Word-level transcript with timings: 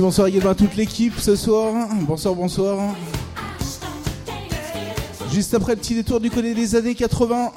bonsoir 0.00 0.26
également 0.26 0.50
à 0.50 0.54
toute 0.54 0.76
l'équipe 0.76 1.18
ce 1.18 1.36
soir. 1.36 1.88
Bonsoir, 2.02 2.34
bonsoir. 2.34 2.94
Juste 5.32 5.54
après 5.54 5.74
le 5.74 5.80
petit 5.80 5.94
détour 5.94 6.20
du 6.20 6.30
côté 6.30 6.54
des 6.54 6.74
années 6.74 6.94
80. 6.94 7.52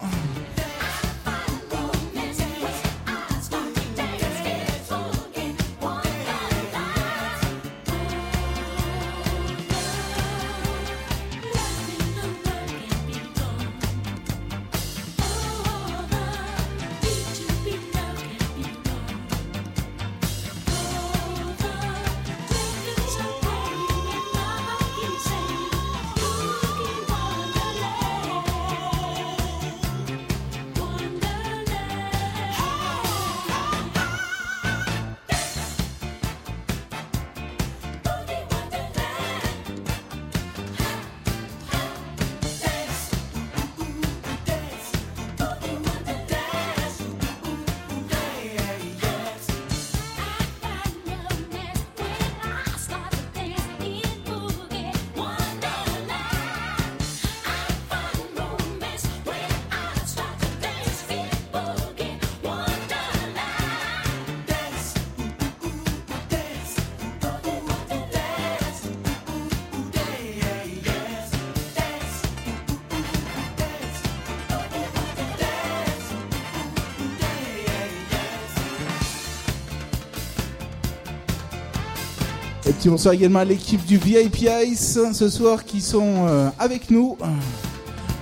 Petit 82.79 82.87
bonsoir 82.87 83.13
également 83.13 83.39
à 83.39 83.45
l'équipe 83.45 83.83
du 83.85 83.97
VIP 83.97 84.47
Ice 84.65 84.97
ce 85.11 85.27
soir 85.27 85.65
qui 85.65 85.81
sont 85.81 86.27
euh, 86.29 86.49
avec 86.57 86.89
nous. 86.89 87.17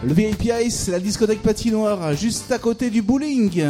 Le 0.04 0.12
VIP 0.12 0.50
Ice, 0.64 0.88
la 0.88 1.00
discothèque 1.00 1.44
patinoire, 1.44 2.16
juste 2.16 2.52
à 2.52 2.58
côté 2.58 2.90
du 2.90 3.04
bowling. 3.04 3.62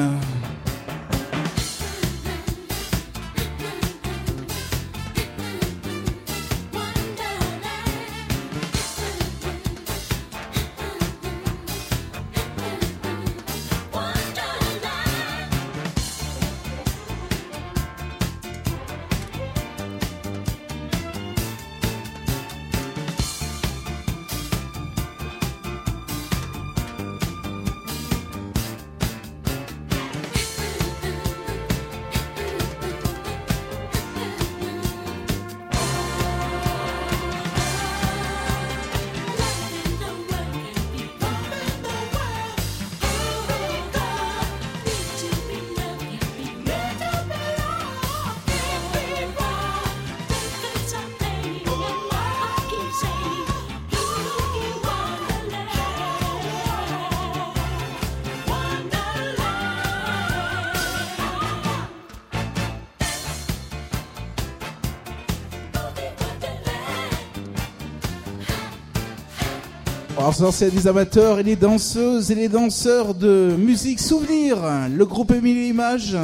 Alors 70.40 70.54
c'est 70.54 70.70
des 70.70 70.86
amateurs 70.86 71.40
et 71.40 71.44
les 71.44 71.56
danseuses 71.56 72.30
et 72.30 72.36
les 72.36 72.48
danseurs 72.48 73.16
de 73.16 73.56
musique 73.58 74.00
souvenir, 74.00 74.58
le 74.96 75.04
groupe 75.04 75.32
Émilie 75.32 75.70
Image. 75.70 76.16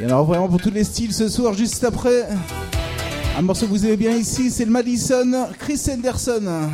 Et 0.00 0.04
alors 0.04 0.24
vraiment 0.24 0.48
pour 0.48 0.60
tous 0.60 0.70
les 0.70 0.84
styles 0.84 1.12
ce 1.12 1.28
soir, 1.28 1.54
juste 1.54 1.82
après, 1.82 2.28
un 3.36 3.42
morceau 3.42 3.66
que 3.66 3.72
vous 3.72 3.84
aimez 3.84 3.96
bien 3.96 4.12
ici, 4.12 4.52
c'est 4.52 4.64
le 4.64 4.70
Madison 4.70 5.48
Chris 5.58 5.80
Henderson. 5.90 6.68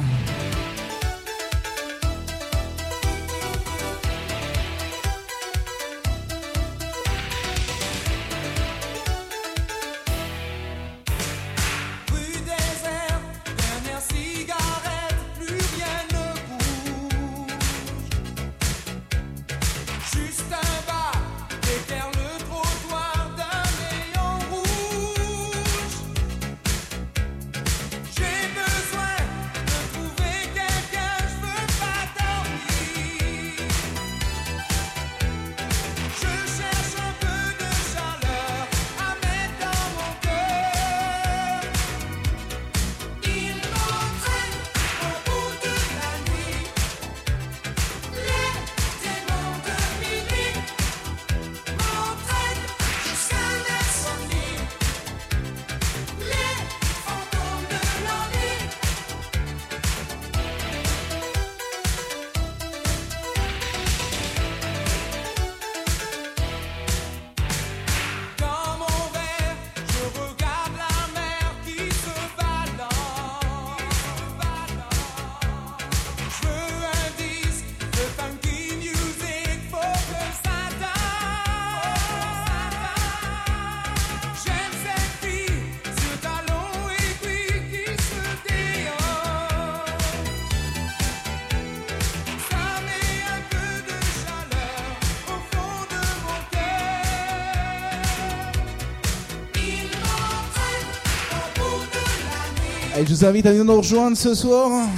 Vous 103.23 103.29
invite 103.29 103.47
à 103.47 103.51
venir 103.51 103.65
nous 103.65 103.77
rejoindre 103.77 104.17
ce 104.17 104.35
soir. 104.35 104.89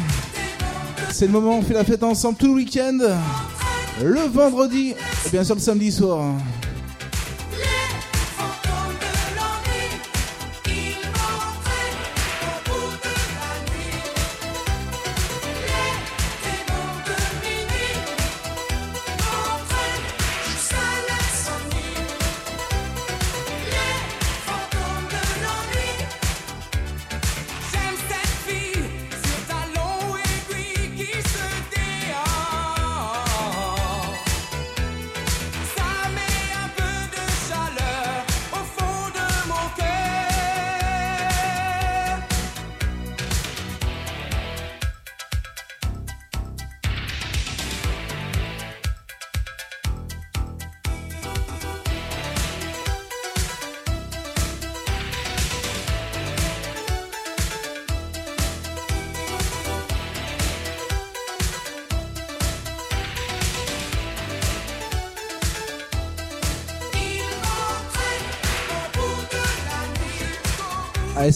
C'est 1.12 1.26
le 1.26 1.32
moment, 1.32 1.58
on 1.58 1.62
fait 1.62 1.74
la 1.74 1.84
fête 1.84 2.02
ensemble 2.02 2.38
tout 2.38 2.46
le 2.46 2.54
week-end. 2.54 2.96
Le 4.02 4.20
vendredi 4.20 4.94
et 5.26 5.30
bien 5.30 5.44
sûr 5.44 5.56
le 5.56 5.60
samedi 5.60 5.92
soir. 5.92 6.32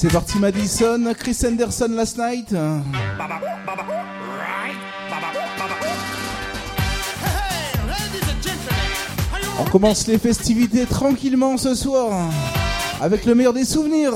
C'est 0.00 0.12
parti 0.12 0.38
Madison, 0.38 1.12
Chris 1.18 1.36
Anderson 1.44 1.88
last 1.90 2.18
night. 2.18 2.54
On 9.58 9.64
commence 9.64 10.06
les 10.06 10.18
festivités 10.18 10.86
tranquillement 10.86 11.56
ce 11.56 11.74
soir 11.74 12.30
avec 13.00 13.24
le 13.24 13.34
meilleur 13.34 13.52
des 13.52 13.64
souvenirs. 13.64 14.12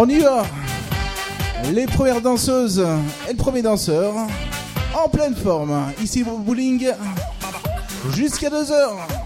On 0.00 0.08
y 0.08 0.20
va 0.20 0.46
Les 1.72 1.86
premières 1.86 2.20
danseuses 2.20 2.78
et 3.28 3.32
le 3.32 3.36
premier 3.36 3.62
danseur 3.62 4.14
en 4.94 5.08
pleine 5.08 5.34
forme. 5.34 5.92
Ici 6.00 6.22
au 6.22 6.38
bowling 6.38 6.88
jusqu'à 8.14 8.48
2h. 8.48 8.68
Le 8.70 9.17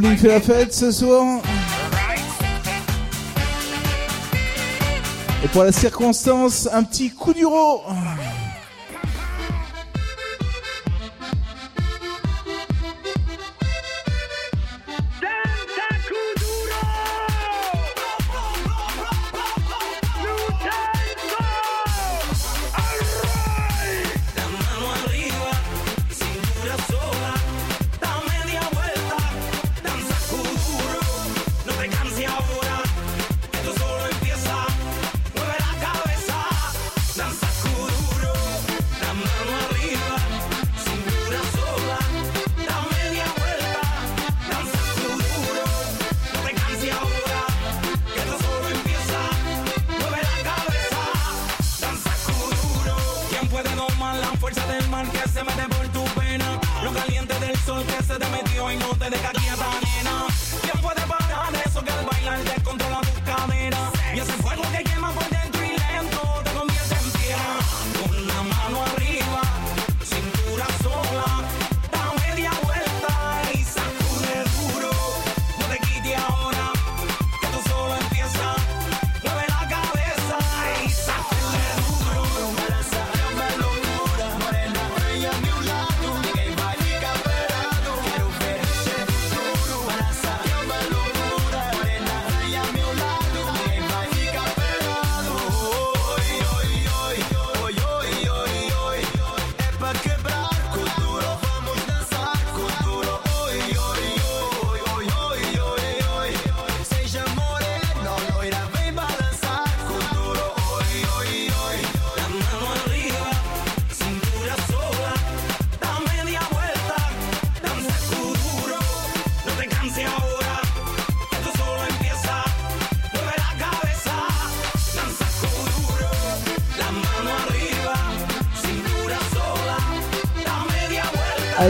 bowling 0.00 0.16
fait 0.16 0.28
la 0.28 0.40
fête 0.40 0.72
ce 0.72 0.92
soir. 0.92 1.40
Et 5.44 5.48
pour 5.48 5.64
la 5.64 5.72
circonstance, 5.72 6.68
un 6.72 6.84
petit 6.84 7.10
coup 7.10 7.32
d'euro. 7.32 7.82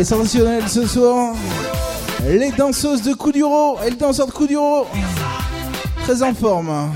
Sensationnel 0.05 0.69
ce 0.69 0.87
soir. 0.87 1.35
Les 2.25 2.53
danseuses 2.53 3.03
de 3.03 3.15
Kuduro 3.15 3.79
et 3.85 3.91
le 3.91 3.97
danseur 3.97 4.27
de 4.27 4.33
Kuduro. 4.33 4.87
Très 6.05 6.23
en 6.23 6.33
forme. 6.33 6.93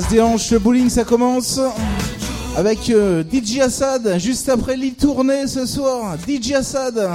Ça 0.00 0.38
se 0.38 0.54
le 0.54 0.58
bowling 0.60 0.88
ça 0.88 1.02
commence 1.02 1.60
avec 2.56 2.90
euh, 2.90 3.24
DJ 3.24 3.58
Assad 3.60 4.16
juste 4.18 4.48
après 4.48 4.76
l'île 4.76 4.94
tournée 4.94 5.46
ce 5.46 5.66
soir. 5.66 6.16
DJ 6.26 6.52
Assad. 6.52 7.10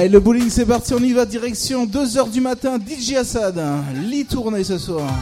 Allez, 0.00 0.08
le 0.08 0.18
bowling, 0.18 0.48
c'est 0.48 0.64
parti, 0.64 0.94
on 0.94 0.98
y 0.98 1.12
va, 1.12 1.26
direction 1.26 1.84
2h 1.84 2.30
du 2.30 2.40
matin, 2.40 2.78
DJ 2.78 3.16
Assad. 3.16 3.62
Lit 4.08 4.24
tournée 4.24 4.64
ce 4.64 4.78
soir. 4.78 5.12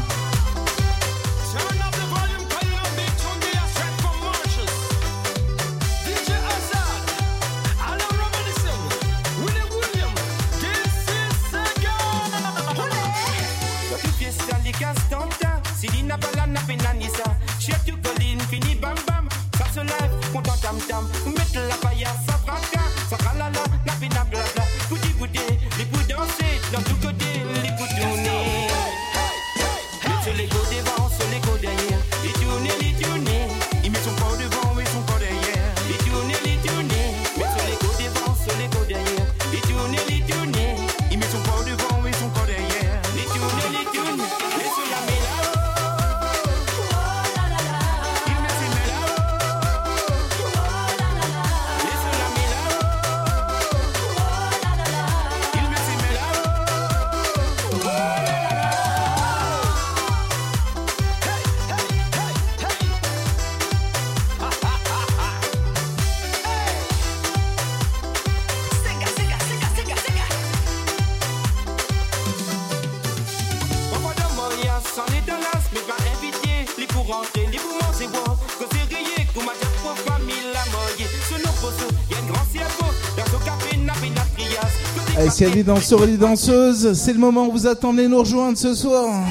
S'il 85.39 85.57
y 85.57 85.63
danseurs 85.63 86.03
et 86.03 86.09
des 86.09 86.17
danseuses, 86.17 86.95
c'est 86.95 87.13
le 87.13 87.21
moment 87.21 87.47
où 87.47 87.53
vous 87.53 87.69
attendez 87.69 88.03
de 88.03 88.09
nous 88.09 88.19
rejoindre 88.19 88.59
ce 88.59 88.75
soir. 88.75 89.23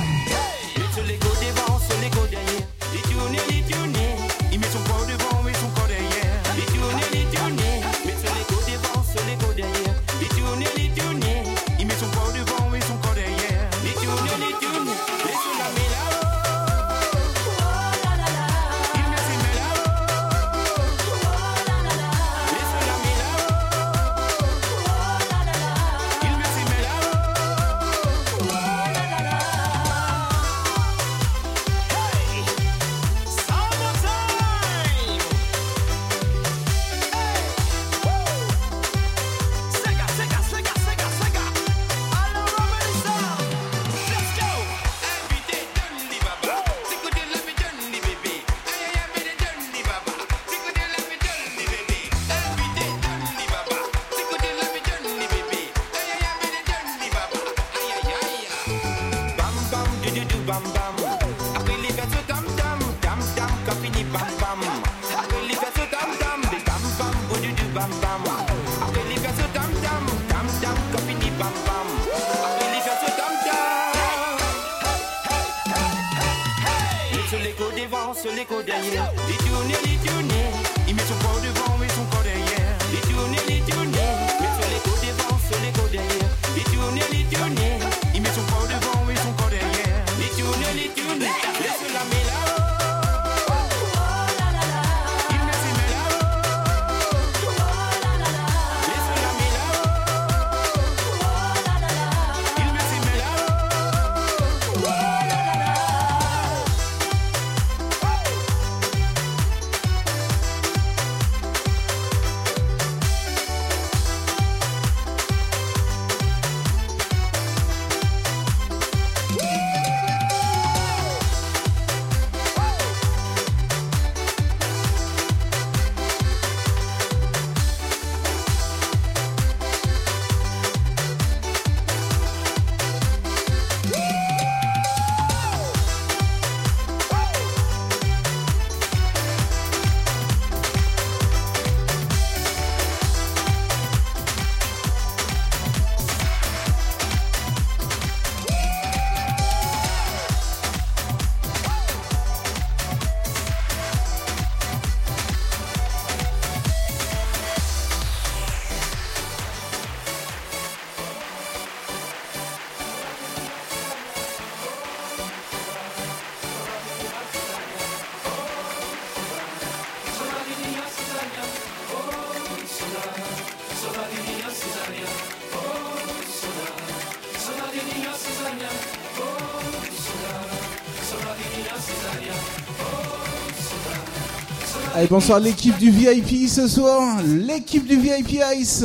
Bonsoir 185.09 185.39
l'équipe 185.39 185.77
du 185.77 185.89
VIP 185.89 186.49
ce 186.49 186.67
soir, 186.67 187.19
l'équipe 187.23 187.87
du 187.87 187.97
VIP 187.97 188.41
Ice. 188.57 188.83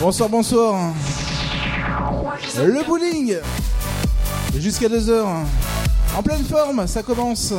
Bonsoir, 0.00 0.28
bonsoir. 0.28 0.92
Le 2.58 2.84
bowling, 2.84 3.36
jusqu'à 4.56 4.88
2h. 4.88 5.24
En 6.16 6.22
pleine 6.22 6.44
forme, 6.44 6.88
ça 6.88 7.04
commence. 7.04 7.52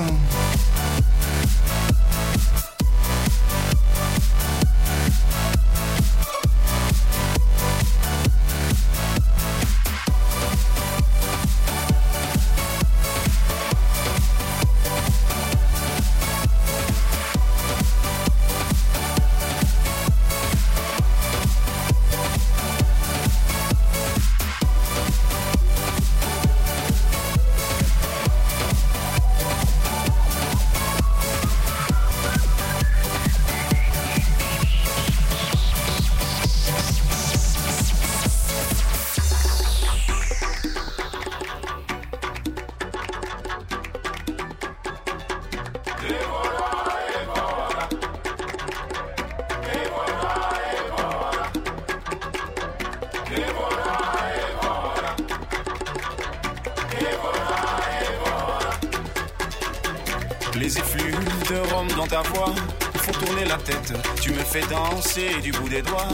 Du 65.41 65.51
bout 65.51 65.69
des 65.69 65.81
doigts, 65.81 66.07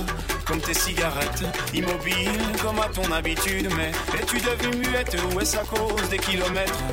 comme 0.45 0.59
tes 0.59 0.73
cigarettes. 0.73 1.43
Immobile 1.73 2.39
comme 2.61 2.79
à 2.79 2.87
ton 2.87 3.11
habitude, 3.11 3.69
mais 3.77 3.91
es-tu 4.19 4.37
devenue 4.39 4.87
muette 4.87 5.15
ou 5.33 5.39
est-ce 5.39 5.57
à 5.57 5.63
cause 5.63 6.09
des 6.09 6.17
kilomètres 6.17 6.83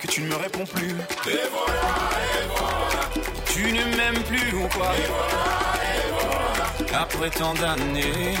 que 0.00 0.06
tu 0.06 0.22
ne 0.22 0.28
me 0.28 0.36
réponds 0.36 0.64
plus? 0.64 0.94
Tu 3.46 3.72
ne 3.72 3.84
m'aimes 3.96 4.22
plus 4.24 4.54
ou 4.56 4.68
quoi? 4.68 4.92
Après 6.94 7.30
tant 7.30 7.54
d'années. 7.54 8.36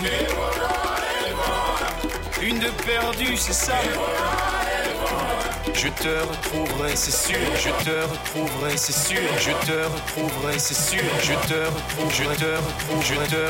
Une 2.42 2.58
de 2.58 2.68
perdue, 2.84 3.36
c'est 3.36 3.52
ça. 3.52 3.74
Je 5.82 5.88
te 5.88 6.08
retrouverai, 6.08 6.94
c'est 6.94 7.10
sûr. 7.10 7.36
Je 7.56 7.70
te 7.84 7.90
retrouverai, 7.90 8.76
c'est 8.76 8.92
sûr. 8.92 9.18
Je 9.38 9.50
te 9.66 9.78
retrouverai, 9.94 10.56
c'est 10.58 10.74
sûr. 10.74 11.02
Je 11.20 11.32
te 11.32 11.58
retrouve, 11.74 12.12
je 12.14 12.22
te 12.22 12.30
je 12.30 13.24
te 13.26 13.42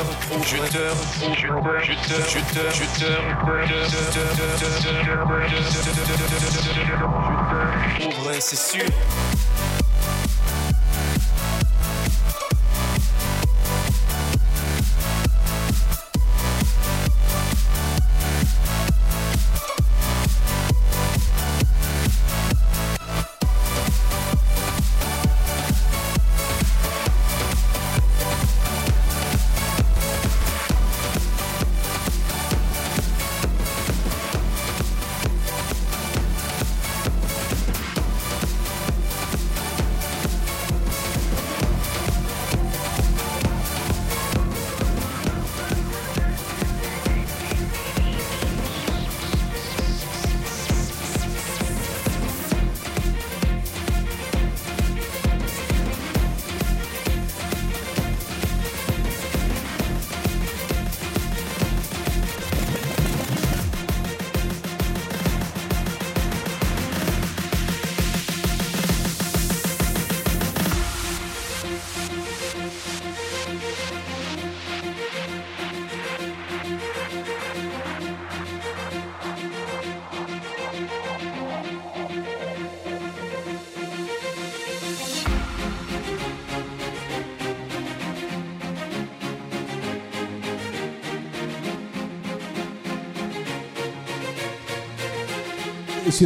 c'est 8.41 8.57
sûr. 8.57 9.32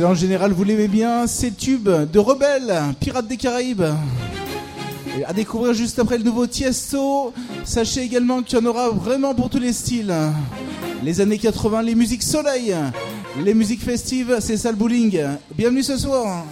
En 0.03 0.13
général 0.13 0.51
vous 0.51 0.63
l'aimez 0.63 0.87
bien, 0.87 1.27
c'est 1.27 1.55
Tube 1.55 1.89
de 1.89 2.19
Rebelle, 2.19 2.73
Pirates 2.99 3.27
des 3.27 3.37
Caraïbes. 3.37 3.83
À 5.25 5.33
découvrir 5.33 5.73
juste 5.73 5.97
après 5.97 6.17
le 6.17 6.23
nouveau 6.23 6.45
Tiesto. 6.45 7.33
Sachez 7.63 8.01
également 8.01 8.43
qu'il 8.43 8.59
y 8.59 8.61
en 8.61 8.65
aura 8.65 8.89
vraiment 8.89 9.33
pour 9.33 9.49
tous 9.49 9.59
les 9.59 9.73
styles. 9.73 10.13
Les 11.03 11.21
années 11.21 11.37
80, 11.37 11.81
les 11.81 11.95
musiques 11.95 12.23
soleil, 12.23 12.75
les 13.43 13.53
musiques 13.53 13.81
festives, 13.81 14.37
c'est 14.39 14.57
ça 14.57 14.71
le 14.71 14.77
bowling. 14.77 15.19
Bienvenue 15.55 15.83
ce 15.83 15.97
soir. 15.97 16.43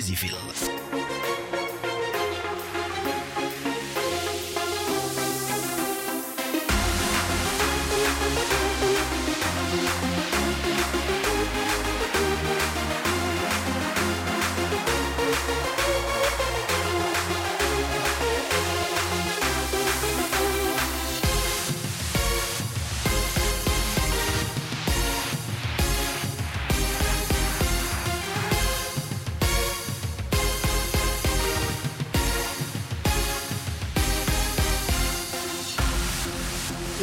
DJ 0.00 0.69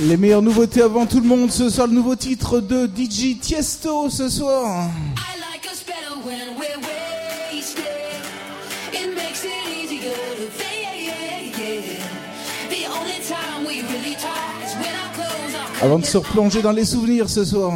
Les 0.07 0.15
meilleures 0.15 0.41
nouveautés 0.41 0.81
avant 0.81 1.05
tout 1.05 1.19
le 1.19 1.27
monde, 1.27 1.51
ce 1.51 1.69
soir 1.69 1.85
le 1.85 1.93
nouveau 1.93 2.15
titre 2.15 2.61
de 2.61 2.87
DJ 2.87 3.37
Tiesto 3.41 4.09
ce 4.09 4.29
soir. 4.29 4.89
Avant 15.81 15.99
de 15.99 16.05
se 16.05 16.17
replonger 16.17 16.61
dans 16.61 16.71
les 16.71 16.85
souvenirs 16.85 17.29
ce 17.29 17.43
soir. 17.43 17.73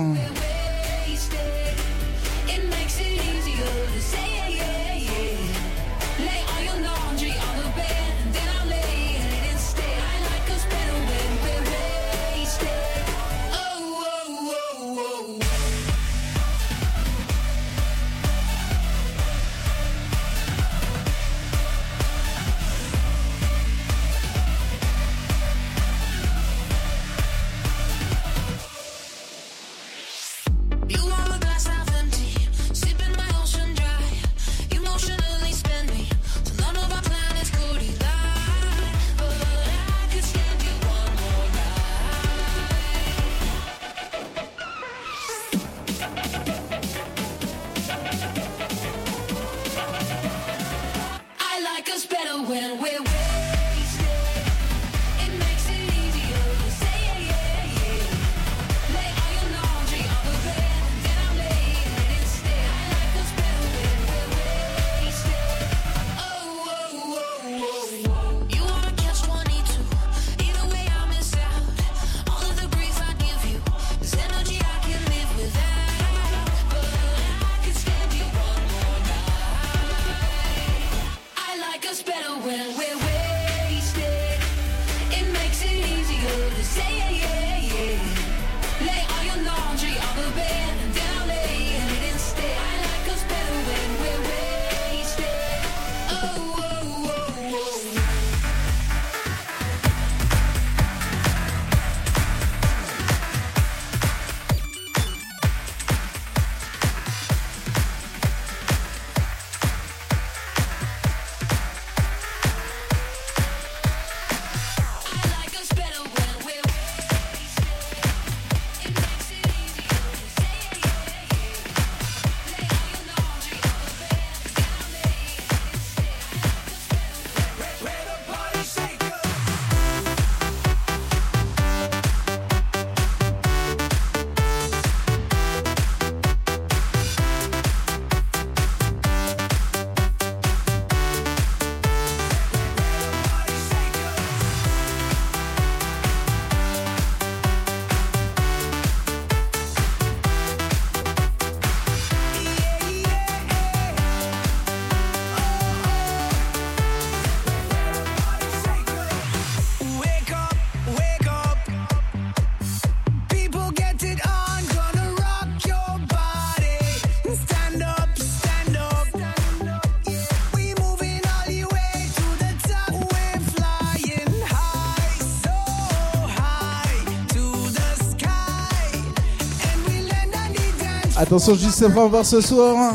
Attention, 181.32 181.56
juste 181.56 181.82
va 181.84 182.08
voir 182.08 182.26
ce 182.26 182.42
soir 182.42 182.94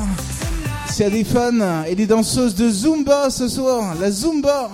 s'il 0.91 1.05
y 1.05 1.07
a 1.07 1.11
des 1.11 1.25
fans 1.25 1.85
et 1.87 1.95
des 1.95 2.07
danseuses 2.07 2.55
de 2.55 2.69
Zumba 2.69 3.31
ce 3.31 3.49
soir. 3.49 3.95
La 3.99 4.11
Zumba. 4.11 4.69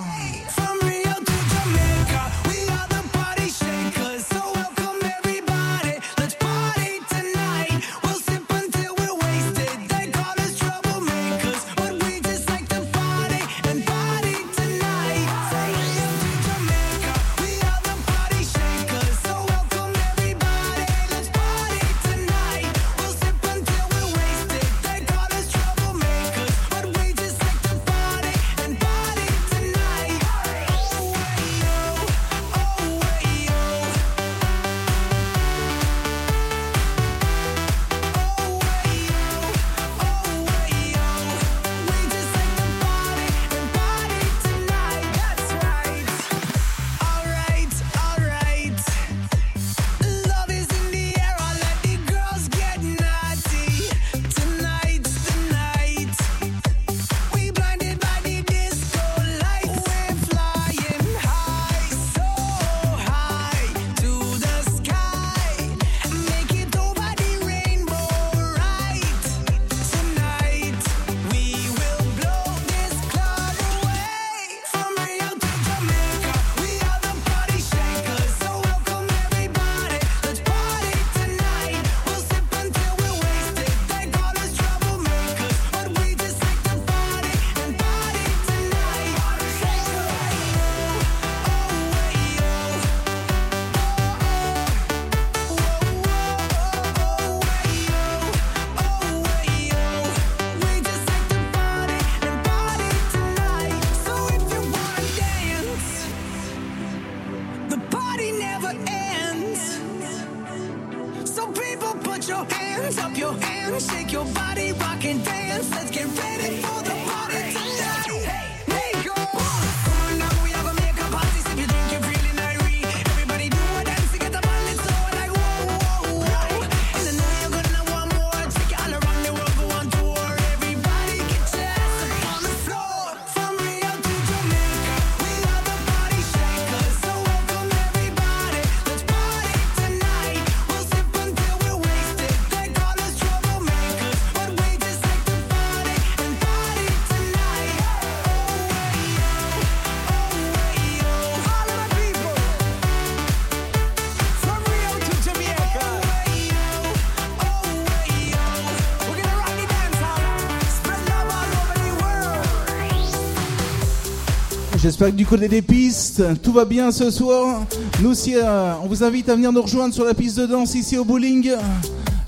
Du 165.10 165.26
côté 165.26 165.48
des 165.48 165.62
pistes, 165.62 166.22
tout 166.42 166.52
va 166.52 166.64
bien 166.64 166.92
ce 166.92 167.10
soir. 167.10 167.66
Nous 168.00 168.10
aussi, 168.10 168.36
on 168.84 168.86
vous 168.86 169.02
invite 169.02 169.28
à 169.28 169.34
venir 169.34 169.50
nous 169.50 169.62
rejoindre 169.62 169.92
sur 169.92 170.04
la 170.04 170.14
piste 170.14 170.38
de 170.38 170.46
danse 170.46 170.76
ici 170.76 170.96
au 170.96 171.04
bowling. 171.04 171.50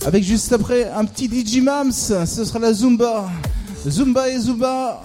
Avec 0.04 0.24
juste 0.24 0.52
après 0.52 0.90
un 0.90 1.04
petit 1.04 1.26
DJ 1.26 1.60
Mams, 1.62 1.92
ce 1.92 2.24
sera 2.24 2.58
la 2.58 2.72
Zumba. 2.72 3.30
Zumba 3.88 4.28
et 4.28 4.38
Zumba. 4.40 5.00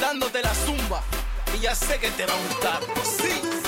dándote 0.00 0.42
la 0.42 0.54
zumba 0.54 1.02
y 1.54 1.60
ya 1.60 1.74
sé 1.74 1.98
que 1.98 2.10
te 2.10 2.24
va 2.24 2.32
a 2.32 2.36
gustar. 2.36 2.80
Sí. 3.04 3.59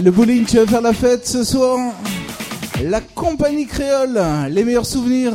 Le 0.00 0.12
bowling, 0.12 0.44
tu 0.44 0.58
vas 0.58 0.66
faire 0.66 0.80
la 0.80 0.92
fête 0.92 1.26
ce 1.26 1.42
soir. 1.42 1.76
La 2.84 3.00
compagnie 3.00 3.66
créole, 3.66 4.20
les 4.48 4.62
meilleurs 4.62 4.86
souvenirs. 4.86 5.32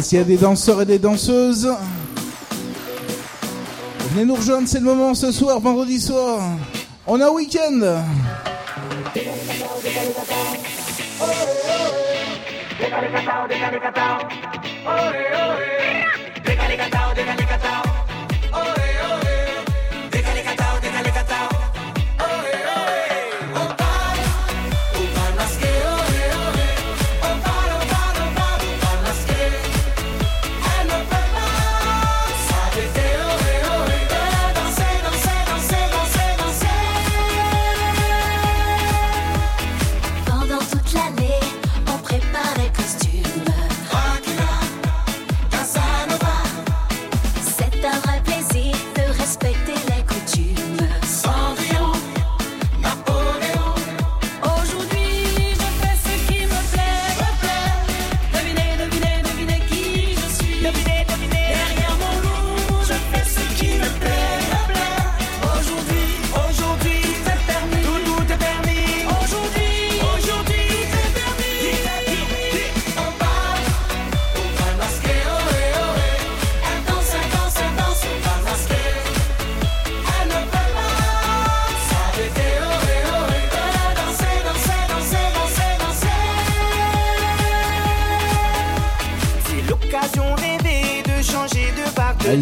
S'il 0.00 0.18
y 0.18 0.20
a 0.20 0.24
des 0.24 0.36
danseurs 0.36 0.82
et 0.82 0.86
des 0.86 0.98
danseuses, 0.98 1.68
venez 4.12 4.24
nous 4.24 4.34
rejoindre, 4.34 4.68
c'est 4.68 4.78
le 4.78 4.84
moment 4.84 5.14
ce 5.14 5.32
soir, 5.32 5.58
vendredi 5.60 6.00
soir. 6.00 6.40
On 7.06 7.20
a 7.20 7.26
un 7.26 7.30
week-end 7.30 8.02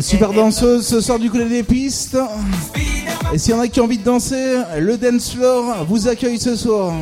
super 0.07 0.33
danseuse 0.33 0.87
ce 0.87 1.01
soir 1.01 1.19
du 1.19 1.31
côté 1.31 1.47
des 1.47 1.65
pistes. 1.65 2.17
Et 3.33 3.39
s'il 3.39 3.55
y 3.55 3.57
en 3.57 3.61
a 3.61 3.67
qui 3.67 3.81
ont 3.81 3.85
envie 3.85 3.99
de 3.99 4.05
danser, 4.05 4.59
le 4.79 4.97
dance 4.97 5.33
floor 5.33 5.85
vous 5.89 6.07
accueille 6.07 6.39
ce 6.39 6.55
soir. 6.55 6.93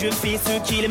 je 0.00 0.10
fais 0.10 0.38
ce 0.38 0.58
qu'il 0.66 0.89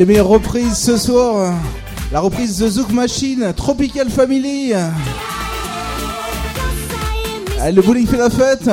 les 0.00 0.06
meilleures 0.06 0.28
reprises 0.28 0.78
ce 0.78 0.96
soir. 0.96 1.52
La 2.10 2.20
reprise 2.20 2.58
The 2.58 2.70
Zouk 2.70 2.90
Machine, 2.90 3.52
Tropical 3.54 4.08
Family. 4.08 4.72
Le 7.70 7.82
bowling 7.82 8.06
fait 8.06 8.16
la 8.16 8.30
fête. 8.30 8.70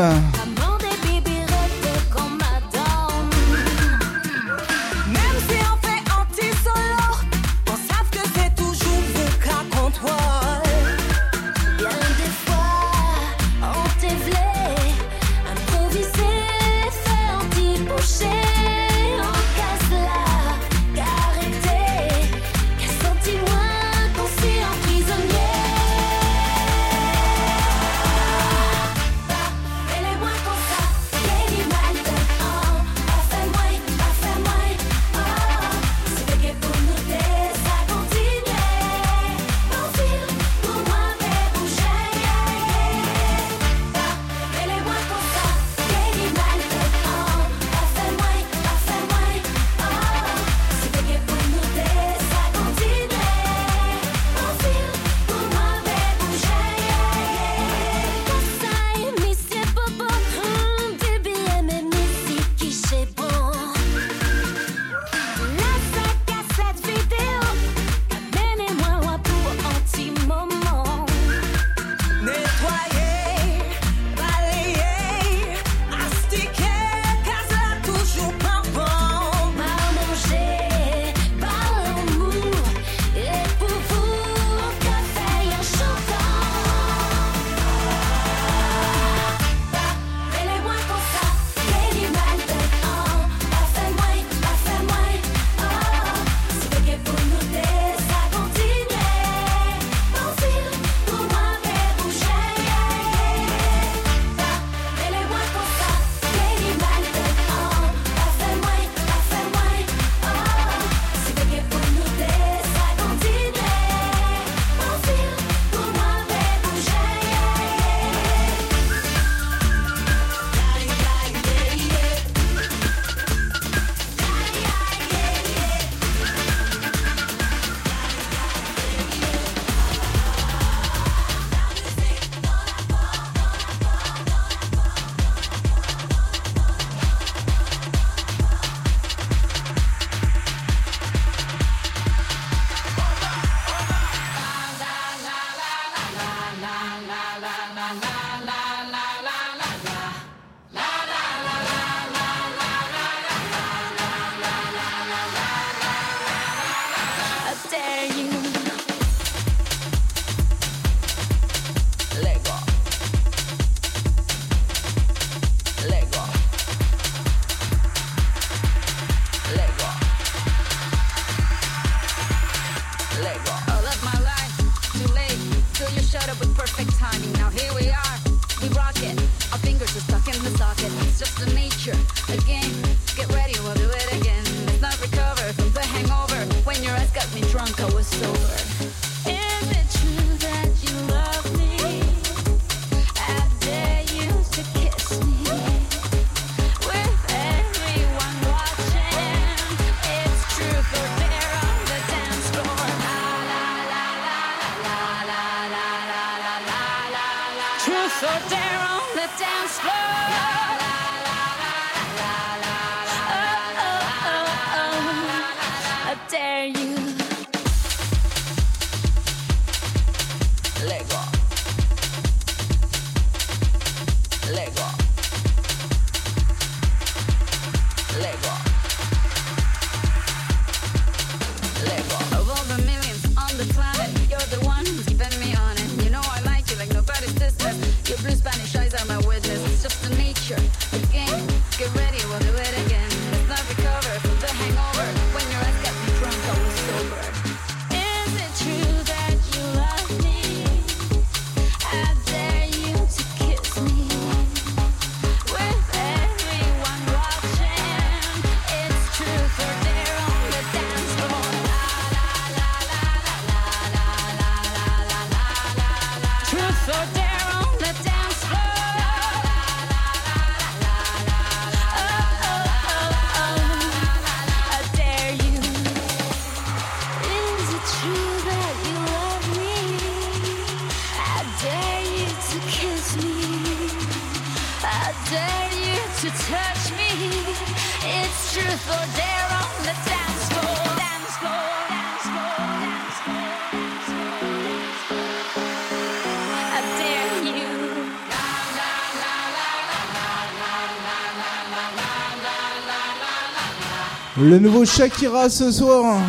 Le 304.40 304.60
nouveau 304.60 304.86
Shakira 304.86 305.50
ce 305.50 305.72
soir. 305.72 306.20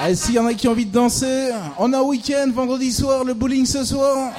Ah, 0.00 0.14
S'il 0.14 0.34
y 0.34 0.38
en 0.38 0.46
a 0.46 0.54
qui 0.54 0.68
ont 0.68 0.72
envie 0.72 0.84
de 0.86 0.92
danser, 0.92 1.50
on 1.78 1.92
a 1.92 1.98
un 1.98 2.02
week-end, 2.02 2.50
vendredi 2.54 2.92
soir, 2.92 3.24
le 3.24 3.34
bowling 3.34 3.64
ce 3.66 3.84
soir. 3.84 4.30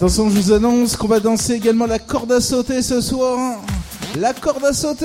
Attention, 0.00 0.30
je 0.30 0.40
vous 0.40 0.52
annonce 0.52 0.96
qu'on 0.96 1.08
va 1.08 1.20
danser 1.20 1.52
également 1.52 1.84
la 1.84 1.98
corde 1.98 2.32
à 2.32 2.40
sauter 2.40 2.80
ce 2.80 3.02
soir. 3.02 3.38
Hein. 3.38 3.56
La 4.18 4.32
corde 4.32 4.64
à 4.64 4.72
sauter. 4.72 5.04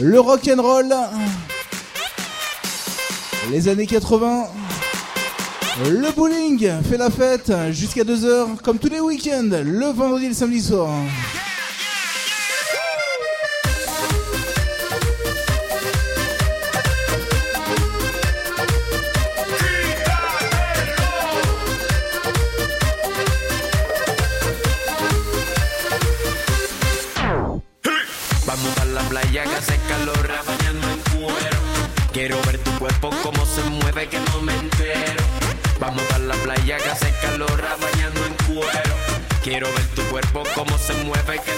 Le 0.00 0.18
rock 0.18 0.50
and 0.52 0.60
roll. 0.60 0.92
Les 3.52 3.68
années 3.68 3.86
80. 3.86 4.48
Le 5.88 6.10
bowling 6.10 6.68
fait 6.90 6.96
la 6.96 7.08
fête 7.08 7.52
jusqu'à 7.70 8.02
2h 8.02 8.56
comme 8.64 8.78
tous 8.78 8.88
les 8.88 8.98
week-ends, 8.98 9.48
le 9.64 9.92
vendredi 9.92 10.24
et 10.24 10.30
le 10.30 10.34
samedi 10.34 10.60
soir. 10.60 10.90
Hein. 10.90 11.35
somewhere 40.86 41.20
vacation. 41.22 41.55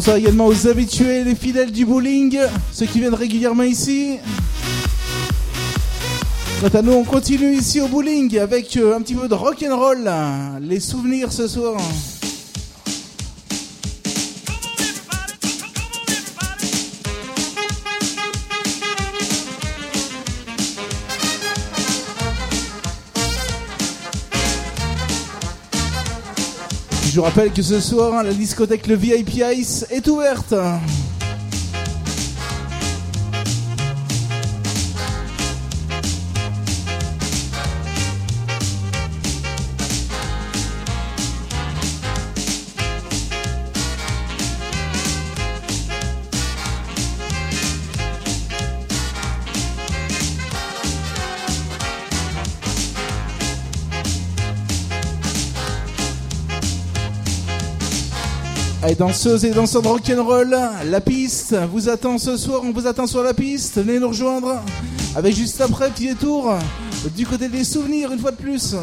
bonsoir 0.00 0.16
également 0.16 0.46
aux 0.46 0.66
habitués, 0.66 1.24
les 1.24 1.34
fidèles 1.34 1.72
du 1.72 1.84
bowling, 1.84 2.38
ceux 2.72 2.86
qui 2.86 3.00
viennent 3.00 3.12
régulièrement 3.12 3.64
ici. 3.64 4.16
Quant 6.62 6.68
à 6.68 6.80
nous, 6.80 6.92
on 6.92 7.04
continue 7.04 7.52
ici 7.52 7.82
au 7.82 7.86
bowling 7.86 8.38
avec 8.38 8.78
euh, 8.78 8.96
un 8.96 9.02
petit 9.02 9.14
peu 9.14 9.28
de 9.28 9.34
rock'n'roll, 9.34 10.08
hein. 10.08 10.58
les 10.62 10.80
souvenirs 10.80 11.30
ce 11.30 11.46
soir. 11.46 11.78
Je 27.10 27.16
vous 27.16 27.22
rappelle 27.22 27.50
que 27.50 27.60
ce 27.60 27.80
soir, 27.80 28.22
la 28.22 28.32
discothèque 28.32 28.86
Le 28.86 28.94
VIP 28.94 29.42
Ice 29.56 29.84
est 29.90 30.06
ouverte. 30.06 30.54
et 58.90 58.96
danseuses 58.96 59.44
et 59.44 59.50
danseurs 59.50 59.82
de 59.82 59.88
rock'n'roll, 59.88 60.58
la 60.86 61.00
piste 61.00 61.54
vous 61.70 61.88
attend 61.88 62.18
ce 62.18 62.36
soir, 62.36 62.62
on 62.64 62.72
vous 62.72 62.88
attend 62.88 63.06
sur 63.06 63.22
la 63.22 63.32
piste, 63.32 63.76
venez 63.76 64.00
nous 64.00 64.08
rejoindre 64.08 64.60
avec 65.14 65.36
juste 65.36 65.60
après 65.60 65.90
petit 65.90 66.08
détour 66.08 66.54
du 67.14 67.24
côté 67.24 67.48
des 67.48 67.62
souvenirs 67.62 68.10
une 68.10 68.18
fois 68.18 68.32
de 68.32 68.36
plus. 68.36 68.74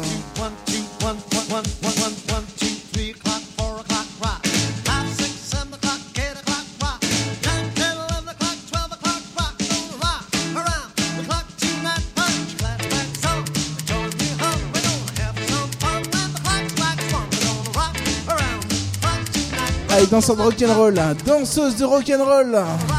danseuse 20.10 20.36
de 20.36 20.42
rock'n'roll, 20.42 20.98
hein. 20.98 21.16
danseuse 21.26 21.76
de 21.76 21.84
rock'n'roll. 21.84 22.97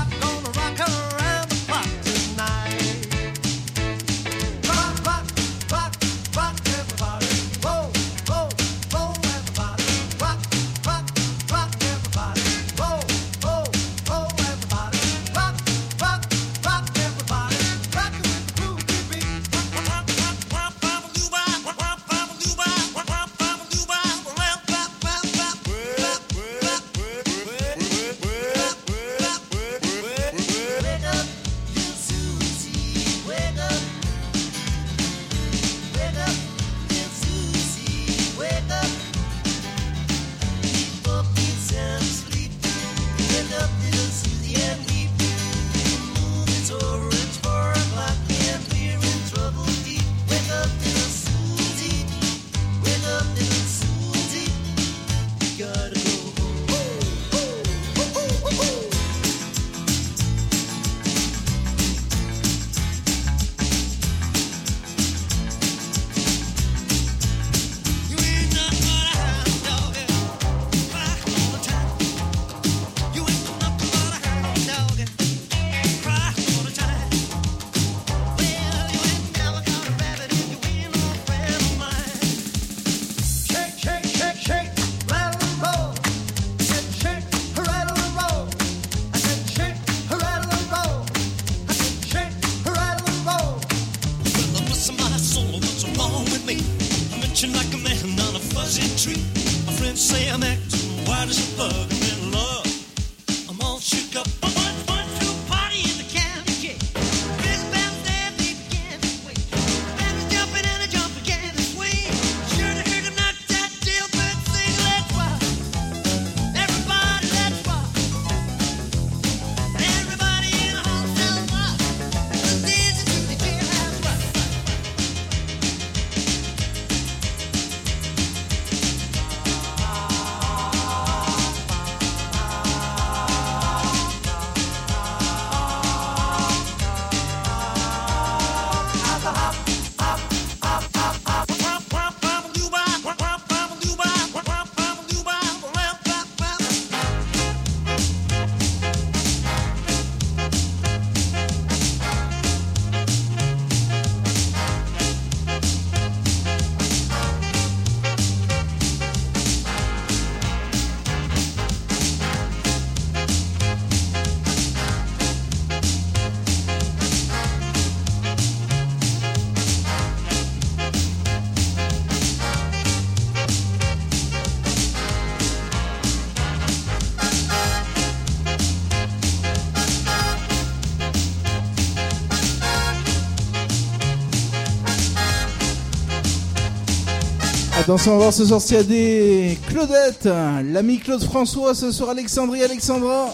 Dans 187.90 187.98
son 187.98 188.18
voir 188.18 188.32
ce 188.32 188.46
soir, 188.46 188.62
des 188.84 189.58
Claudettes, 189.68 190.28
hein. 190.28 190.62
l'ami 190.62 191.00
Claude 191.00 191.24
François, 191.24 191.74
ce 191.74 191.92
soir 191.92 192.12
Alexandrie, 192.12 192.62
Alexandra, 192.62 193.34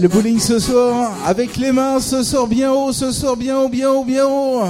le 0.00 0.08
bowling 0.08 0.38
ce 0.38 0.58
soir, 0.58 1.12
avec 1.26 1.56
les 1.56 1.72
mains, 1.72 2.00
ce 2.00 2.22
soir 2.22 2.46
bien 2.46 2.72
haut, 2.72 2.92
ce 2.92 3.12
soir 3.12 3.36
bien 3.36 3.58
haut, 3.58 3.68
bien 3.68 3.90
haut, 3.90 4.04
bien 4.04 4.26
haut. 4.26 4.62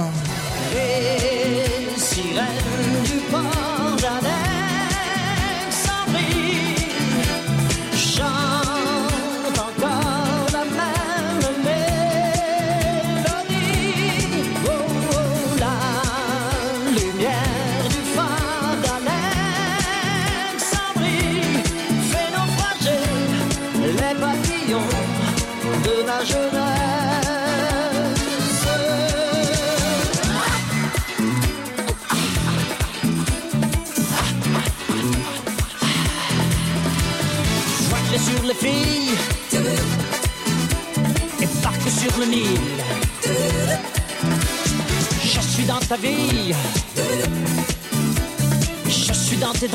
Oui. 49.63 49.67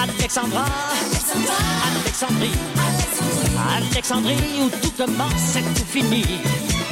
Alexandra, 0.00 0.64
Alexandrie, 1.90 2.52
Alexandrie 3.76 4.36
où 4.60 4.70
tout 4.80 4.92
commence 4.96 5.56
et 5.56 5.62
tout 5.74 5.84
finit. 5.84 6.24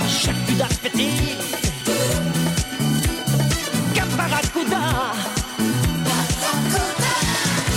J'ai 0.08 0.32
plus 0.46 0.54
d'appétit. 0.56 1.36
Caparacuda. 3.94 5.12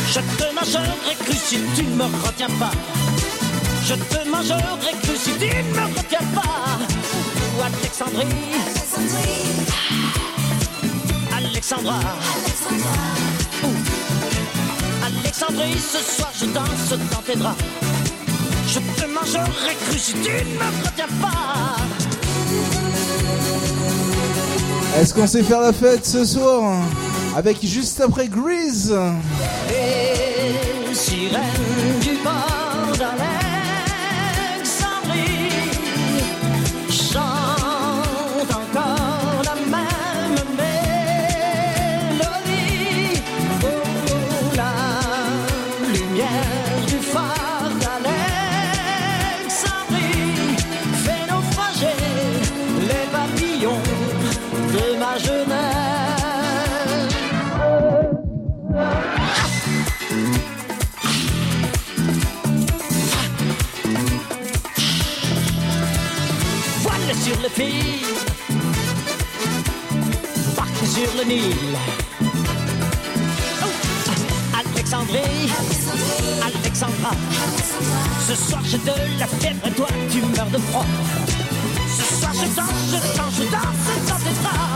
Je 0.07 0.19
te 0.21 0.55
mangerai 0.55 1.15
cru 1.23 1.35
si 1.35 1.59
tu 1.75 1.83
ne 1.83 1.95
me 1.97 2.25
retiens 2.25 2.49
pas. 2.57 2.71
Je 3.83 3.93
te 3.93 4.27
mangerai 4.27 4.93
cru 5.03 5.15
si 5.15 5.33
tu 5.33 5.45
ne 5.45 5.75
me 5.75 5.85
retiens 5.95 6.27
pas. 6.33 6.79
Ou 7.55 7.61
Alexandrie? 7.61 8.25
Alexandra. 11.67 11.99
Ouh. 13.63 13.67
Alexandrie, 15.03 15.79
ce 15.79 15.97
soir 15.97 16.31
je 16.39 16.45
danse 16.45 16.93
dans 17.09 17.21
tes 17.25 17.35
draps. 17.35 17.59
Je 18.67 18.79
te 19.01 19.07
mangerai 19.07 19.73
cru 19.73 19.97
si 19.97 20.13
tu 20.13 20.29
ne 20.29 20.59
me 20.59 20.85
retiens 20.85 21.07
pas. 21.19 21.77
Est-ce 24.99 25.11
qu'on 25.15 25.25
sait 25.25 25.41
faire 25.41 25.61
la 25.61 25.73
fête 25.73 26.05
ce 26.05 26.23
soir 26.23 26.83
Avec 27.35 27.65
juste 27.65 27.99
après 27.99 28.27
Grease? 28.27 28.95
Les 29.67 30.93
sirènes 30.93 31.99
du 31.99 32.11
port 32.23 32.54
Oh, 71.27 71.31
Alexandrie, 74.53 75.49
Alexandra, 76.43 77.11
ce 78.27 78.35
soir 78.35 78.61
j'ai 78.63 78.77
de 78.77 79.19
la 79.19 79.25
fièvre 79.25 79.75
toi 79.75 79.87
tu 80.11 80.21
meurs 80.21 80.51
de 80.51 80.59
froid. 80.59 80.85
Ce 81.97 82.15
soir 82.19 82.31
je 82.33 82.45
danse, 82.55 82.69
je 82.91 83.17
danse, 83.17 83.33
je 83.37 83.43
danse 83.43 84.07
dans 84.07 84.17
tes 84.17 84.35
bras. 84.39 84.74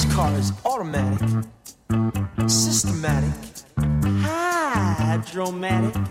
This 0.00 0.14
car 0.14 0.32
is 0.38 0.52
automatic, 0.64 1.44
systematic, 2.48 3.34
hydromatic. 4.22 6.09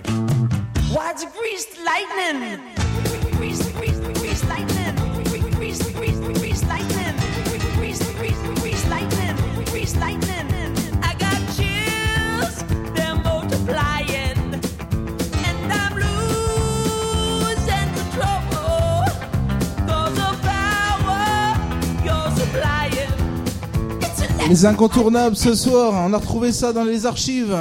Les 24.59 24.65
incontournables 24.65 25.37
ce 25.37 25.55
soir, 25.55 25.93
on 26.05 26.11
a 26.11 26.17
retrouvé 26.17 26.51
ça 26.51 26.73
dans 26.73 26.83
les 26.83 27.05
archives. 27.05 27.57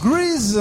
Grease. 0.00 0.56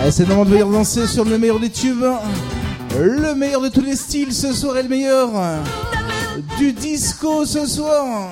Allez, 0.00 0.10
c'est 0.10 0.22
le 0.22 0.28
moment 0.30 0.46
de 0.46 0.50
venir 0.50 0.66
danser 0.66 1.06
sur 1.06 1.26
le 1.26 1.36
meilleur 1.36 1.60
des 1.60 1.68
tubes. 1.68 2.06
Le 2.98 3.34
meilleur 3.34 3.60
de 3.60 3.68
tous 3.68 3.82
les 3.82 3.96
styles 3.96 4.32
ce 4.32 4.54
soir 4.54 4.78
est 4.78 4.84
le 4.84 4.88
meilleur. 4.88 5.28
Du 6.56 6.72
disco 6.72 7.44
ce 7.44 7.66
soir. 7.66 8.30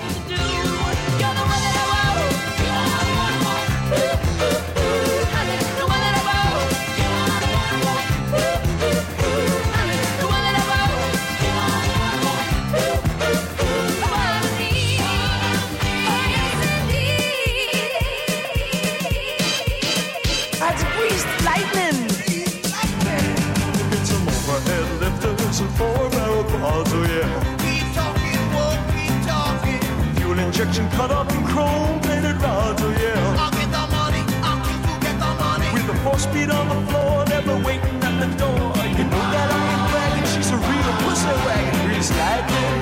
Cut 30.96 31.10
up 31.10 31.30
in 31.30 31.44
chrome 31.44 32.00
plated 32.00 32.40
rods, 32.40 32.80
oh 32.80 32.88
yeah. 32.88 33.42
I'll 33.42 33.52
get 33.52 33.68
the 33.68 33.84
money, 33.92 34.22
I'll 34.40 34.60
keep 34.64 34.80
to 34.88 34.94
get 35.04 35.16
the 35.20 35.32
money. 35.44 35.68
With 35.74 35.86
the 35.86 35.96
four 36.00 36.18
speed 36.18 36.48
on 36.48 36.66
the 36.72 36.80
floor, 36.88 37.24
never 37.28 37.56
waiting 37.68 38.00
at 38.08 38.16
the 38.16 38.28
door. 38.40 38.72
You 38.96 39.04
know 39.12 39.24
that 39.34 39.48
I 39.52 39.60
ain't 39.72 39.84
bragging, 39.92 40.28
she's 40.32 40.50
a 40.56 40.58
real 40.68 40.92
pussy 41.04 41.36
wagon. 41.44 41.76
Grease 41.84 42.12
lightning. 42.16 42.76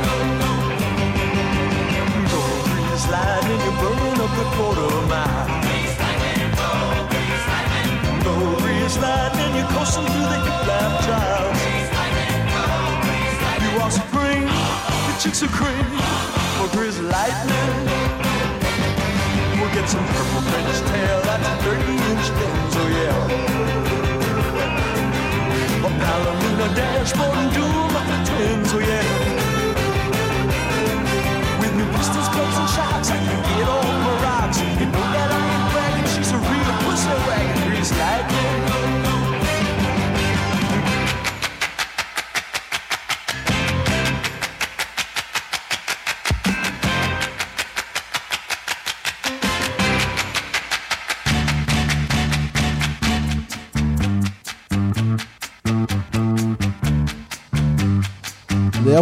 Go 2.31 2.41
grease 2.71 3.07
lightning, 3.11 3.61
you're 3.67 3.79
burning 3.83 4.19
up 4.25 4.33
the 4.39 4.47
quarter 4.55 4.91
mile. 5.11 5.47
Go 8.23 8.35
grease 8.63 8.97
lightning, 9.03 9.53
you're 9.59 9.71
coasting 9.75 10.07
through 10.07 10.29
the 10.31 10.39
hip 10.47 10.61
lap 10.71 10.93
trials. 11.03 11.59
You 13.65 13.71
are 13.83 13.91
spring, 13.91 14.47
the 14.47 15.15
chicks 15.19 15.43
are 15.43 15.51
cream 15.59 16.04
It's 19.85 19.93
a 19.93 19.97
purple 19.99 20.41
French 20.49 20.81
tail, 20.89 21.21
that's 21.29 21.47
a 21.47 21.55
30 21.63 21.93
inch 21.93 22.29
Benz, 22.39 22.75
oh 22.75 22.89
yeah. 22.89 23.29
A 25.85 25.91
Palomino 26.01 26.69
dashboard 26.75 27.37
and 27.37 27.53
dual 27.53 27.89
muffler 27.93 28.23
twins, 28.25 28.73
oh 28.73 28.79
yeah. 28.79 29.05
With 31.61 31.75
new 31.77 31.89
pistols, 31.93 32.29
clubs, 32.33 32.57
and 32.57 32.71
shots, 32.71 33.11
I 33.11 33.13
can 33.19 33.43
get 33.43 33.69
all 33.69 33.94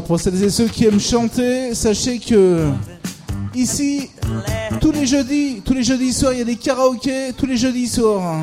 Pour 0.07 0.21
celles 0.21 0.43
et 0.43 0.51
ceux 0.51 0.67
qui 0.67 0.85
aiment 0.85 1.01
chanter, 1.01 1.75
sachez 1.75 2.19
que 2.19 2.69
ici, 3.55 4.11
tous 4.81 4.93
les 4.93 5.07
jeudis, 5.07 5.63
tous 5.65 5.75
les 5.75 5.83
jeudis 5.83 6.13
soirs, 6.13 6.33
il 6.33 6.39
y 6.41 6.43
a 6.43 6.45
des 6.45 6.57
karaokés, 6.57 7.33
tous 7.37 7.47
les 7.47 7.57
jeudis 7.57 7.89
soirs. 7.89 8.37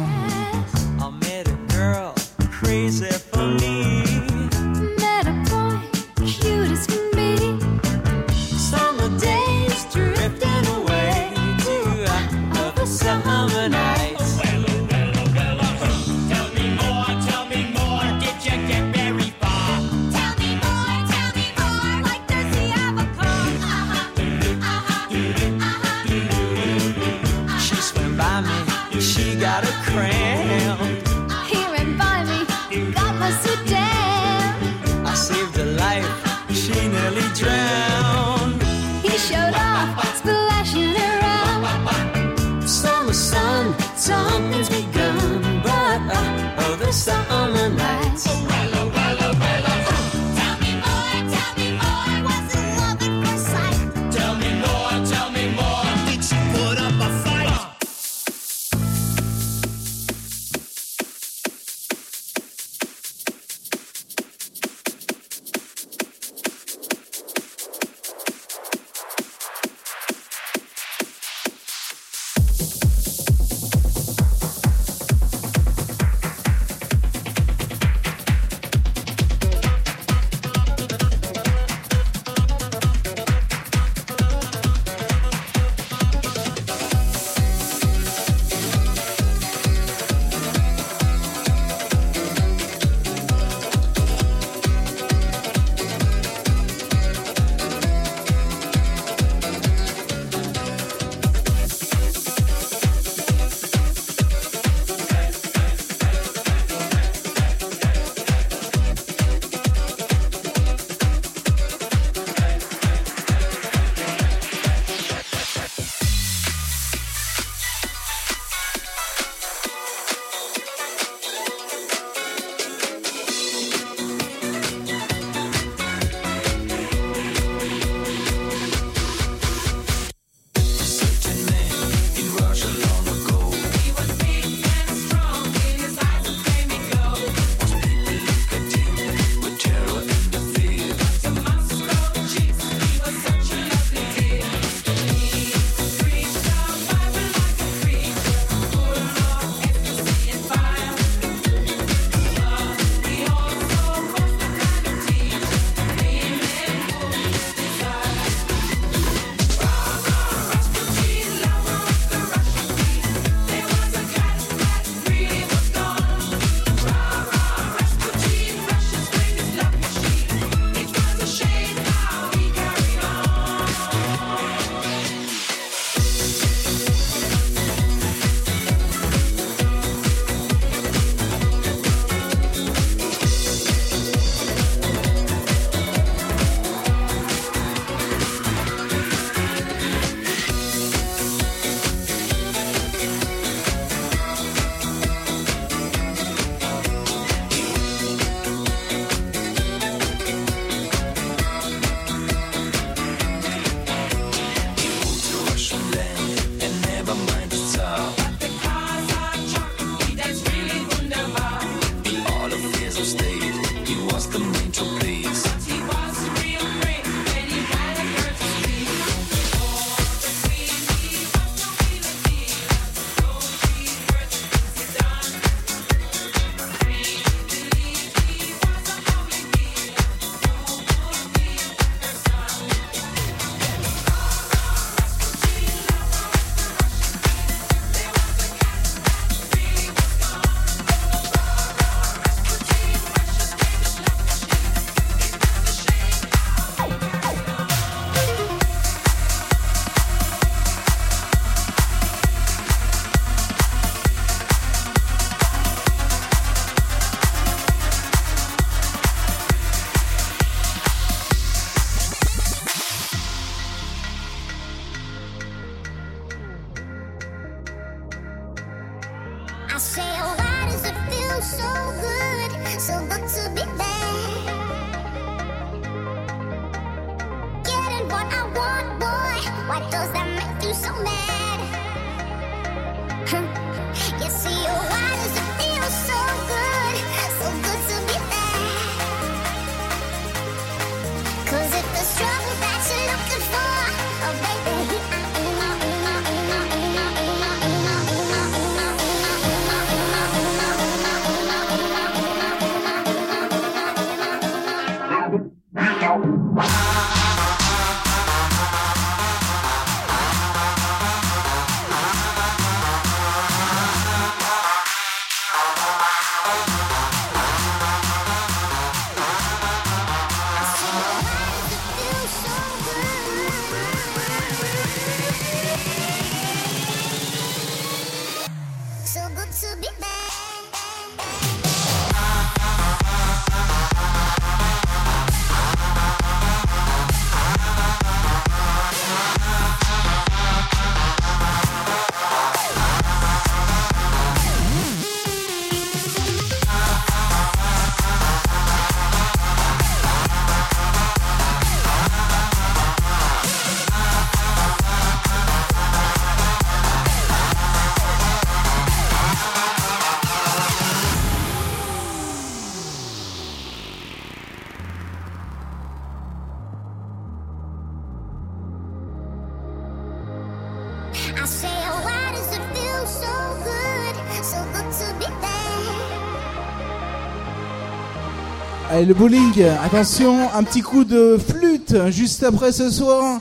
le 379.10 379.16
bowling. 379.16 379.64
Attention, 379.84 380.54
un 380.54 380.62
petit 380.62 380.82
coup 380.82 381.04
de 381.04 381.36
flûte 381.38 381.96
juste 382.10 382.44
après 382.44 382.72
ce 382.72 382.92
soir. 382.92 383.40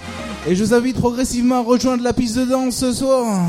Et 0.48 0.54
je 0.54 0.64
vous 0.64 0.72
invite 0.72 0.96
progressivement 0.96 1.56
à 1.56 1.62
rejoindre 1.62 2.02
la 2.02 2.14
piste 2.14 2.38
de 2.38 2.46
danse 2.46 2.76
ce 2.76 2.94
soir. 2.94 3.42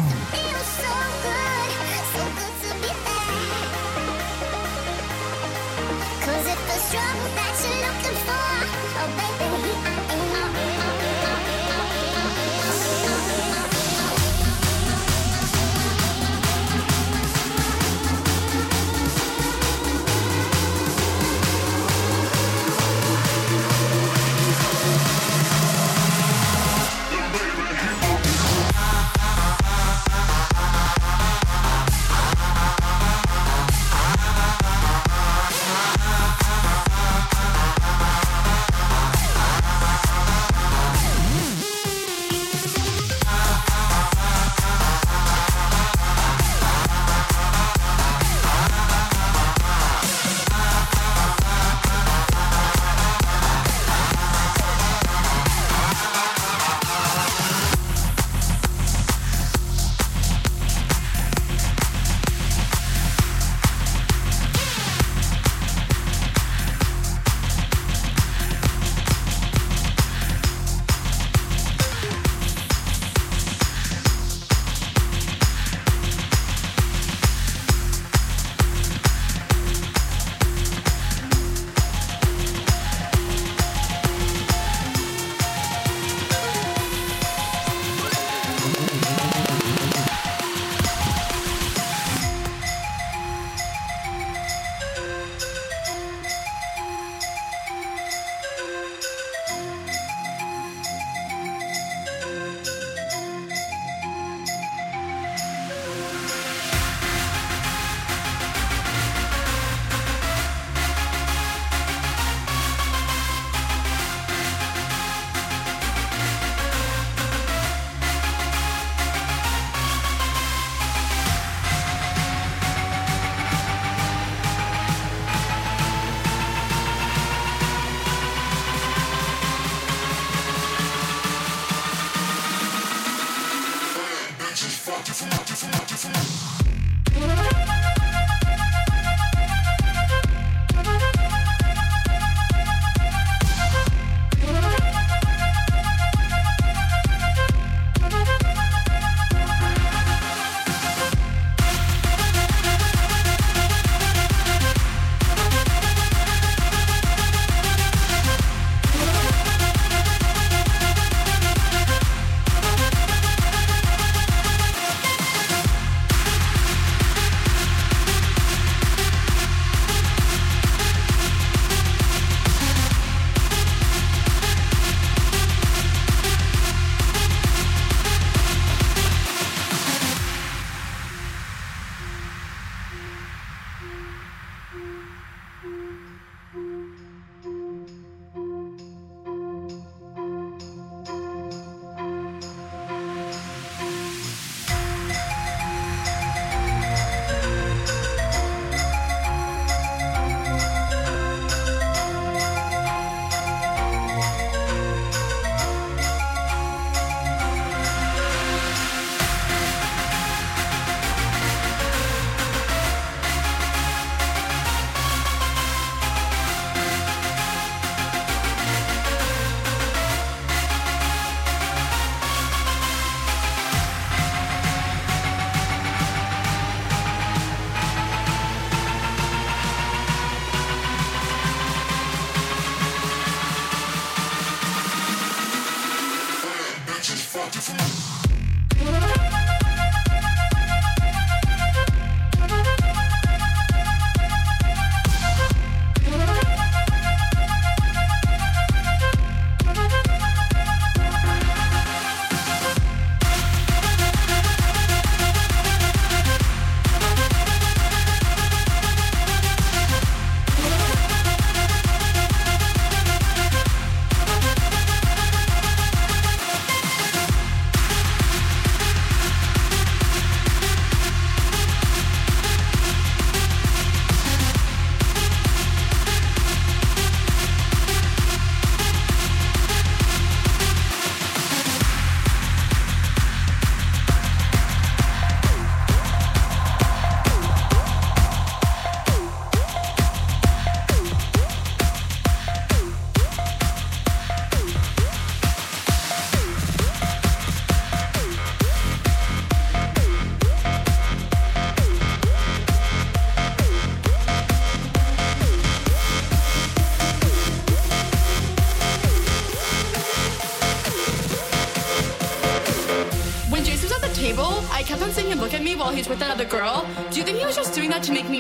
Just 237.52 238.09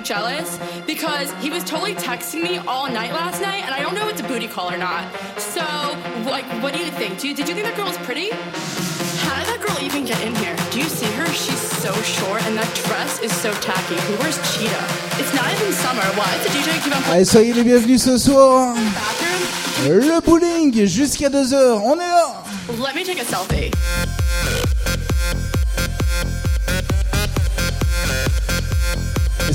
jealous? 0.09 0.57
Because 0.87 1.31
he 1.33 1.51
was 1.51 1.63
totally 1.63 1.93
texting 1.93 2.41
me 2.41 2.57
all 2.57 2.89
night 2.89 3.13
last 3.13 3.43
night, 3.43 3.61
and 3.63 3.71
I 3.75 3.79
don't 3.79 3.93
know 3.93 4.07
if 4.07 4.13
it's 4.13 4.21
a 4.21 4.27
booty 4.27 4.47
call 4.47 4.73
or 4.73 4.77
not. 4.77 5.05
So, 5.37 5.61
like, 6.25 6.45
what 6.63 6.73
do 6.73 6.79
you 6.79 6.89
think? 6.89 7.19
Do 7.19 7.27
you, 7.27 7.35
did 7.35 7.47
you 7.47 7.53
think 7.53 7.67
that 7.67 7.77
girl 7.77 7.85
was 7.85 7.97
pretty? 7.99 8.31
How 9.21 9.37
did 9.37 9.53
that 9.53 9.61
girl 9.61 9.77
even 9.85 10.05
get 10.05 10.19
in 10.25 10.33
here? 10.41 10.55
Do 10.71 10.79
you 10.79 10.89
see 10.89 11.05
her? 11.13 11.27
She's 11.27 11.61
so 11.61 11.93
short, 12.01 12.41
and 12.47 12.57
that 12.57 12.69
dress 12.89 13.21
is 13.21 13.31
so 13.31 13.53
tacky. 13.61 14.01
Who 14.09 14.17
wears 14.17 14.41
cheetah? 14.49 14.85
It's 15.21 15.33
not 15.37 15.45
even 15.53 15.71
summer. 15.77 16.01
Why 16.17 16.25
does 16.33 16.41
the 16.41 16.57
DJ 16.57 16.83
keep 16.83 16.97
on 16.97 17.03
Allez, 17.13 17.29
soyez 17.29 17.53
les 17.53 17.63
bienvenus 17.63 18.01
ce 18.01 18.17
soir. 18.17 18.75
Le 19.85 20.19
bowling 20.21 20.87
jusqu'à 20.87 21.29
2h. 21.29 21.53
On 21.85 21.93
est 21.93 22.09
là. 22.17 22.33
Let 22.81 22.95
me 22.95 23.03
take 23.03 23.21
a 23.21 23.25
selfie. 23.25 23.71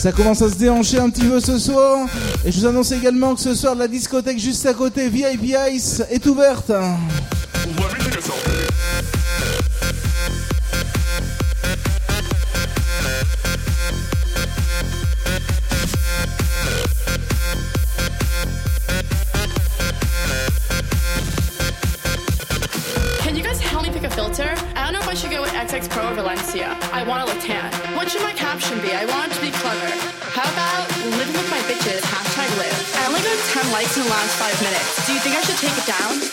Ça 0.04 0.12
commence 0.12 0.42
à 0.42 0.50
se 0.50 0.56
déhancher 0.56 0.98
un 0.98 1.08
petit 1.08 1.24
peu 1.24 1.40
ce 1.40 1.58
soir. 1.58 2.06
Et 2.44 2.52
je 2.52 2.60
vous 2.60 2.66
annonce 2.66 2.92
également 2.92 3.34
que 3.34 3.40
ce 3.40 3.54
soir, 3.54 3.74
la 3.74 3.88
discothèque 3.88 4.38
juste 4.38 4.66
à 4.66 4.74
côté, 4.74 5.08
VIP 5.08 5.56
Ice, 5.72 6.02
est 6.10 6.26
ouverte. 6.26 6.70
The 34.04 34.10
last 34.10 34.36
five 34.36 34.60
minutes. 34.62 35.06
Do 35.06 35.14
you 35.14 35.20
think 35.20 35.34
I 35.36 35.40
should 35.40 35.56
take 35.56 35.76
it 35.76 35.86
down? 35.86 36.23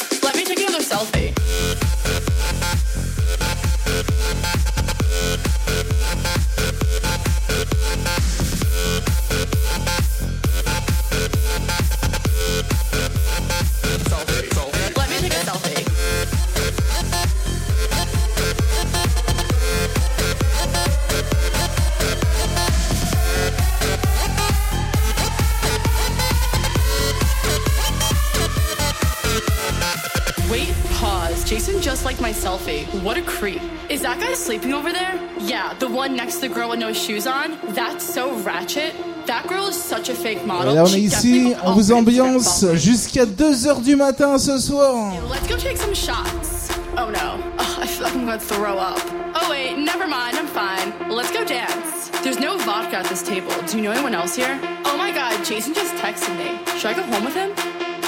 One 36.12 36.18
next 36.18 36.36
to 36.36 36.42
the 36.42 36.54
girl 36.54 36.70
with 36.70 36.80
no 36.80 36.94
shoes 36.94 37.26
on. 37.28 37.58
That's 37.74 38.04
so 38.04 38.36
ratchet. 38.42 38.94
That 39.28 39.48
girl 39.48 39.68
is 39.68 39.82
such 39.82 40.10
a 40.10 40.14
fake 40.14 40.40
Et 40.44 40.46
model. 40.46 40.74
là, 40.76 40.84
on 40.84 40.88
est 40.88 41.00
ici, 41.00 41.54
on 41.64 41.74
vous 41.74 41.92
ambiance 41.92 42.66
jusqu'à 42.74 43.26
2h 43.26 43.82
du 43.84 43.96
matin 43.96 44.38
ce 44.38 44.58
soir. 44.58 45.14
Let's 45.30 45.48
go 45.48 45.56
take 45.56 45.78
some 45.78 45.94
shots. 45.94 46.70
Oh 46.98 47.10
no. 47.10 47.40
Ugh, 47.58 47.80
I 47.84 47.88
feel 47.88 48.04
like 48.04 48.16
I'm 48.16 48.26
gonna 48.26 48.40
throw 48.40 48.78
up. 48.78 49.00
Oh 49.36 49.50
wait, 49.50 49.78
never 49.78 50.08
mind, 50.08 50.38
I'm 50.38 50.48
fine. 50.48 50.92
Let's 51.10 51.32
go 51.32 51.46
dance. 51.46 52.10
There's 52.24 52.40
no 52.40 52.58
vodka 52.58 52.98
at 52.98 53.06
this 53.06 53.24
table. 53.24 53.52
Do 53.68 53.78
you 53.78 53.84
know 53.84 53.92
anyone 53.92 54.14
else 54.14 54.36
here? 54.36 54.60
Oh 54.86 54.98
my 54.98 55.12
god, 55.12 55.44
Jason 55.46 55.74
just 55.74 55.94
texted 55.96 56.36
me. 56.38 56.60
Should 56.78 56.92
I 56.92 56.94
go 56.96 57.04
home 57.04 57.24
with 57.26 57.36
him? 57.36 57.52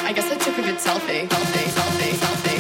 I 0.06 0.12
guess 0.14 0.30
I 0.32 0.36
took 0.36 0.58
a 0.58 0.62
good. 0.62 0.76
Selfie, 0.78 1.28
selfie, 1.30 1.70
selfie, 1.72 2.14
selfie, 2.20 2.53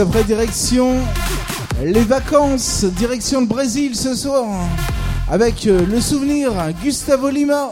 après, 0.00 0.24
direction 0.24 0.96
les 1.84 2.04
vacances, 2.04 2.84
direction 2.84 3.42
le 3.42 3.46
Brésil 3.46 3.94
ce 3.94 4.14
soir. 4.14 4.46
Avec 5.30 5.66
euh, 5.66 5.84
le 5.86 6.00
souvenir 6.00 6.52
Gustavo 6.82 7.28
Lima. 7.28 7.70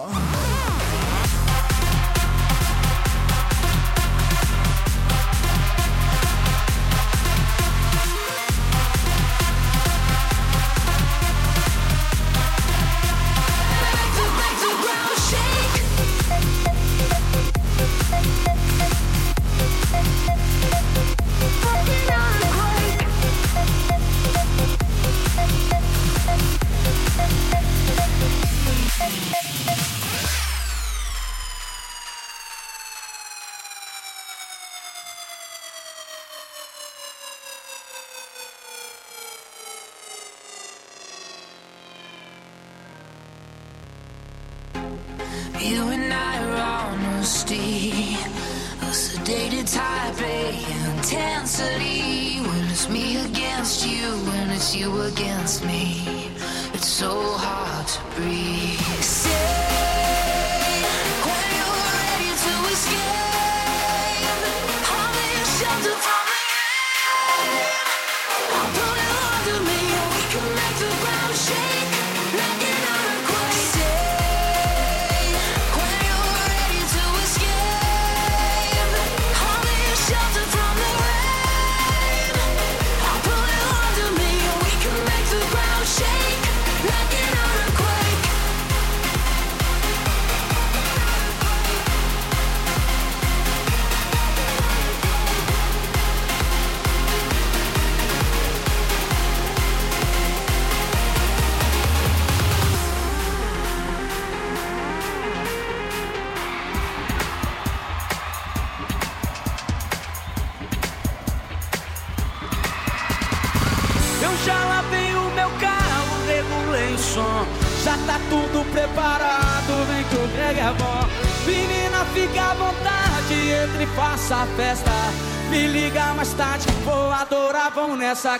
Nessa 127.96 128.38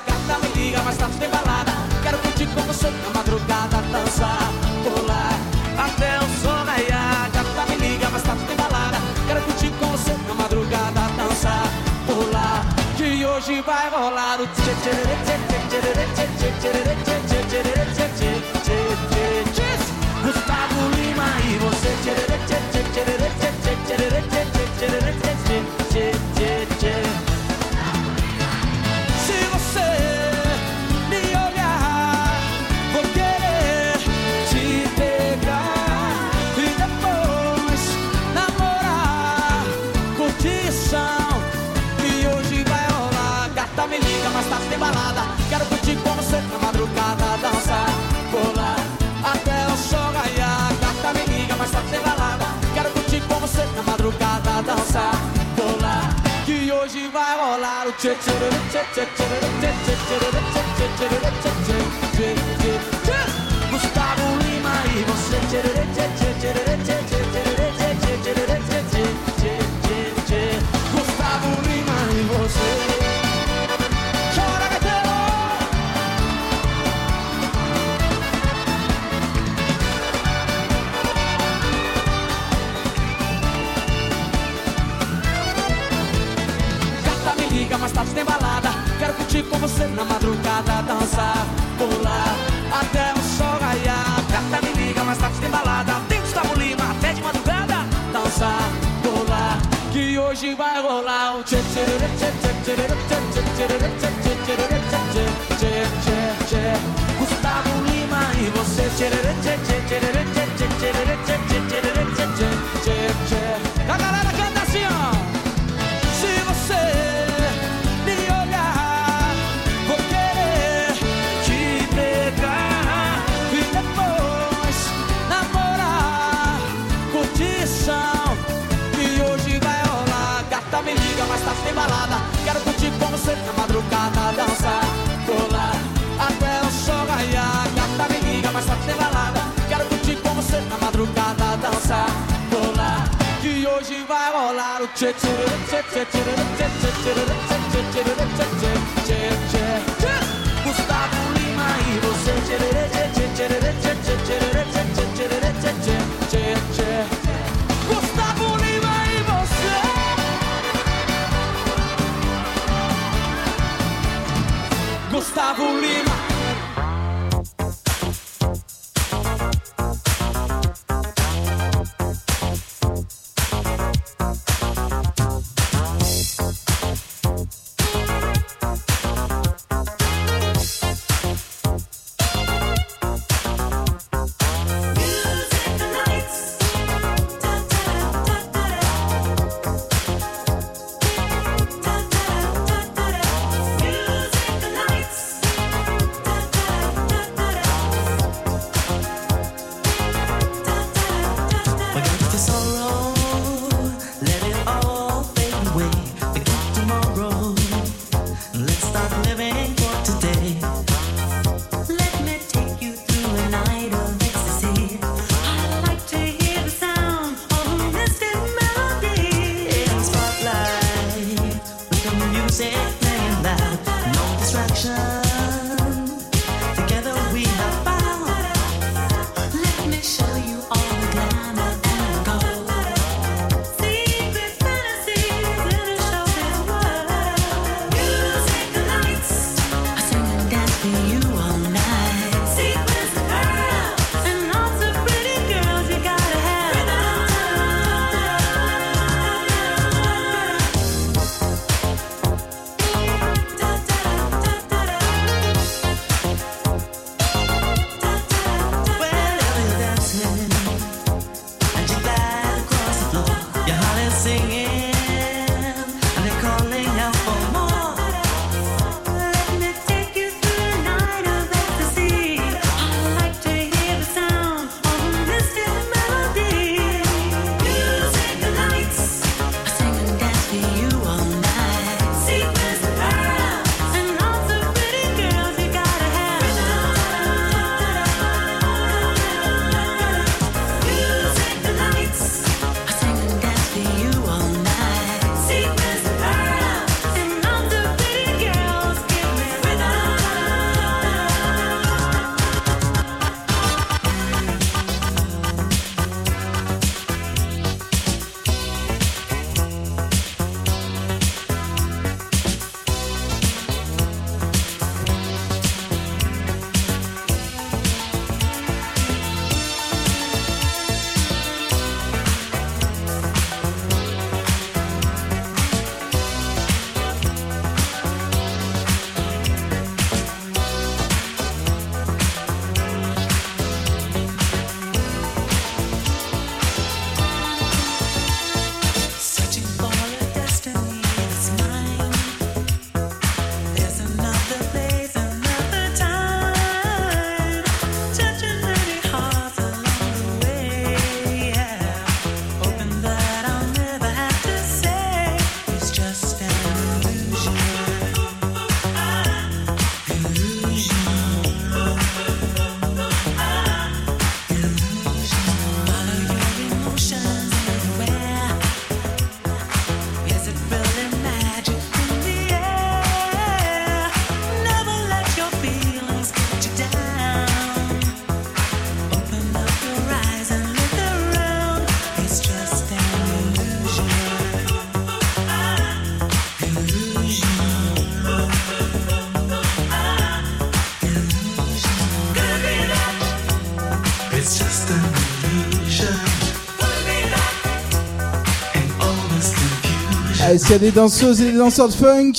Est-ce 400.59 400.67
qu'il 400.67 400.73
y 400.73 400.77
a 400.77 400.79
des 400.81 400.91
danseuses 400.91 401.41
et 401.41 401.53
des 401.53 401.57
danseurs 401.57 401.87
de 401.87 401.93
funk 401.93 402.33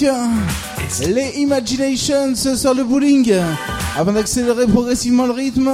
Les 1.08 1.40
Imaginations 1.40 2.36
sur 2.36 2.74
le 2.74 2.84
bowling 2.84 3.34
avant 3.98 4.12
d'accélérer 4.12 4.68
progressivement 4.68 5.26
le 5.26 5.32
rythme. 5.32 5.72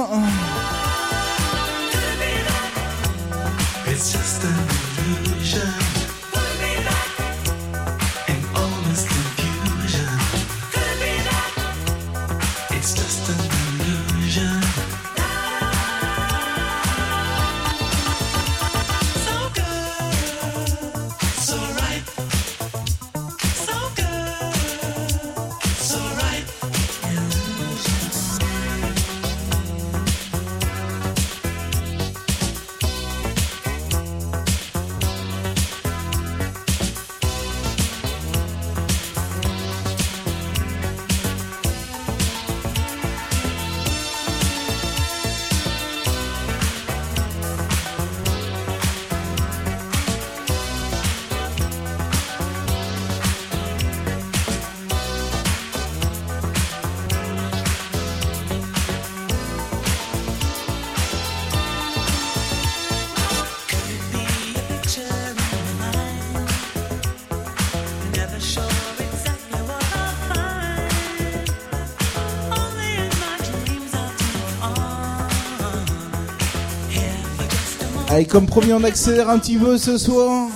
Allez, 78.16 78.24
comme 78.24 78.46
promis, 78.46 78.72
on 78.72 78.82
accélère 78.82 79.28
un 79.28 79.38
petit 79.38 79.58
peu 79.58 79.76
ce 79.76 79.98
soir. 79.98 80.48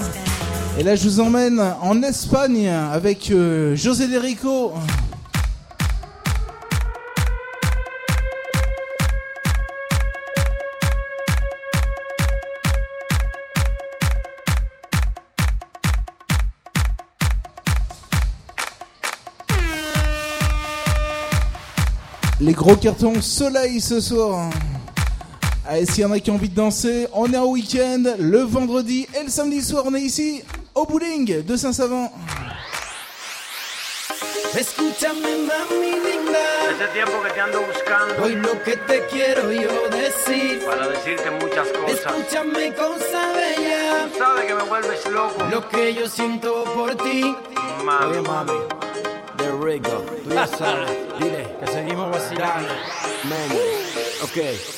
Et 0.78 0.82
là, 0.82 0.96
je 0.96 1.06
vous 1.06 1.20
emmène 1.20 1.60
en 1.82 2.02
Espagne 2.02 2.68
avec 2.68 3.30
euh, 3.30 3.76
José 3.76 4.08
Derico. 4.08 4.72
Les 22.40 22.54
gros 22.54 22.76
cartons 22.76 23.20
soleil 23.20 23.82
ce 23.82 24.00
soir. 24.00 24.50
Allez, 25.72 25.86
s'il 25.86 26.02
y 26.02 26.04
en 26.04 26.10
a 26.10 26.18
qui 26.18 26.32
ont 26.32 26.34
envie 26.34 26.48
de 26.48 26.56
danser, 26.56 27.06
on 27.12 27.32
est 27.32 27.36
en 27.36 27.46
week-end 27.46 28.02
le 28.18 28.40
vendredi 28.40 29.06
et 29.16 29.22
le 29.22 29.30
samedi 29.30 29.62
soir, 29.62 29.84
on 29.86 29.94
est 29.94 30.00
ici 30.00 30.42
au 30.74 30.84
bowling 30.84 31.44
de 31.44 31.56
Saint-Savant. 31.56 32.12
Escúchame 34.58 35.20
mami 35.20 35.92
linda. 35.92 36.72
Ese 36.72 36.88
tiempo 36.92 37.22
que 37.22 37.30
te 37.30 37.40
ando 37.40 37.60
buscando. 37.60 38.20
Hoy 38.20 38.34
lo 38.34 38.60
que 38.64 38.76
te 38.78 39.06
quiero 39.12 39.52
yo 39.52 39.88
decir. 39.90 40.60
Para 40.66 40.88
decirte 40.88 41.30
muchas 41.30 41.68
cosas. 41.68 42.00
Escúchame 42.00 42.74
cosa 42.74 43.32
bella 43.32 44.08
Tú 44.12 44.18
sabes 44.18 44.46
que 44.46 44.54
me 44.54 44.62
vuelves 44.64 45.06
loco. 45.06 45.44
Lo 45.52 45.68
que 45.68 45.94
yo 45.94 46.08
siento 46.08 46.64
por 46.74 46.96
ti. 46.96 47.36
Mami 47.84 48.16
Oye 48.16 48.22
mami. 48.22 48.58
De 49.38 49.64
Rico. 49.64 50.04
Tú 50.24 50.34
ya 50.34 50.48
sabes. 50.48 50.90
Dile 51.20 51.46
que 51.60 51.66
seguimos 51.70 52.10
vacilando. 52.10 52.74
Mami 53.22 53.99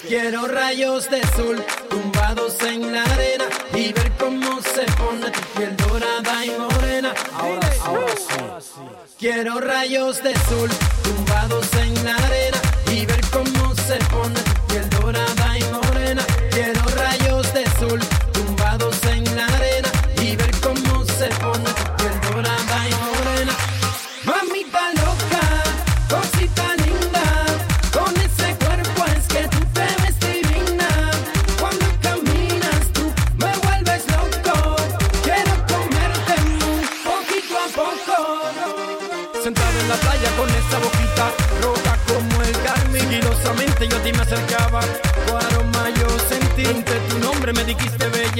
Quiero 0.06 0.46
rayos 0.46 1.10
de 1.10 1.20
sol 1.34 1.64
tumbados 1.90 2.62
en 2.62 2.92
la 2.92 3.02
arena 3.02 3.44
y 3.74 3.92
ver 3.92 4.12
cómo 4.12 4.62
se 4.62 4.84
pone 4.92 5.30
tu 5.32 5.40
piel 5.58 5.76
dorada 5.76 6.46
y 6.46 6.50
morena. 6.50 7.12
Ahora, 7.34 7.72
ahora 7.84 8.14
sí. 8.60 8.70
Quiero 9.18 9.58
rayos 9.58 10.22
de 10.22 10.32
sol 10.48 10.70
tumbados 11.02 11.66
en 11.74 11.92
la 12.04 12.14
arena 12.14 12.58
y 12.92 13.04
ver 13.04 13.20
cómo 13.32 13.74
se 13.74 13.96
pone 14.06 14.40
tu 14.40 14.51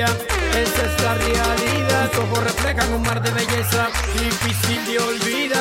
esa 0.07 0.87
es 0.87 1.03
la 1.03 1.15
realidad, 1.15 2.11
tus 2.11 2.21
ojos 2.21 2.45
reflejan 2.45 2.93
un 2.95 3.03
mar 3.03 3.23
de 3.23 3.31
belleza, 3.31 3.89
difícil 4.15 4.87
de 4.87 4.99
olvidar. 4.99 5.52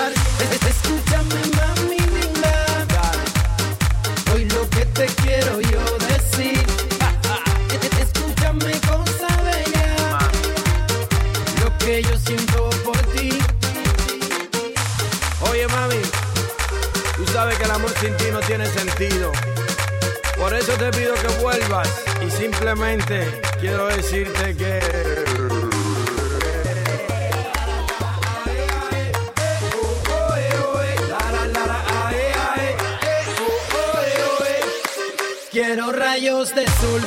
Y 22.25 22.29
simplemente 22.31 23.41
quiero 23.59 23.87
decirte 23.87 24.55
que... 24.55 24.79
Quiero 35.51 35.91
rayos 35.91 36.55
de 36.55 36.65
sol 36.65 37.01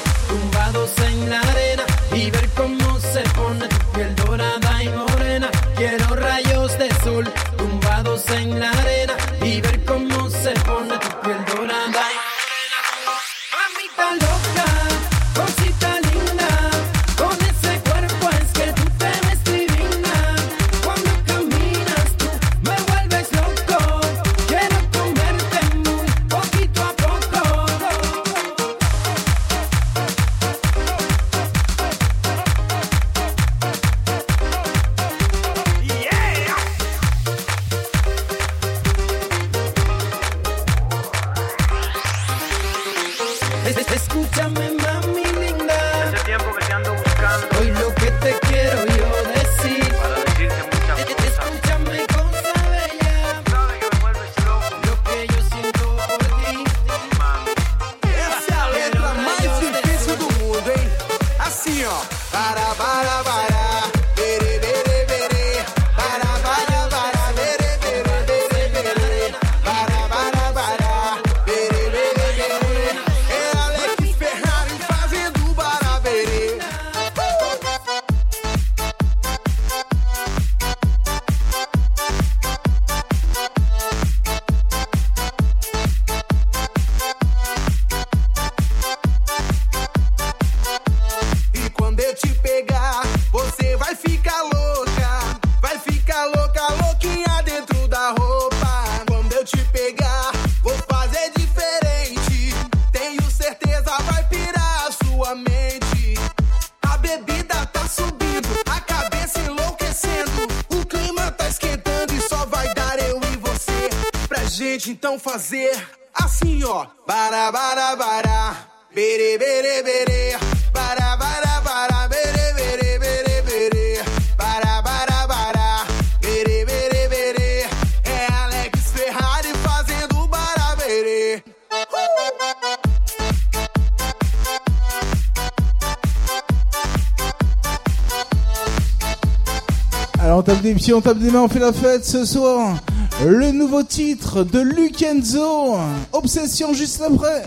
Alors 140.87 140.99
on 140.99 141.01
tape 141.01 141.19
des 141.19 141.31
mains, 141.31 141.43
on 141.43 141.49
fait 141.49 141.59
la 141.61 141.73
fête 141.73 142.05
ce 142.05 142.25
soir. 142.25 142.77
Le 143.25 143.53
nouveau 143.53 143.83
titre 143.83 144.43
de 144.45 144.61
Lucenzo, 144.61 145.79
Obsession 146.13 146.75
juste 146.75 147.01
après. 147.01 147.43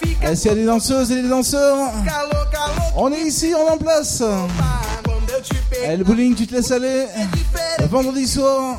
Ficar 0.00 0.30
Eh, 0.30 0.36
S'il 0.36 0.50
y 0.50 0.52
a 0.52 0.54
des 0.54 0.66
danseuses 0.66 1.10
et 1.10 1.22
des 1.22 1.28
danseurs, 1.28 1.90
on 2.96 3.12
est 3.12 3.22
ici, 3.22 3.52
on 3.58 3.72
en 3.72 3.78
place. 3.78 4.22
Eh, 5.84 5.96
le 5.96 6.04
bowling, 6.04 6.34
tu 6.34 6.46
te 6.46 6.54
laisses 6.54 6.70
aller. 6.70 7.06
Vendredi 7.90 8.26
soir. 8.26 8.78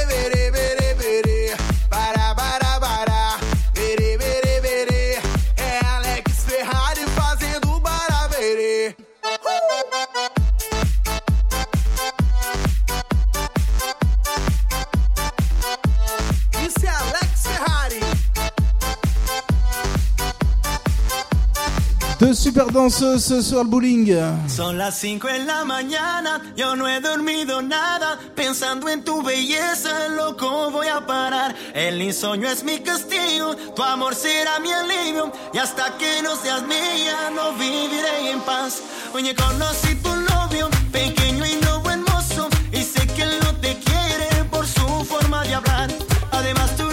super 22.33 22.71
danseuse 22.71 23.41
ce 23.41 23.55
le 23.55 23.63
bowling. 23.63 24.15
Son 24.47 24.77
las 24.77 24.95
5 24.99 25.27
en 25.29 25.47
la 25.47 25.63
mañana, 25.65 26.41
yo 26.55 26.75
no 26.75 26.87
he 26.87 26.99
dormido 26.99 27.61
nada. 27.61 28.19
Pensando 28.35 28.87
en 28.89 29.03
tu 29.03 29.21
belleza, 29.21 30.07
loco 30.09 30.71
voy 30.71 30.87
a 30.87 31.05
parar. 31.05 31.55
El 31.73 32.01
insomnio 32.01 32.49
es 32.49 32.63
mi 32.63 32.79
castigo, 32.79 33.55
tu 33.75 33.83
amor 33.83 34.15
será 34.15 34.59
mi 34.59 34.71
alivio. 34.71 35.31
Y 35.53 35.57
hasta 35.57 35.97
que 35.97 36.21
no 36.21 36.35
seas 36.35 36.63
mía, 36.63 37.31
no 37.35 37.53
viviré 37.53 38.31
en 38.31 38.41
paz. 38.41 38.81
Oye, 39.13 39.33
conocí 39.35 39.95
tu 39.95 40.15
novio, 40.15 40.69
pequeño 40.91 41.45
y 41.45 41.55
nuevo 41.55 41.89
hermoso. 41.89 42.49
Y 42.71 42.83
sé 42.83 43.05
que 43.07 43.23
él 43.23 43.35
no 43.43 43.55
te 43.57 43.77
quiere 43.79 44.43
por 44.49 44.65
su 44.67 45.05
forma 45.05 45.43
de 45.43 45.55
hablar. 45.55 45.89
Además, 46.31 46.75
tú 46.77 46.90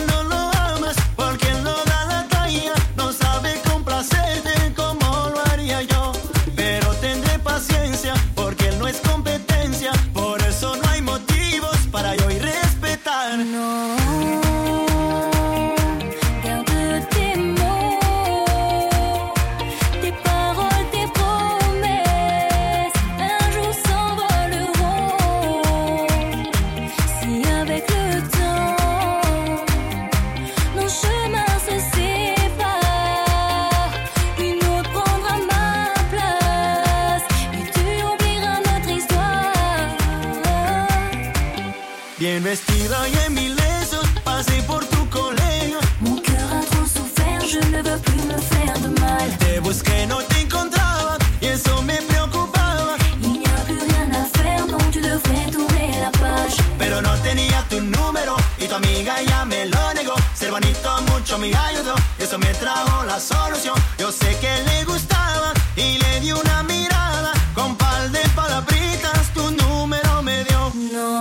la 63.07 63.19
solución. 63.21 63.75
Yo 63.99 64.11
sé 64.13 64.37
que 64.41 64.63
le 64.69 64.85
gustaba 64.85 65.53
y 65.77 65.99
le 65.99 66.21
di 66.21 66.33
una 66.33 66.63
mirada 66.63 67.33
con 67.55 67.77
de 68.13 68.21
palabritas. 68.35 69.33
Tu 69.35 69.51
número 69.63 70.23
me 70.23 70.45
dio. 70.45 70.73
No, 70.93 71.17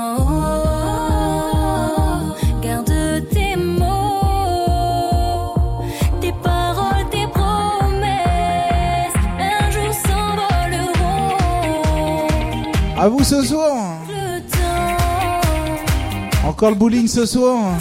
garde 2.62 3.22
tes 3.34 3.58
mots, 3.58 5.56
tes 6.22 6.34
paroles, 6.44 7.10
tes 7.10 7.28
promesses. 7.28 9.14
Un 9.40 9.72
jour 9.72 9.92
s'envoleront. 10.06 11.38
À 12.98 13.08
vous 13.08 13.24
ce 13.24 13.44
soir. 13.44 13.98
Encore 16.44 16.70
le 16.72 16.76
bowling 16.76 17.08
ce 17.08 17.26
soir. 17.26 17.74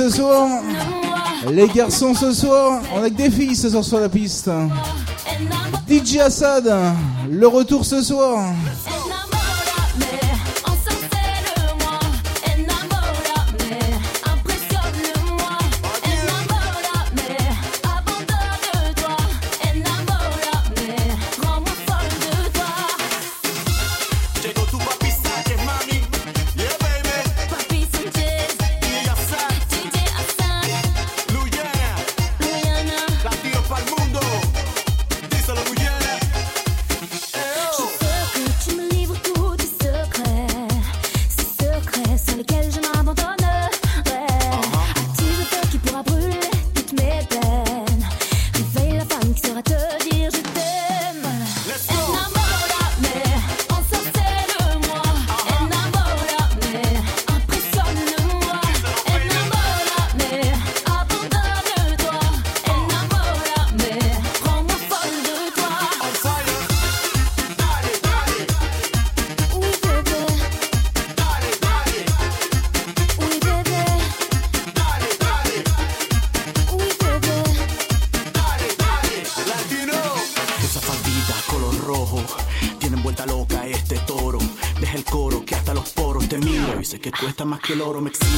ce 0.00 0.08
soir. 0.08 0.62
Les 1.50 1.68
garçons 1.68 2.14
ce 2.14 2.32
soir. 2.32 2.80
On 2.94 3.02
a 3.02 3.10
que 3.10 3.16
des 3.16 3.30
filles 3.30 3.54
ce 3.54 3.68
soir 3.68 3.84
sur 3.84 4.00
la 4.00 4.08
piste. 4.08 4.50
DJ 5.88 6.16
Assad, 6.18 6.72
le 7.28 7.46
retour 7.46 7.84
ce 7.84 8.00
soir. 8.00 8.46
totem 87.92 88.04
mix. 88.04 88.29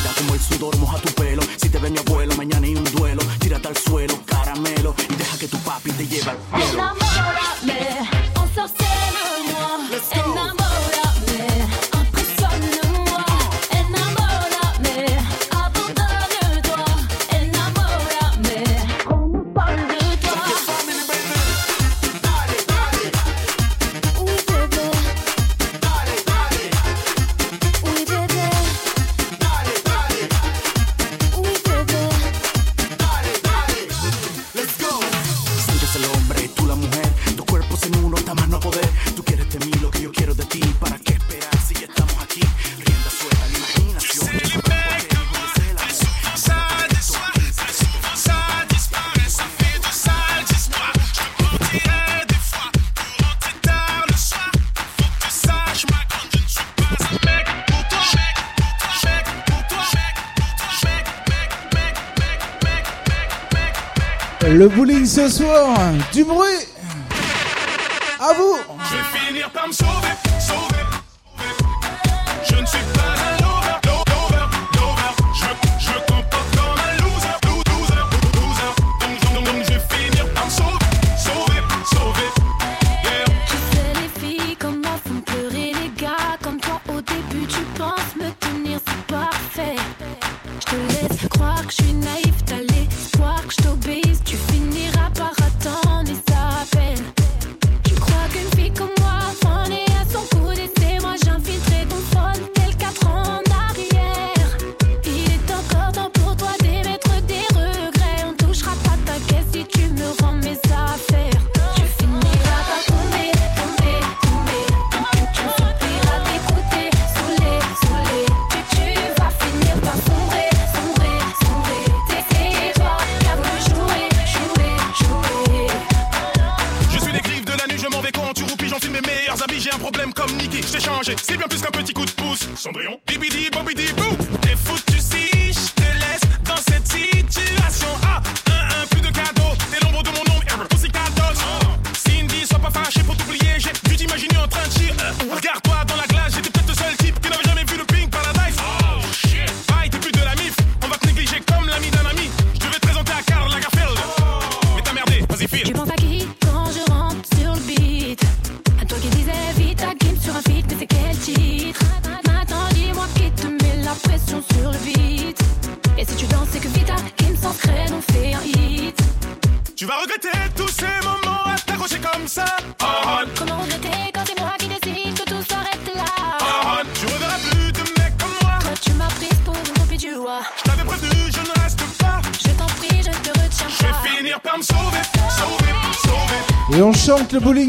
bowling 64.74 65.07
ce 65.07 65.28
soir. 65.28 65.78
Du 66.12 66.24
bruit 66.24 66.66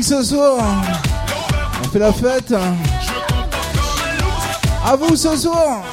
musique 0.04 0.18
ce 0.18 0.24
soir. 0.24 0.58
On 1.84 1.88
fait 1.90 2.00
la 2.00 2.14
fête. 2.14 2.54
À 4.86 4.96
vous 4.96 5.16
ce 5.16 5.36
soir. 5.38 5.93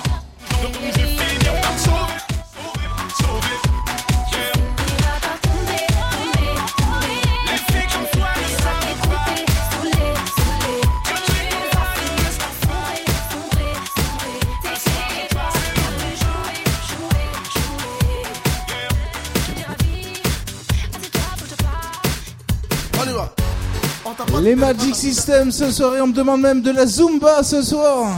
Les 24.51 24.57
Magic 24.57 24.97
System 24.97 25.53
ce 25.53 25.71
soir 25.71 25.95
et 25.95 26.01
on 26.01 26.09
me 26.09 26.13
demande 26.13 26.41
même 26.41 26.61
de 26.61 26.73
la 26.73 26.85
Zumba 26.85 27.45
ce 27.45 27.63
soir. 27.63 28.09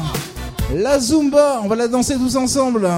La 0.74 0.98
Zumba, 0.98 1.60
on 1.62 1.68
va 1.68 1.76
la 1.76 1.88
danser 1.88 2.14
tous 2.14 2.36
ensemble. 2.36 2.88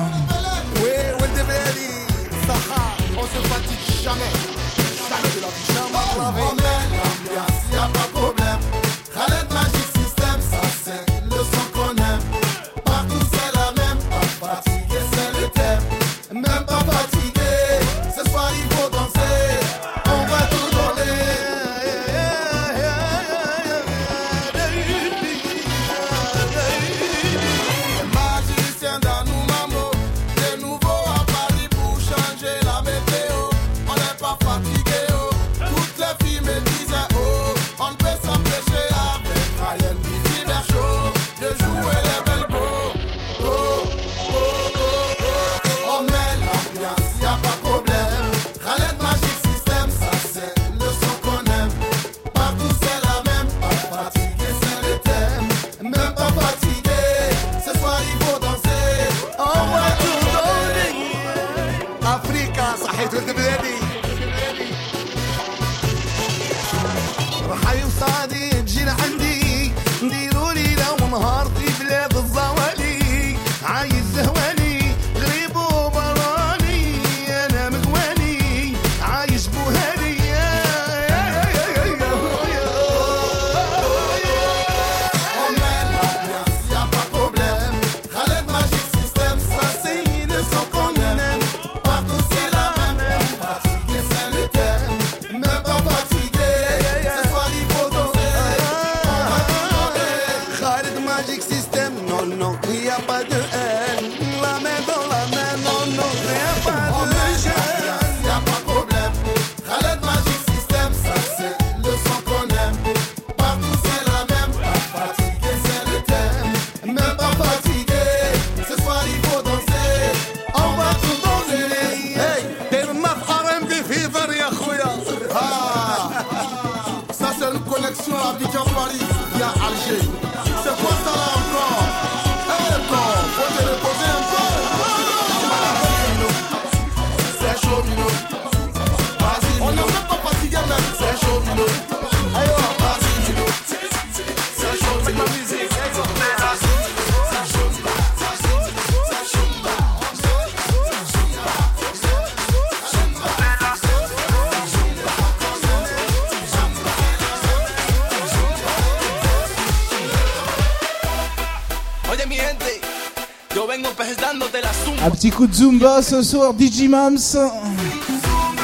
écoute 165.35 165.53
Zumba 165.53 166.01
ce 166.01 166.23
soir, 166.23 166.55
Digimams. 166.55 167.19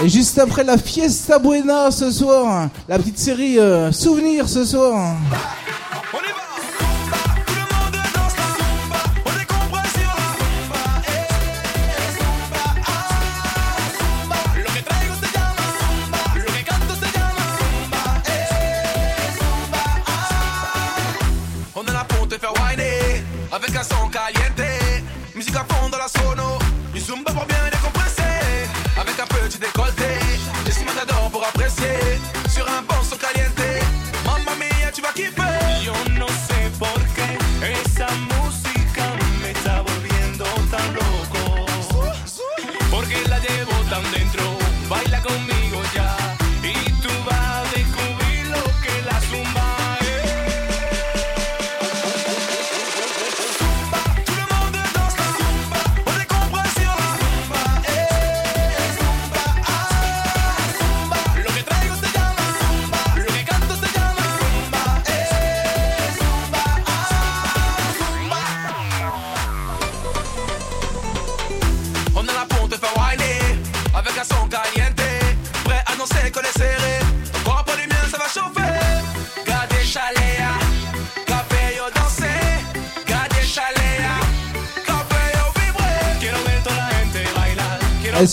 Et 0.05 0.09
juste 0.09 0.39
après 0.39 0.63
la 0.63 0.79
Fiesta 0.79 1.37
Buena 1.41 1.91
ce 1.91 2.13
soir, 2.13 2.69
la 2.89 2.97
petite 2.97 3.19
série 3.19 3.59
euh, 3.59 3.91
Souvenir 3.91 4.49
ce 4.49 4.65
soir. 4.65 5.17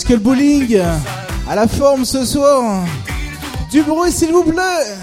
que 0.08 0.14
le 0.14 0.20
bowling 0.20 0.80
à 1.46 1.54
la 1.54 1.68
forme 1.68 2.06
ce 2.06 2.24
soir. 2.24 2.82
Du 3.70 3.82
bruit 3.82 4.10
s'il 4.10 4.32
vous 4.32 4.42
plaît. 4.42 4.96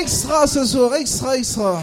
Extra 0.00 0.46
ce 0.46 0.64
soir, 0.64 0.94
extra, 0.94 1.36
extra. 1.36 1.82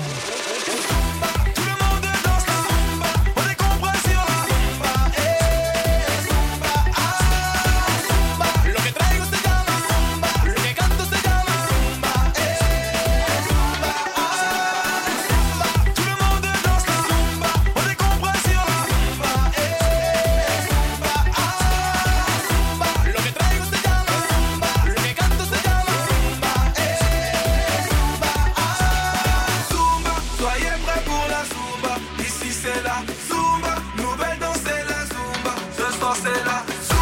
no 36.09 36.15
será. 36.15 36.98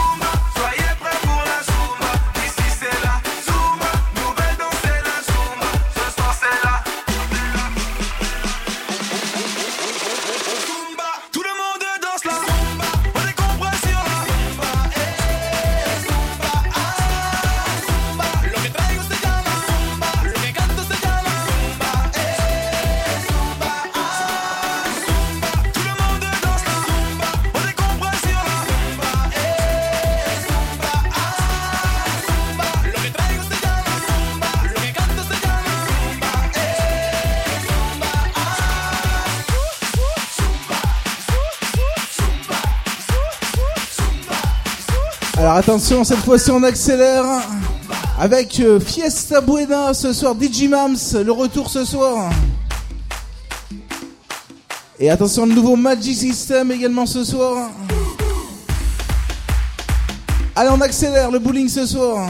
attention, 45.58 46.04
cette 46.04 46.20
fois-ci 46.20 46.52
on 46.52 46.62
accélère 46.62 47.26
avec 48.20 48.60
euh, 48.60 48.80
Fiesta 48.80 49.42
Buena 49.42 49.92
ce 49.94 50.14
soir, 50.14 50.36
DJ 50.40 50.68
Mams, 50.70 50.96
le 51.26 51.32
retour 51.32 51.70
ce 51.70 51.84
soir. 51.84 52.30
Et 55.00 55.10
attention, 55.10 55.46
le 55.48 55.54
nouveau 55.54 55.76
Magic 55.76 56.16
System 56.16 56.72
également 56.72 57.08
ce 57.08 57.24
soir. 57.24 57.72
Allez, 60.56 60.70
on 60.72 60.82
accélère 60.82 61.32
le 61.32 61.40
bowling 61.40 61.68
ce 61.68 61.86
soir. 61.88 62.30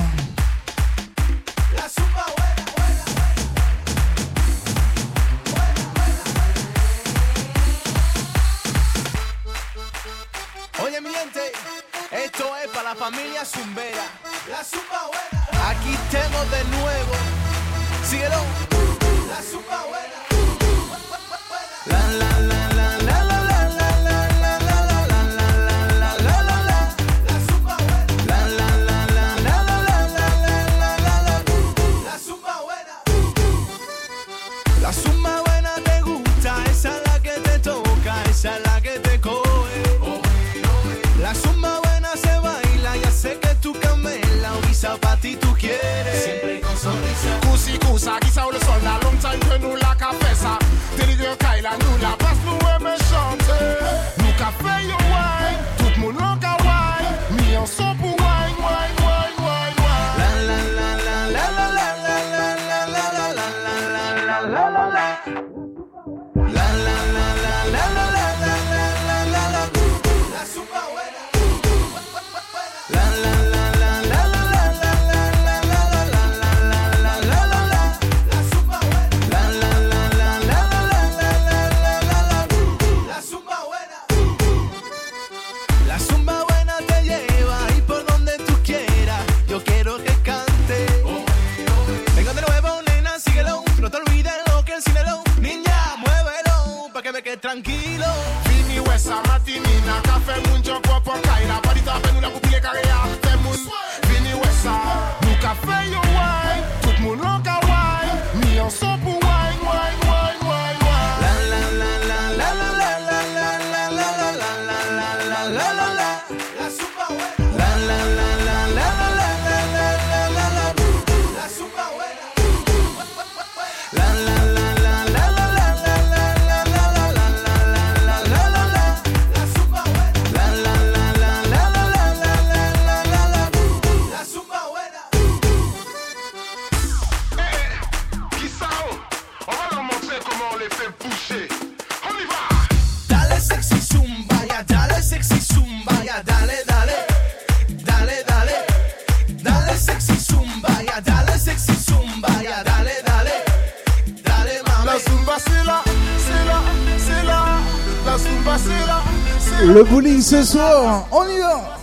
ce 160.38 160.44
soir. 160.44 161.08
On 161.12 161.24
y 161.24 161.40
va. 161.40 161.80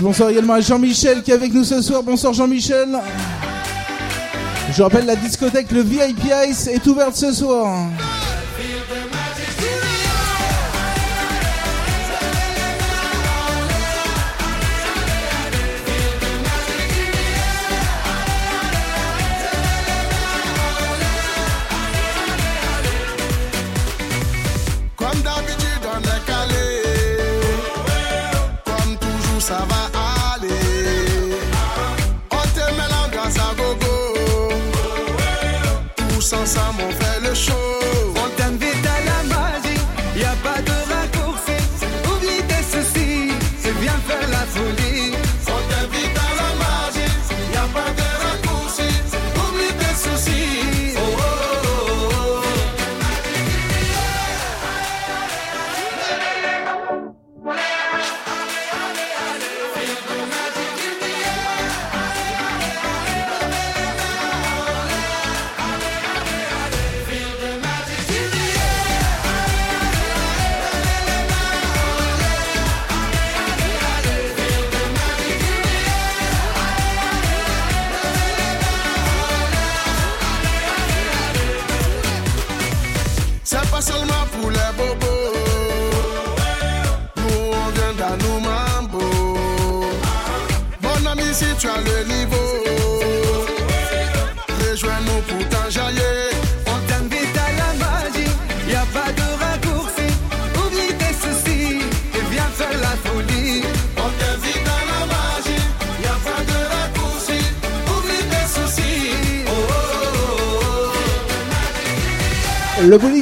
Bonsoir 0.00 0.30
également 0.30 0.54
à 0.54 0.60
Jean-Michel 0.60 1.22
qui 1.22 1.30
est 1.30 1.34
avec 1.34 1.52
nous 1.52 1.64
ce 1.64 1.80
soir. 1.80 2.02
Bonsoir 2.02 2.32
Jean-Michel. 2.32 2.98
Je 4.72 4.82
rappelle 4.82 5.06
la 5.06 5.16
discothèque, 5.16 5.72
le 5.72 5.80
VIP 5.80 6.20
Ice 6.48 6.66
est 6.66 6.86
ouverte 6.86 7.16
ce 7.16 7.32
soir. 7.32 7.88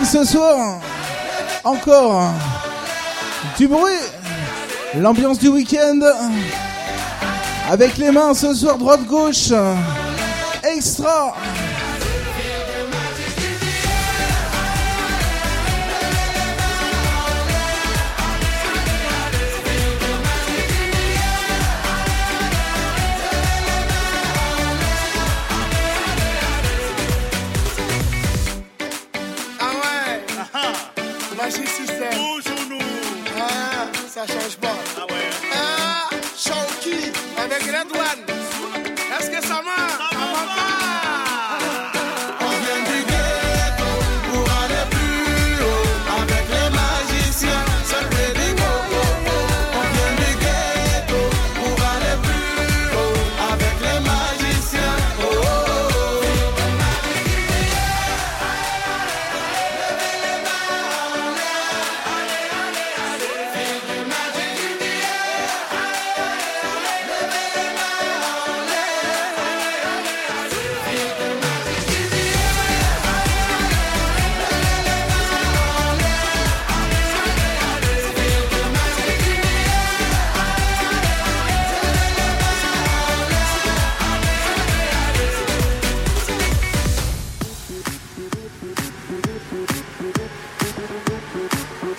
ce 0.05 0.25
soir. 0.25 0.81
Encore 1.65 2.31
du 3.59 3.67
bruit. 3.67 3.93
L'ambiance 4.95 5.39
du 5.39 5.49
week-end. 5.49 6.01
Avec 7.71 7.97
les 7.99 8.11
mains 8.11 8.35
ce 8.35 8.55
soir, 8.55 8.79
droite-gauche. 8.79 9.53
Extra. 10.63 11.35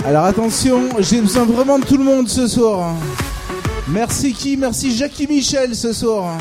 Alors 0.08 0.24
attention, 0.24 0.84
j'ai 1.00 1.20
besoin 1.20 1.44
vraiment 1.44 1.78
de 1.80 1.84
tout 1.84 1.98
le 1.98 2.04
monde 2.06 2.30
ce 2.30 2.48
soir. 2.48 2.94
Merci 3.90 4.32
qui 4.32 4.56
Merci 4.56 4.96
Jackie 4.96 5.28
Michel 5.28 5.76
ce 5.76 5.92
soir. 5.92 6.38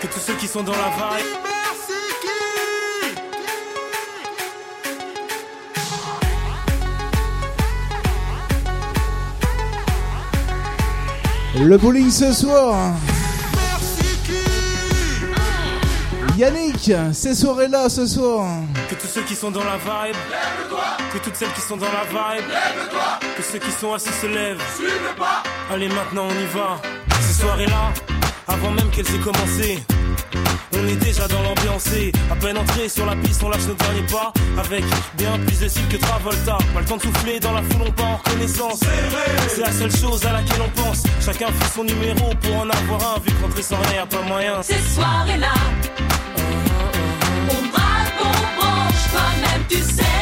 Que 0.00 0.06
tous 0.06 0.20
ceux 0.20 0.34
qui 0.34 0.46
sont 0.46 0.62
dans 0.62 0.70
la 0.70 0.90
vibe. 0.90 1.26
Le 11.58 11.76
bowling 11.76 12.10
ce 12.10 12.32
soir. 12.32 12.94
Yannick, 16.36 16.92
ces 17.12 17.34
soirées-là 17.34 17.88
ce 17.88 18.06
soir. 18.06 18.46
Que 18.88 18.94
tous 18.94 19.08
ceux 19.08 19.22
qui 19.22 19.34
sont 19.34 19.50
dans 19.50 19.64
la 19.64 19.76
vibe. 19.76 20.16
Que 21.12 21.18
toutes 21.18 21.34
celles 21.34 21.52
qui 21.52 21.60
sont 21.60 21.76
dans 21.76 21.86
la 21.86 22.04
vibe. 22.04 22.44
Que 23.36 23.42
ceux 23.42 23.58
qui 23.58 23.72
sont 23.72 23.92
assis 23.92 24.12
se 24.12 24.26
lèvent. 24.26 24.62
Allez, 25.72 25.88
maintenant 25.88 26.26
on 26.28 26.32
y 26.32 26.46
va. 26.46 26.80
Ces 27.20 27.42
soirées-là, 27.42 27.92
avant 28.48 28.72
même 28.72 28.90
qu'elles 28.90 29.06
aient 29.14 29.18
commencé. 29.20 29.78
On 30.72 30.86
est 30.86 30.96
déjà 30.96 31.28
dans 31.28 31.42
l'ambiance 31.42 31.86
et 31.92 32.10
à 32.30 32.34
peine 32.34 32.58
entré 32.58 32.88
sur 32.88 33.06
la 33.06 33.14
piste, 33.14 33.42
on 33.44 33.50
lâche 33.50 33.66
nos 33.68 33.74
derniers 33.74 34.06
pas 34.10 34.32
avec 34.58 34.84
bien 35.16 35.38
plus 35.38 35.60
de 35.60 35.68
style 35.68 35.86
que 35.88 35.96
Travolta. 35.96 36.58
Pas 36.74 36.80
le 36.80 36.86
temps 36.86 36.96
de 36.96 37.02
souffler 37.02 37.38
dans 37.38 37.52
la 37.52 37.62
foule, 37.62 37.82
on 37.86 37.92
part 37.92 38.06
en 38.06 38.16
reconnaissance. 38.16 38.80
C'est 39.48 39.60
la 39.60 39.72
seule 39.72 39.94
chose 39.94 40.26
à 40.26 40.32
laquelle 40.32 40.62
on 40.62 40.82
pense. 40.82 41.04
Chacun 41.24 41.48
fait 41.48 41.74
son 41.74 41.84
numéro 41.84 42.34
pour 42.40 42.56
en 42.56 42.68
avoir 42.68 43.16
un, 43.16 43.20
vu 43.20 43.32
que 43.32 43.42
rentrer 43.42 43.62
sans 43.62 43.80
rien, 43.92 44.06
pas 44.06 44.22
moyen. 44.22 44.62
Ces 44.62 44.80
soirées-là, 44.94 45.54
on 47.48 47.68
braque, 47.68 48.14
on 48.20 48.60
branche, 48.60 49.10
toi-même 49.12 49.62
tu 49.68 49.76
sais 49.76 50.19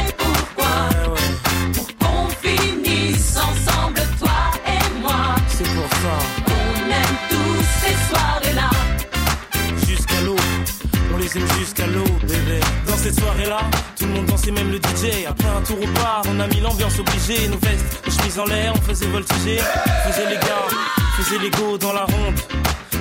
l'ambiance 16.69 16.99
obligée. 16.99 17.49
Nos 17.49 17.59
vestes, 17.59 18.03
nos 18.05 18.13
chemises 18.13 18.39
en 18.39 18.45
l'air, 18.45 18.73
on 18.77 18.81
faisait 18.83 19.07
voltiger. 19.07 19.59
Faisait 20.07 20.29
les 20.29 20.37
gars, 20.37 20.69
faisait 21.17 21.39
les 21.39 21.51
go 21.51 21.79
dans 21.79 21.93
la 21.93 22.05
ronde. 22.05 22.35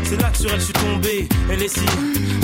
C'est 0.03 0.22
là 0.22 0.30
que 0.30 0.38
sur 0.38 0.52
elle 0.52 0.60
je 0.60 0.65
suis 0.65 0.73
tombé. 0.73 1.30
Elle 1.52 1.61
est 1.61 1.68
si, 1.68 1.85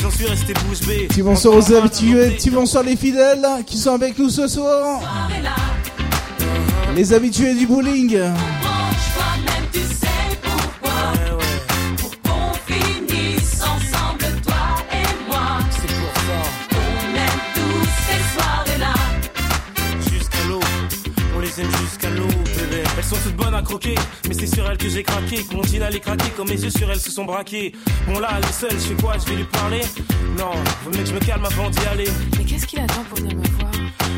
j'en 0.02 0.12
suis 0.12 0.26
resté 0.26 0.54
bouche 0.54 0.82
bée. 0.82 1.08
Petit 1.08 1.22
bonsoir 1.22 1.56
aux 1.56 1.74
habitués, 1.74 2.32
petit 2.32 2.50
bonsoir 2.50 2.84
les 2.84 2.96
fidèles 2.96 3.46
qui 3.66 3.78
sont 3.78 3.94
avec 3.94 4.18
nous 4.18 4.30
ce 4.30 4.48
soir. 4.48 5.02
Les 6.96 7.14
habitués 7.14 7.56
du 7.56 7.66
bowling. 7.66 8.20
Que 24.84 24.90
j'ai 24.90 25.04
craqué. 25.04 25.44
Que 25.44 25.56
mon 25.56 25.64
jean 25.64 25.82
allait 25.82 26.00
craquer, 26.00 26.30
comme 26.36 26.50
mes 26.50 26.62
yeux 26.62 26.70
sur 26.70 26.92
elles 26.92 27.00
se 27.00 27.10
sont 27.10 27.24
braqués. 27.24 27.72
Bon 28.06 28.20
là, 28.20 28.30
elle 28.38 28.44
est 28.44 28.52
seule, 28.52 28.72
je 28.72 28.94
fais 28.94 29.02
quoi? 29.02 29.18
Je 29.18 29.30
vais 29.30 29.38
lui 29.38 29.46
parler? 29.46 29.82
Non, 30.38 30.52
vaut 30.84 30.92
mieux 30.92 31.04
que 31.04 31.10
je 31.10 31.14
me 31.14 31.20
calme 31.20 31.46
avant 31.46 31.70
d'y 31.70 31.86
aller. 31.86 32.10
Mais 32.38 32.44
qu'est-ce 32.44 32.68
qu'il 32.68 32.80
attend 32.80 33.04
pour 33.06 33.18
venir 33.18 33.38
me 33.38 33.48
voir? 33.60 33.72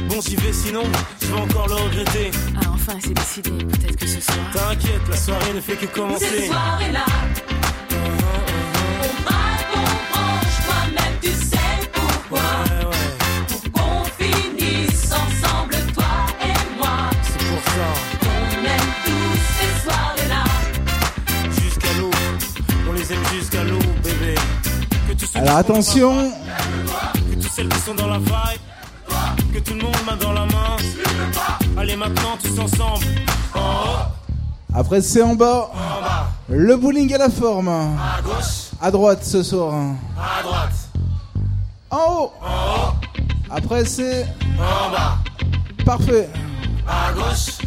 Bon, 0.09 0.21
j'y 0.21 0.35
vais 0.35 0.53
sinon, 0.53 0.83
je 1.21 1.27
vais 1.27 1.39
encore 1.39 1.67
le 1.67 1.75
regretter. 1.75 2.31
Ah, 2.55 2.71
enfin, 2.73 2.93
c'est 2.99 3.13
décidé. 3.13 3.51
Peut-être 3.51 3.95
que 3.95 4.07
ce 4.07 4.21
soir. 4.21 4.37
T'inquiète, 4.53 5.01
la 5.09 5.17
soirée 5.17 5.53
ne 5.53 5.61
fait 5.61 5.75
que 5.75 5.85
commencer. 5.85 6.47
soirées-là, 6.47 7.05
on 7.51 7.54
Alors 25.45 25.57
attention, 25.57 26.31
Que 27.29 27.33
toutes 27.35 27.51
celles 27.51 27.69
qui 27.69 27.79
sont 27.79 27.93
dans 27.93 28.07
la 28.07 28.17
vibe. 28.17 28.33
Que 29.53 29.59
tout 29.59 29.73
le 29.75 29.81
monde 29.83 29.95
main 30.05 30.15
dans 30.17 30.33
la 30.33 30.45
main. 30.45 30.75
Allez 31.77 31.95
maintenant 31.95 32.35
tous 32.41 32.57
ensemble. 32.59 33.05
En 33.53 33.59
haut, 33.59 34.07
après 34.73 35.01
c'est 35.01 35.21
en 35.21 35.35
bas. 35.35 35.69
en 35.71 36.01
bas, 36.01 36.27
Le 36.49 36.75
bowling 36.77 37.13
à 37.13 37.17
la 37.19 37.29
forme. 37.29 37.67
à 37.69 38.21
gauche, 38.23 38.71
À 38.81 38.89
droite 38.89 39.23
ce 39.23 39.43
soir. 39.43 39.73
à 40.17 40.41
droite, 40.41 40.73
En 41.91 41.97
haut. 41.97 42.33
en 42.41 42.89
haut, 42.89 42.93
Après 43.51 43.85
c'est 43.85 44.25
en 44.57 44.91
bas, 44.91 45.17
parfait. 45.85 46.27
à 46.87 47.13
gauche, 47.13 47.59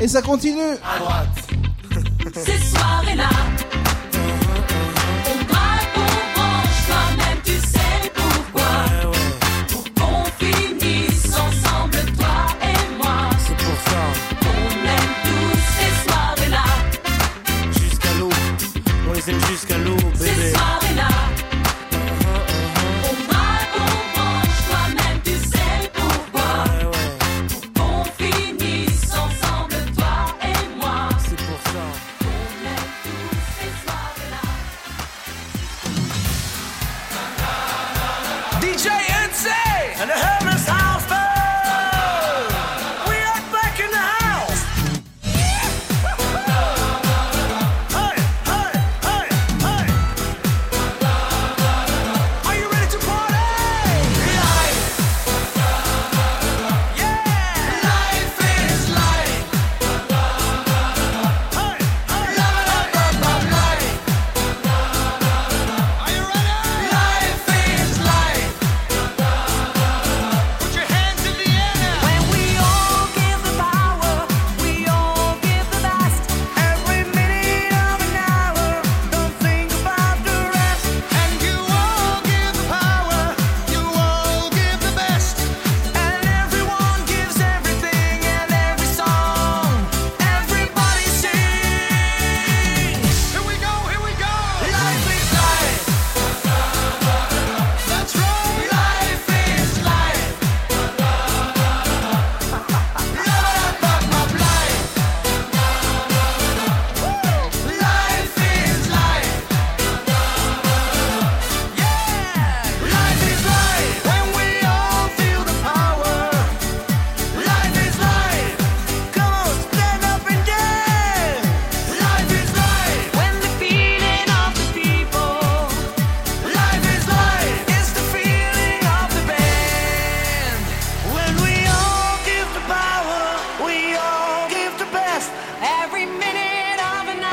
Et 0.00 0.08
ça 0.08 0.22
continue. 0.22 0.60
à 0.82 0.98
droite. 0.98 1.28
Ces 2.46 2.58
soirées-là, 2.58 3.28
on 3.74 3.91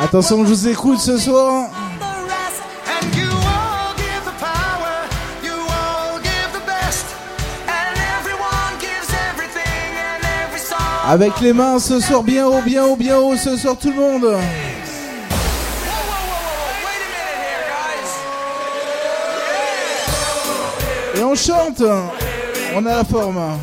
Attention, 0.10 0.44
je 0.44 0.49
vous 0.49 0.68
écoute 0.68 0.99
ce 0.99 1.19
soir. 1.19 1.69
Avec 11.07 11.40
les 11.41 11.53
mains 11.53 11.77
ce 11.77 11.99
soir, 11.99 12.23
bien 12.23 12.48
haut, 12.48 12.64
bien 12.64 12.86
haut, 12.86 12.95
bien 12.95 13.19
haut, 13.19 13.36
ce 13.36 13.56
soir 13.56 13.76
tout 13.80 13.91
le 13.91 13.98
monde. 13.98 14.36
Et 21.15 21.22
on 21.22 21.36
chante, 21.36 21.84
on 22.76 22.86
a 22.88 22.95
la 22.95 23.03
forme. 23.03 23.60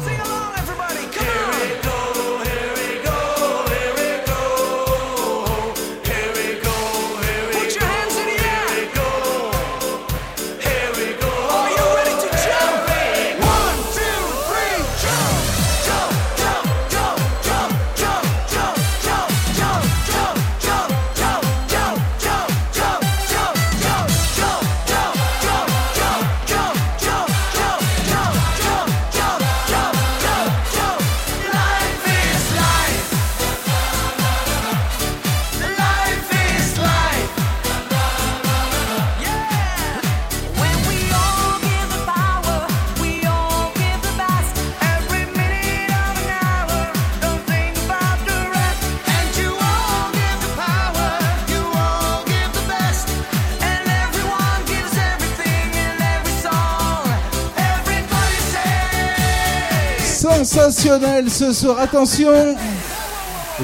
sensationnel 60.47 61.31
ce 61.31 61.53
soir. 61.53 61.81
Attention, 61.81 62.57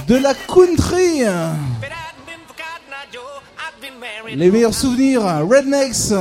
de 0.06 0.16
la 0.16 0.34
country. 0.34 1.22
Les 4.34 4.50
meilleurs 4.50 4.74
souvenirs, 4.74 5.22
Rednecks. 5.22 6.12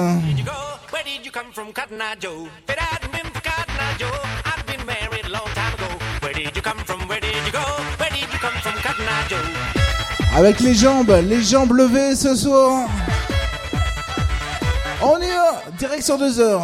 Avec 10.36 10.60
les 10.60 10.74
jambes, 10.76 11.22
les 11.28 11.42
jambes 11.42 11.74
levées 11.74 12.16
ce 12.16 12.36
soir. 12.36 12.88
On 15.02 15.18
y 15.18 15.28
va, 15.28 15.64
direction 15.78 16.18
2 16.18 16.40
heures. 16.40 16.62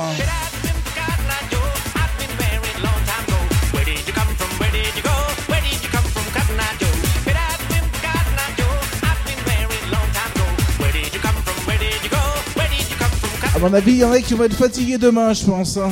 À 13.57 13.59
mon 13.59 13.73
avis, 13.73 13.93
il 13.93 13.97
y 13.97 14.03
en 14.03 14.11
a 14.11 14.19
qui 14.19 14.35
vont 14.35 14.43
être 14.43 14.53
fatigués 14.53 14.99
demain, 14.99 15.33
je 15.33 15.43
pense. 15.43 15.77
Hein. 15.77 15.89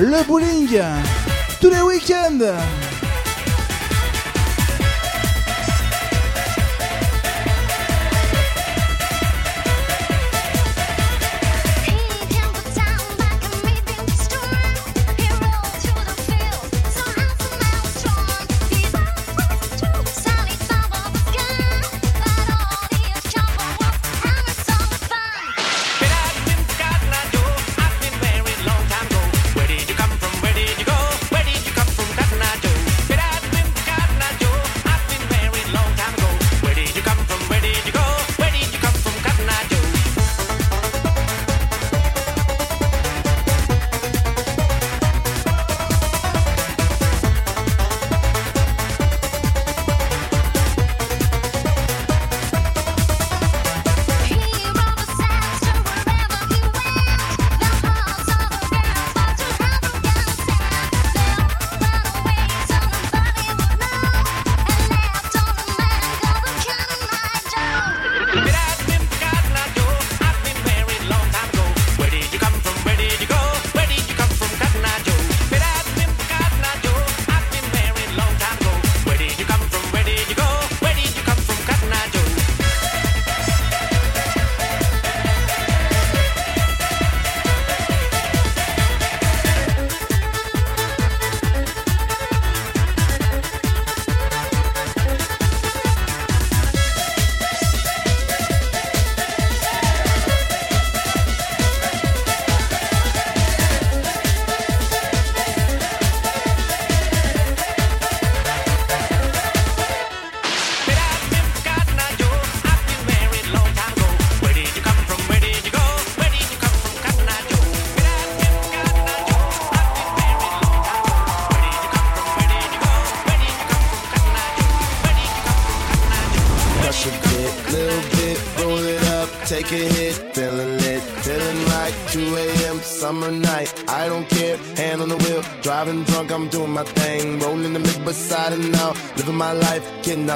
Le 0.00 0.26
bowling, 0.26 0.80
tous 1.60 1.68
les 1.68 1.82
week-ends. 1.82 2.56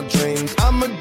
dreams. 0.09 0.55
I'm 0.59 0.83
a 0.83 1.00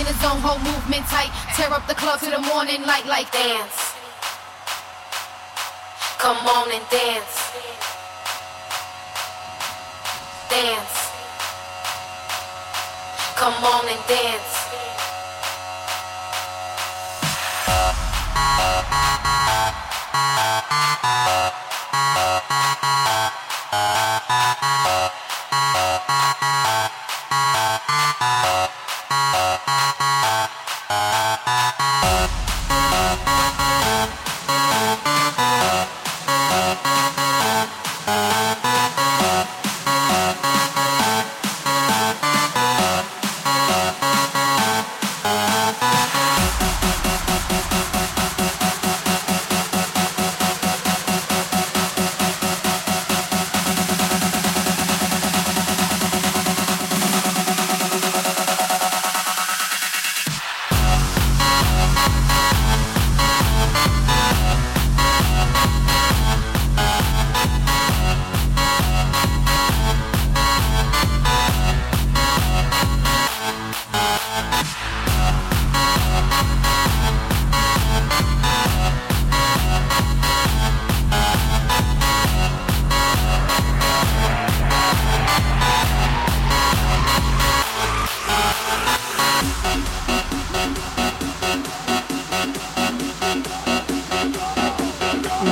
in 0.00 0.06
the 0.06 0.14
zone, 0.14 0.40
whole 0.40 0.58
movement 0.60 1.04
tight. 1.12 1.30
Tear 1.54 1.72
up 1.72 1.86
the 1.86 1.94
club 1.94 2.20
to 2.20 2.30
the 2.30 2.40
morning 2.40 2.80
light, 2.86 3.04
like 3.06 3.30
dance. 3.30 3.92
Come 6.18 6.40
on 6.56 6.72
and 6.72 6.84
dance. 6.88 7.36
Dance. 10.48 10.96
Come 13.36 13.64
on 13.64 13.88
and 13.88 14.02
dance. 14.08 14.60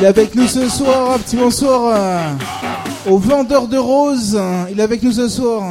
Avec 0.08 0.34
nous 0.34 0.48
ce 0.48 0.70
soir. 0.70 1.18
Petit 1.18 1.36
bonsoir 1.36 1.92
euh, 1.94 3.10
au 3.10 3.18
vendeur 3.18 3.68
de 3.68 3.76
roses. 3.76 4.40
Il 4.70 4.80
est 4.80 4.82
avec 4.82 5.02
nous 5.02 5.12
ce 5.12 5.28
soir. 5.28 5.62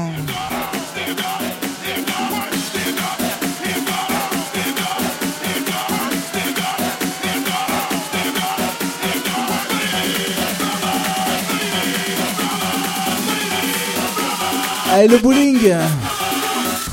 Allez, 14.93 15.07
le 15.07 15.17
bowling. 15.17 15.73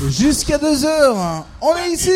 Jusqu'à 0.09 0.57
2h. 0.57 1.43
On 1.61 1.75
est 1.75 1.91
ici. 1.91 2.09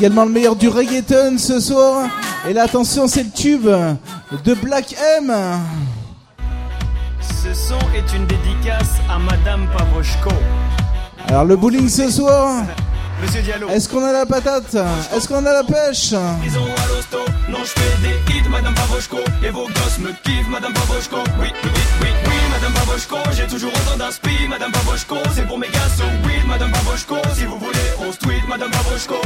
Également 0.00 0.24
le 0.24 0.30
meilleur 0.30 0.56
du 0.56 0.66
reggaeton 0.66 1.36
ce 1.36 1.60
soir. 1.60 2.08
Et 2.48 2.54
là, 2.54 2.62
attention, 2.62 3.06
c'est 3.06 3.22
le 3.22 3.28
tube 3.28 3.66
de 3.66 4.54
Black 4.54 4.96
M. 5.18 5.30
Ce 7.20 7.52
son 7.52 7.76
est 7.94 8.16
une 8.16 8.24
dédicace 8.26 8.94
à 9.10 9.18
Madame 9.18 9.68
Pavoshko. 9.76 10.30
Alors 11.28 11.44
le 11.44 11.54
bowling 11.54 11.86
ce 11.90 12.10
soir. 12.10 12.62
Monsieur 13.20 13.42
Diallo. 13.42 13.68
Est-ce 13.68 13.90
qu'on 13.90 14.02
a 14.02 14.10
la 14.10 14.24
patate? 14.24 14.74
Est-ce 15.14 15.28
qu'on 15.28 15.44
a 15.44 15.52
la 15.52 15.64
pêche? 15.64 16.14
Disons 16.42 16.64
à 16.64 16.88
l'hosto, 16.88 17.18
non 17.50 17.58
je 17.62 17.78
fais 17.78 17.98
des 18.00 18.32
hits, 18.32 18.48
Madame 18.48 18.72
Pavoshko 18.72 19.18
Et 19.44 19.50
vos 19.50 19.66
gosses 19.66 19.98
me 19.98 20.12
kiffent, 20.24 20.48
Madame 20.48 20.72
Pavoshko 20.72 21.16
Oui, 21.38 21.48
oui, 21.62 21.70
oui, 22.00 22.08
oui, 22.24 22.32
Madame 22.50 22.72
Pavoshko 22.72 23.16
J'ai 23.36 23.46
toujours 23.46 23.70
autant 23.74 23.98
d'inspi, 23.98 24.48
Madame 24.48 24.72
Pavoshko 24.72 25.16
C'est 25.34 25.46
pour 25.46 25.58
mes 25.58 25.68
gars, 25.68 25.90
so 25.94 26.04
weed, 26.26 26.46
Madame 26.48 26.72
Pavoshko 26.72 27.16
Si 27.34 27.44
vous 27.44 27.58
voulez, 27.58 28.08
on 28.08 28.10
se 28.10 28.16
tweet, 28.16 28.48
Madame 28.48 28.70
Pavoshko 28.70 29.20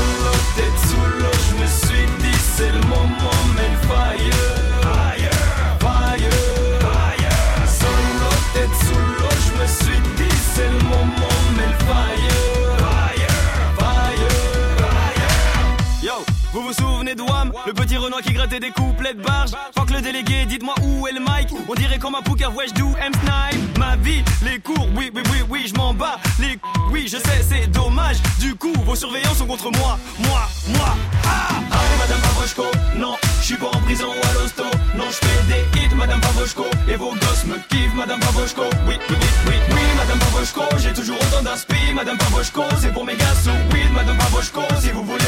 Solo, 0.00 0.32
tête 0.56 0.78
sous 0.88 1.06
l'eau, 1.18 1.36
je 1.48 1.54
me 1.62 1.66
suis 1.66 2.06
dit 2.22 2.38
C'est 2.56 2.72
le 2.72 2.80
moment, 2.88 3.42
mais 3.54 3.72
fire 3.86 4.40
Fire, 4.80 5.36
fire, 5.80 6.36
fire 6.80 7.68
Solo, 7.68 8.30
tête 8.54 8.76
sous 8.80 9.04
l'eau, 9.18 9.34
je 9.46 9.52
me 9.60 9.66
suis 9.66 10.00
dit 10.16 10.36
C'est 10.54 10.68
le 10.68 10.78
moment, 10.84 11.38
mais 11.56 11.72
fire 11.84 12.36
Fire, 12.78 13.34
fire, 13.78 14.32
fire 14.78 16.02
Yo, 16.02 16.24
vous 16.52 16.62
vous 16.62 16.72
souvenez 16.72 17.10
mes 17.10 17.14
doigts. 17.14 17.44
Le 17.66 17.72
petit 17.72 17.96
Renoir 17.96 18.22
qui 18.22 18.32
grattait 18.32 18.60
des 18.60 18.70
couplets 18.70 19.14
de 19.14 19.22
barge. 19.22 19.50
Fuck 19.76 19.90
le 19.90 20.00
délégué, 20.00 20.46
dites-moi 20.46 20.74
où 20.82 21.06
est 21.06 21.12
le 21.12 21.20
mic. 21.20 21.48
On 21.68 21.74
dirait 21.74 21.98
comme 21.98 22.14
un 22.14 22.22
poker, 22.22 22.54
ouais, 22.54 22.66
do 22.76 22.88
M 23.00 23.12
snipe? 23.14 23.78
Ma 23.78 23.96
vie, 23.96 24.22
les 24.42 24.58
cours, 24.58 24.88
oui, 24.96 25.10
oui, 25.14 25.22
oui, 25.30 25.38
oui, 25.48 25.64
je 25.66 25.74
m'en 25.74 25.92
bats. 25.94 26.18
Les 26.38 26.58
oui, 26.90 27.04
je 27.06 27.16
sais, 27.16 27.42
c'est 27.48 27.66
dommage. 27.70 28.16
Du 28.38 28.54
coup, 28.54 28.72
vos 28.84 28.94
surveillants 28.94 29.34
sont 29.34 29.46
contre 29.46 29.70
moi. 29.78 29.98
Moi, 30.18 30.48
moi, 30.68 30.96
ah! 31.24 31.48
Allez, 31.70 31.96
madame 31.98 32.20
Pavrochko, 32.20 32.64
non, 32.96 33.16
je 33.40 33.44
suis 33.46 33.56
pas 33.56 33.68
en 33.68 33.80
prison 33.82 34.08
ou 34.08 34.28
à 34.28 34.32
l'hosto. 34.34 34.64
Non, 34.96 35.04
je 35.08 35.26
fais 35.26 35.42
des 35.48 35.80
hits, 35.80 35.94
madame 35.94 36.20
Pavrochko. 36.20 36.64
Et 36.88 36.96
vos 36.96 37.12
gosses 37.12 37.44
me 37.46 37.56
kiffent, 37.68 37.94
madame 37.94 38.20
Pavrochko. 38.20 38.62
Oui, 38.86 38.96
oui, 39.08 39.16
oui, 39.20 39.26
oui, 39.46 39.54
oui, 39.70 39.80
madame 39.96 40.18
Pavrochko. 40.18 40.62
J'ai 40.78 40.92
toujours 40.92 41.16
autant 41.16 41.42
d'inspi, 41.42 41.92
madame 41.94 42.18
Pavrochko. 42.18 42.62
C'est 42.80 42.92
pour 42.92 43.04
mes 43.04 43.16
gars 43.16 43.34
sous 43.42 43.50
weed, 43.74 43.92
madame 43.94 44.18
Pavrochko. 44.18 44.62
Si 44.80 44.90
vous 44.90 45.04
voulez, 45.04 45.19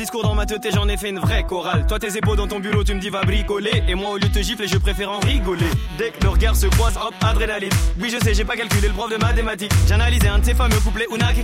discours 0.00 0.22
dans 0.22 0.34
ma 0.34 0.46
tête, 0.46 0.66
j'en 0.72 0.88
ai 0.88 0.96
fait 0.96 1.10
une 1.10 1.18
vraie 1.18 1.42
chorale. 1.42 1.84
Toi, 1.86 1.98
tes 1.98 2.16
épaules 2.16 2.38
dans 2.38 2.48
ton 2.48 2.58
bulot, 2.58 2.84
tu 2.84 2.94
me 2.94 3.00
dis 3.00 3.10
va 3.10 3.20
bricoler. 3.20 3.82
Et 3.86 3.94
moi, 3.94 4.12
au 4.12 4.16
lieu 4.16 4.28
de 4.28 4.32
te 4.32 4.40
gifler, 4.40 4.66
je 4.66 4.78
préfère 4.78 5.10
en 5.10 5.18
rigoler. 5.18 5.66
Dès 5.98 6.10
que 6.10 6.22
le 6.22 6.30
regard 6.30 6.56
se 6.56 6.68
croise, 6.68 6.96
hop, 6.96 7.12
adrénaline. 7.20 7.72
Oui, 8.00 8.08
je 8.08 8.18
sais, 8.24 8.32
j'ai 8.32 8.44
pas 8.44 8.56
calculé 8.56 8.88
le 8.88 8.94
prof 8.94 9.10
de 9.10 9.18
mathématiques. 9.18 9.72
J'ai 9.86 9.94
analysé 9.94 10.26
un 10.28 10.38
de 10.38 10.44
ces 10.46 10.54
fameux 10.54 10.80
couplets 10.80 11.06
Una 11.14 11.34
qui. 11.34 11.42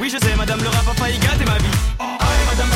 Oui, 0.00 0.10
je 0.12 0.18
sais, 0.18 0.34
madame 0.36 0.60
le 0.62 0.68
rap 0.68 0.88
a 0.88 0.94
failli 0.94 1.18
gâter 1.18 1.44
ma 1.44 1.58
vie. 1.58 1.76
Allez, 2.00 2.44
madame 2.50 2.71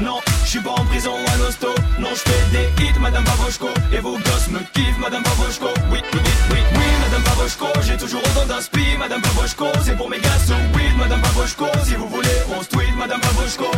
Non, 0.00 0.20
je 0.44 0.50
suis 0.50 0.60
pas 0.60 0.70
en 0.70 0.84
prison 0.84 1.12
à 1.32 1.36
l'hosto. 1.38 1.68
Non, 1.98 2.08
je 2.14 2.52
des 2.52 2.84
hits, 2.84 2.98
madame 3.00 3.24
Pavrochko. 3.24 3.68
Et 3.92 3.98
vos 3.98 4.16
gosses 4.16 4.48
me 4.48 4.60
kiffent, 4.72 4.98
madame 5.00 5.22
Pavrochko. 5.22 5.66
Oui, 5.90 6.00
oui, 6.12 6.20
oui, 6.50 6.58
oui, 6.74 6.84
madame 7.00 7.22
Pavrochko. 7.22 7.66
J'ai 7.86 7.96
toujours 7.96 8.20
autant 8.20 8.46
d'inspi, 8.46 8.96
madame 8.98 9.20
Pavrochko. 9.22 9.66
C'est 9.84 9.96
pour 9.96 10.08
mes 10.08 10.20
gars 10.20 10.38
sous 10.46 10.52
weed, 10.76 10.96
madame 10.96 11.20
Pavrochko. 11.20 11.66
Si 11.84 11.94
vous 11.94 12.08
voulez, 12.08 12.28
on 12.56 12.62
se 12.62 12.68
tweet, 12.68 12.96
madame 12.96 13.20
Pavrochko. 13.20 13.70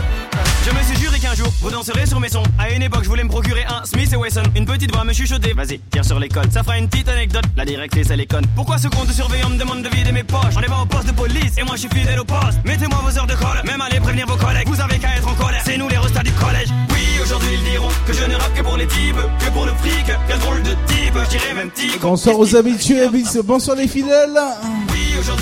Je 0.67 0.71
me 0.71 0.83
suis 0.83 0.97
juré 1.01 1.19
qu'un 1.19 1.35
jour, 1.35 1.49
vous 1.61 1.71
danserez 1.71 2.07
sur 2.07 2.21
mes 2.21 2.29
sons. 2.29 2.43
À 2.59 2.71
une 2.71 2.83
époque, 2.83 3.05
je 3.05 3.09
voulais 3.09 3.25
me 3.25 3.31
procurer 3.31 3.65
un 3.65 3.85
Smith 3.85 4.13
et 4.13 4.17
Wesson. 4.17 4.43
Une 4.55 4.67
petite 4.67 4.93
voix 4.93 5.05
me 5.05 5.13
chuchotait. 5.13 5.55
Vas-y, 5.55 5.79
tire 5.91 6.05
sur 6.05 6.19
les 6.19 6.29
codes. 6.29 6.53
Ça 6.53 6.63
fera 6.63 6.79
une 6.79 6.89
petite 6.89 7.09
anecdote. 7.09 7.45
La 7.57 7.65
directrice, 7.65 8.11
elle 8.11 8.21
est 8.21 8.27
conne. 8.27 8.47
Pourquoi 8.55 8.77
ce 8.79 8.89
compte 8.89 9.07
de 9.07 9.13
surveillant 9.13 9.51
me 9.51 9.59
demande 9.59 9.83
de 9.83 9.89
vider 9.89 10.13
mes 10.13 10.25
poches? 10.25 10.55
On 10.57 10.61
est 10.61 10.67
pas 10.67 10.81
au 10.83 10.87
poste 10.87 11.07
de 11.07 11.13
police 11.13 11.57
et 11.57 11.63
moi 11.63 11.77
je 11.77 11.81
suis 11.81 11.91
fidèle 11.91 12.21
au 12.21 12.25
poste. 12.25 12.59
Mettez-moi 12.65 13.01
vos 13.03 13.19
heures 13.19 13.27
de 13.27 13.35
colle. 13.35 13.63
Même 13.65 13.81
allez 13.81 14.01
prévenir 14.01 14.27
vos 14.27 14.37
collègues. 14.37 14.69
Vous 14.69 14.81
avez 14.81 14.99
qu'à 14.99 15.17
être 15.17 15.29
en 15.29 15.35
colère. 15.51 15.63
C'est 15.65 15.77
nous 15.77 15.89
les 15.89 15.99
restats 15.99 16.23
du 16.23 16.33
collège. 16.33 16.69
Oui, 16.91 17.03
aujourd'hui 17.23 17.51
ils 17.55 17.71
diront 17.71 17.89
que 18.07 18.13
je 18.13 18.25
ne 18.25 18.35
rappe 18.35 18.55
que 18.55 18.63
pour 18.63 18.77
les 18.77 18.87
types, 18.87 19.17
que 19.39 19.51
pour 19.51 19.67
le 19.67 19.73
fric. 19.75 20.07
Quel 20.29 20.39
drôle 20.39 20.63
de 20.63 20.71
type, 20.87 21.15
je 21.25 21.31
dirais 21.31 21.55
même 21.55 21.71
type. 21.71 22.01
Bonsoir 22.01 22.39
aux 22.39 22.57
habitués, 22.57 23.09
bonsoir 23.45 23.77
les 23.77 23.89
fidèles. 23.89 24.39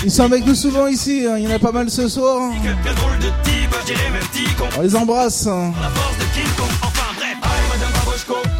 Ils 0.03 0.11
sont 0.11 0.23
avec 0.23 0.45
nous 0.45 0.55
souvent 0.55 0.87
ici, 0.87 1.25
hein, 1.29 1.35
il 1.37 1.43
y 1.45 1.47
en 1.47 1.55
a 1.55 1.59
pas 1.59 1.71
mal 1.71 1.89
ce 1.89 2.07
soir. 2.07 2.51
Quel 2.83 2.95
drôle 2.95 3.17
de 3.19 3.29
type, 3.43 3.75
je 3.81 3.85
dirais 3.85 4.09
même 4.11 4.27
type. 4.33 4.61
On 4.77 4.81
les 4.81 4.95
embrasse. 4.95 5.47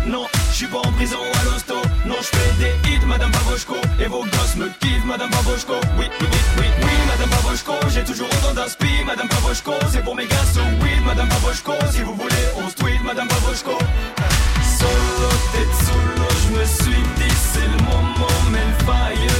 Non, 0.07 0.25
je 0.49 0.55
suis 0.55 0.65
pas 0.65 0.79
en 0.79 0.91
prison 0.93 1.17
à 1.39 1.43
l'hosto. 1.43 1.75
Non, 2.07 2.15
je 2.19 2.25
fais 2.35 2.51
des 2.57 2.89
hits, 2.89 3.05
madame 3.05 3.29
Pavrochko. 3.29 3.75
Et 3.99 4.07
vos 4.07 4.23
gosses 4.23 4.55
me 4.55 4.67
kiffent, 4.79 5.05
madame 5.05 5.29
Pavrochko. 5.29 5.73
Oui, 5.99 6.05
oui, 6.19 6.27
oui, 6.31 6.37
oui, 6.57 6.65
oui, 6.81 6.88
madame 7.19 7.29
Pavrochko. 7.29 7.73
J'ai 7.89 8.03
toujours 8.03 8.27
autant 8.27 8.53
d'inspi, 8.53 9.03
madame 9.05 9.27
Pavrochko. 9.27 9.73
C'est 9.91 10.03
pour 10.03 10.15
mes 10.15 10.25
gars 10.25 10.45
sous 10.53 10.83
weed, 10.83 11.03
madame 11.05 11.27
Pavrochko. 11.27 11.73
Si 11.91 12.01
vous 12.01 12.15
voulez, 12.15 12.45
on 12.57 12.69
se 12.69 12.75
tweet, 12.75 13.03
madame 13.03 13.27
Pavrochko. 13.27 13.77
Solo, 14.77 15.29
tête 15.53 15.75
l'eau, 16.17 16.33
je 16.43 16.59
me 16.59 16.65
suis 16.65 17.03
dit, 17.17 17.35
c'est 17.53 17.67
le 17.67 17.83
moment, 17.83 18.39
mais 18.51 18.59
le. 18.59 18.85
Fire, 18.85 19.38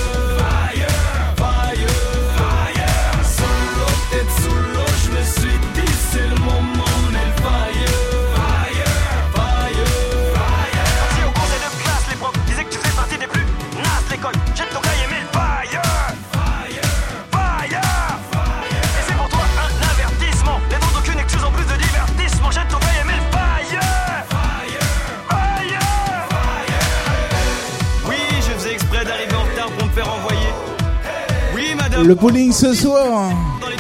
Le 32.04 32.16
bowling 32.16 32.52
ce 32.52 32.74
soir 32.74 33.32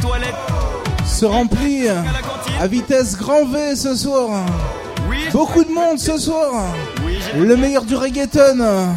toilettes. 0.01 0.35
se 1.05 1.25
remplit 1.25 1.87
à 1.87 2.67
vitesse 2.67 3.17
grand 3.17 3.45
V 3.45 3.75
ce 3.75 3.95
soir. 3.95 4.45
Beaucoup 5.31 5.63
de 5.63 5.71
monde 5.71 5.97
ce 5.97 6.17
soir. 6.17 6.65
Le 7.37 7.55
meilleur 7.55 7.83
du 7.83 7.95
reggaeton. 7.95 8.93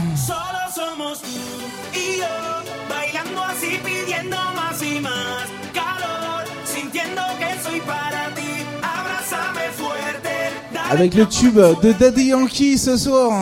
Avec 10.91 11.15
le 11.15 11.27
tube 11.27 11.59
de 11.83 11.93
Daddy 11.93 12.25
Yankee 12.25 12.77
ce 12.77 12.97
soir. 12.97 13.33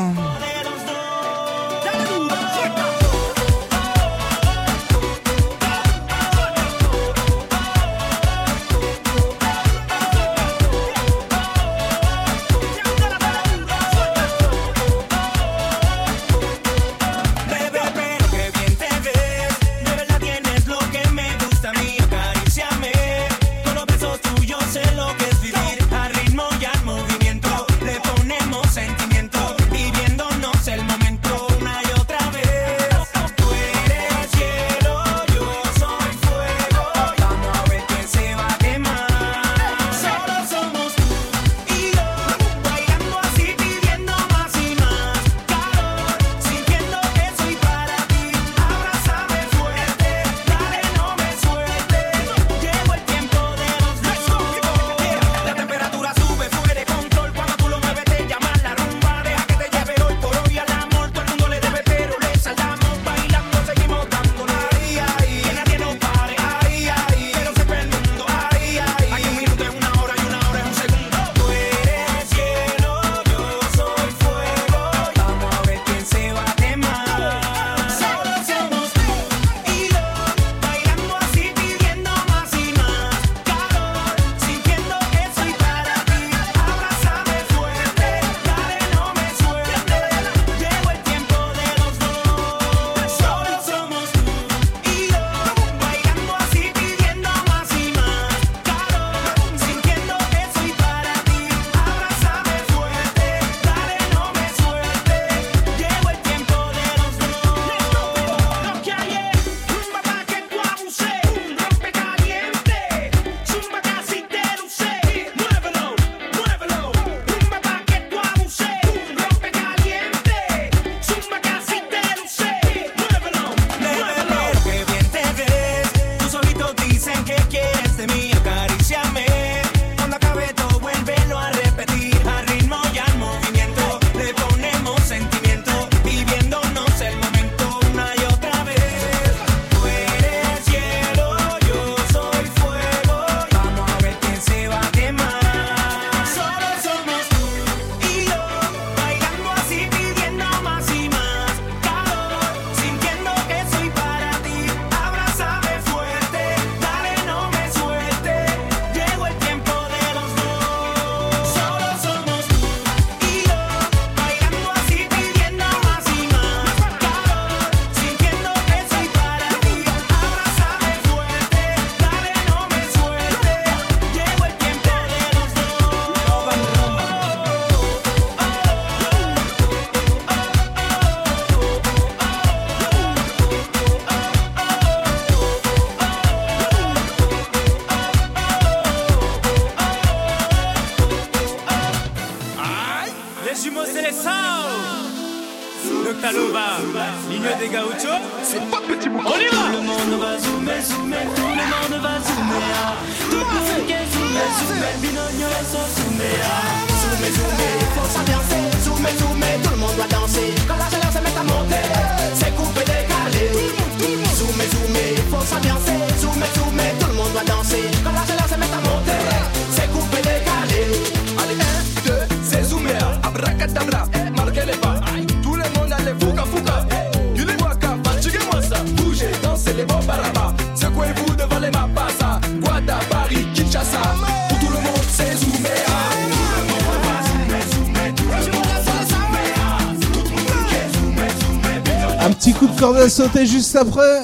c'était 243.40 243.52
juste 243.52 243.76
après. 243.76 244.22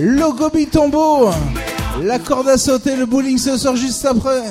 Logo 0.00 0.50
Bitombo. 0.50 1.30
La 2.02 2.18
corde 2.18 2.48
à 2.48 2.58
sauter, 2.58 2.96
le 2.96 3.06
bowling 3.06 3.38
se 3.38 3.56
sort 3.56 3.76
juste 3.76 4.04
après. 4.04 4.42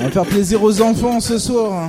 On 0.00 0.04
va 0.06 0.10
faire 0.10 0.24
plaisir 0.24 0.62
aux 0.62 0.82
enfants 0.82 1.20
ce 1.20 1.38
soir. 1.38 1.88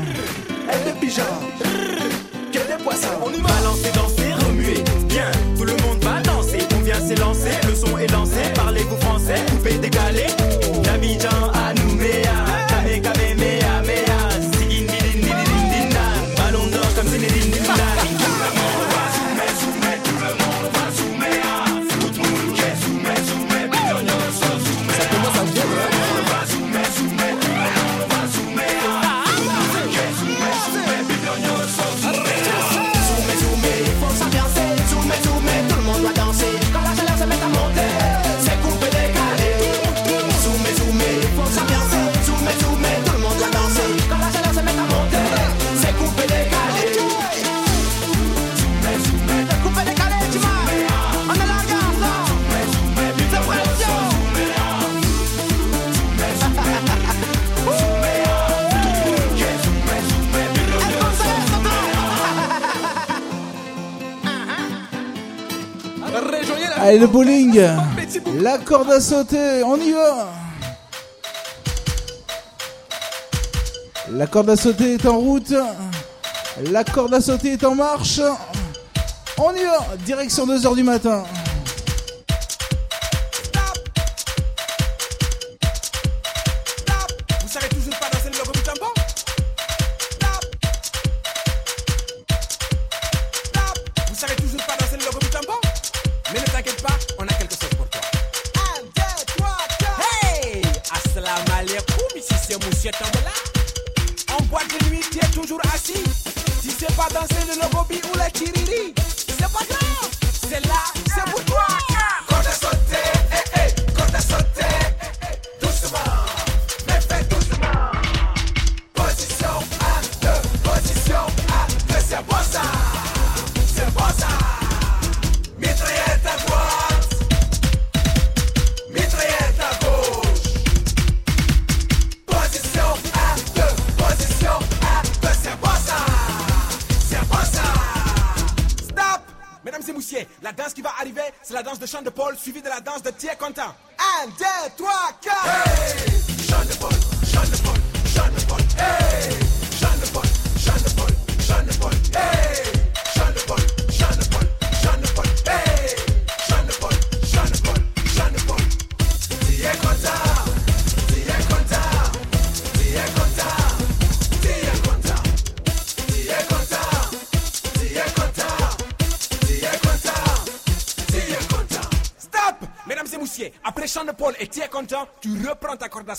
Le 66.99 67.07
bowling, 67.07 67.59
la 68.39 68.59
corde 68.59 68.91
à 68.91 68.99
sauter, 68.99 69.63
on 69.65 69.77
y 69.77 69.91
va. 69.91 70.29
La 74.11 74.27
corde 74.27 74.51
à 74.51 74.55
sauter 74.55 74.93
est 74.93 75.05
en 75.07 75.17
route. 75.17 75.55
La 76.69 76.83
corde 76.83 77.15
à 77.15 77.19
sauter 77.19 77.53
est 77.53 77.63
en 77.63 77.73
marche. 77.73 78.21
On 79.39 79.51
y 79.53 79.63
va, 79.63 79.87
direction 80.05 80.45
2h 80.45 80.75
du 80.75 80.83
matin. 80.83 81.23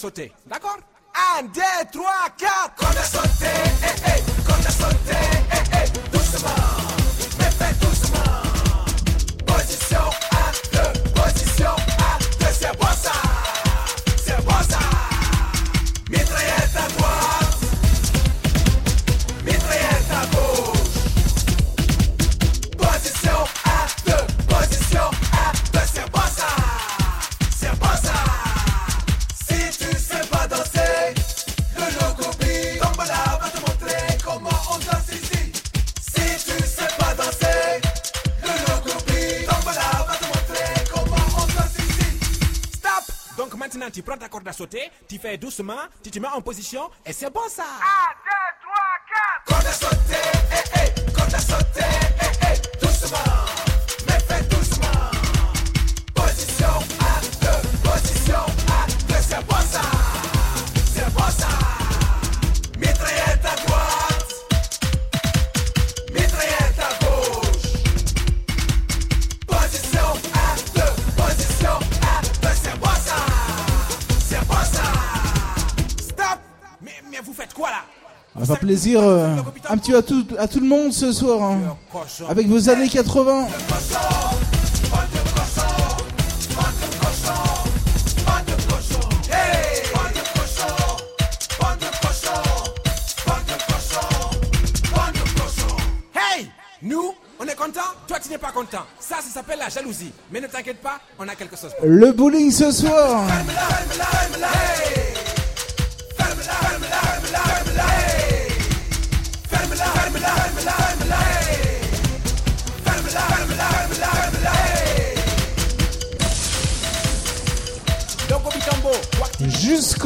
sauter. 0.04 0.30
sauter, 44.54 44.90
tu 45.08 45.18
fais 45.18 45.36
doucement, 45.36 45.76
tu 46.02 46.10
te 46.10 46.18
mets 46.18 46.28
en 46.28 46.40
position 46.40 46.90
et 47.04 47.12
c'est 47.12 47.30
bon 47.30 47.48
ça. 47.48 47.64
Ah, 47.66 48.13
fera 78.54 78.66
plaisir 78.66 79.00
euh, 79.02 79.36
un 79.68 79.76
petit 79.76 79.90
peu 79.92 79.98
à 79.98 80.02
tout, 80.02 80.26
à 80.38 80.48
tout 80.48 80.60
le 80.60 80.66
monde 80.66 80.92
ce 80.92 81.12
soir. 81.12 81.42
Hein. 81.42 81.58
Avec 82.28 82.46
vos 82.46 82.68
années 82.68 82.88
80. 82.88 83.46
Hey 96.14 96.48
Nous, 96.82 97.14
on 97.40 97.44
est 97.46 97.54
content, 97.54 97.80
toi 98.06 98.18
tu 98.22 98.28
n'es 98.28 98.38
pas 98.38 98.52
content. 98.52 98.78
Ça, 99.00 99.16
ça 99.16 99.30
s'appelle 99.32 99.58
la 99.58 99.68
jalousie. 99.68 100.12
Mais 100.30 100.40
ne 100.40 100.46
t'inquiète 100.46 100.80
pas, 100.80 101.00
on 101.18 101.26
a 101.28 101.34
quelque 101.34 101.56
chose. 101.56 101.72
Le 101.82 102.12
bowling 102.12 102.50
ce 102.50 102.70
soir. 102.70 103.24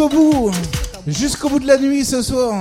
bout, 0.08 0.50
jusqu'au 1.06 1.48
bout 1.48 1.60
de 1.60 1.66
la 1.66 1.78
nuit 1.78 2.04
ce 2.04 2.22
soir. 2.22 2.54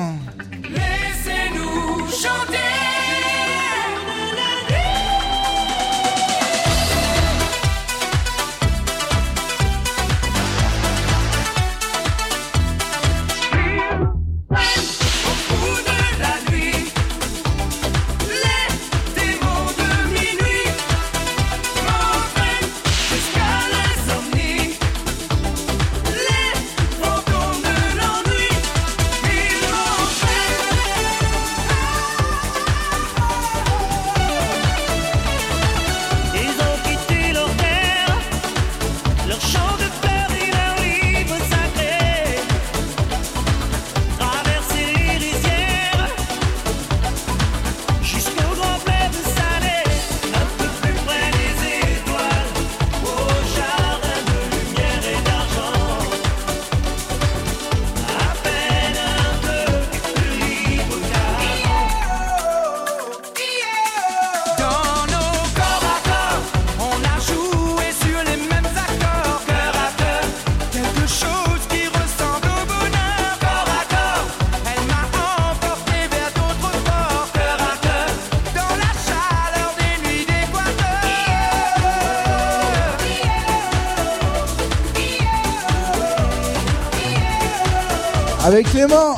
avec 88.58 88.72
Clément. 88.72 89.17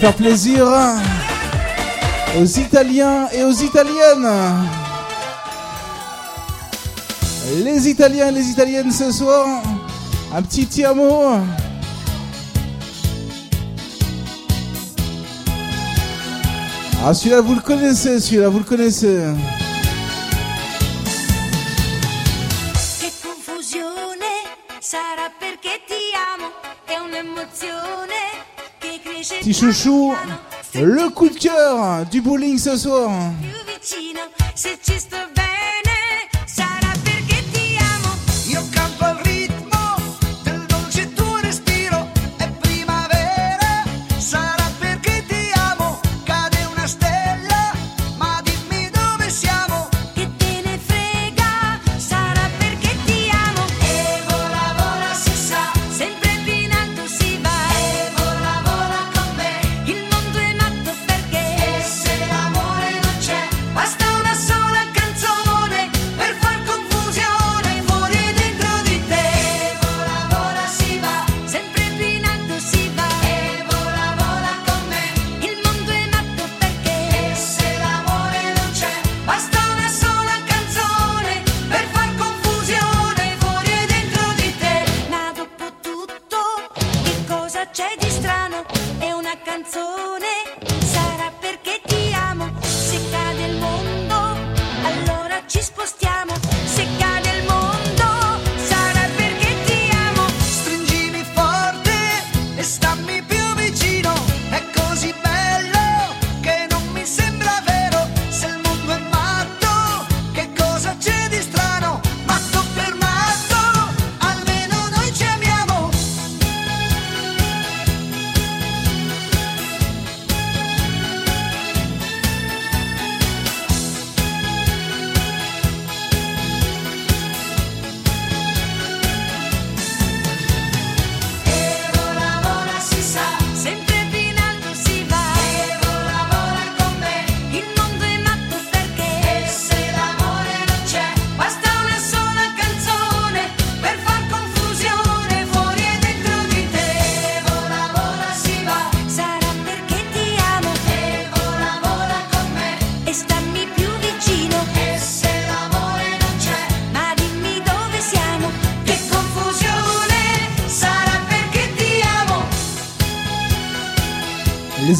faire 0.00 0.14
plaisir 0.14 0.66
aux 2.40 2.44
Italiens 2.44 3.28
et 3.34 3.44
aux 3.44 3.52
Italiennes. 3.52 4.30
Les 7.62 7.88
Italiens 7.88 8.28
et 8.28 8.32
les 8.32 8.46
Italiennes 8.46 8.90
ce 8.90 9.12
soir, 9.12 9.46
un 10.34 10.40
petit 10.42 10.66
tiamo. 10.66 11.40
Ah 17.04 17.12
celui-là 17.12 17.42
vous 17.42 17.54
le 17.54 17.60
connaissez, 17.60 18.20
celui-là 18.20 18.48
vous 18.48 18.58
le 18.58 18.64
connaissez. 18.64 19.18
petit 29.50 29.60
chouchou, 29.60 30.14
le 30.74 31.10
coup 31.10 31.28
de 31.28 31.34
cœur 31.34 32.06
du 32.06 32.20
bowling 32.20 32.58
ce 32.58 32.76
soir. 32.76 33.10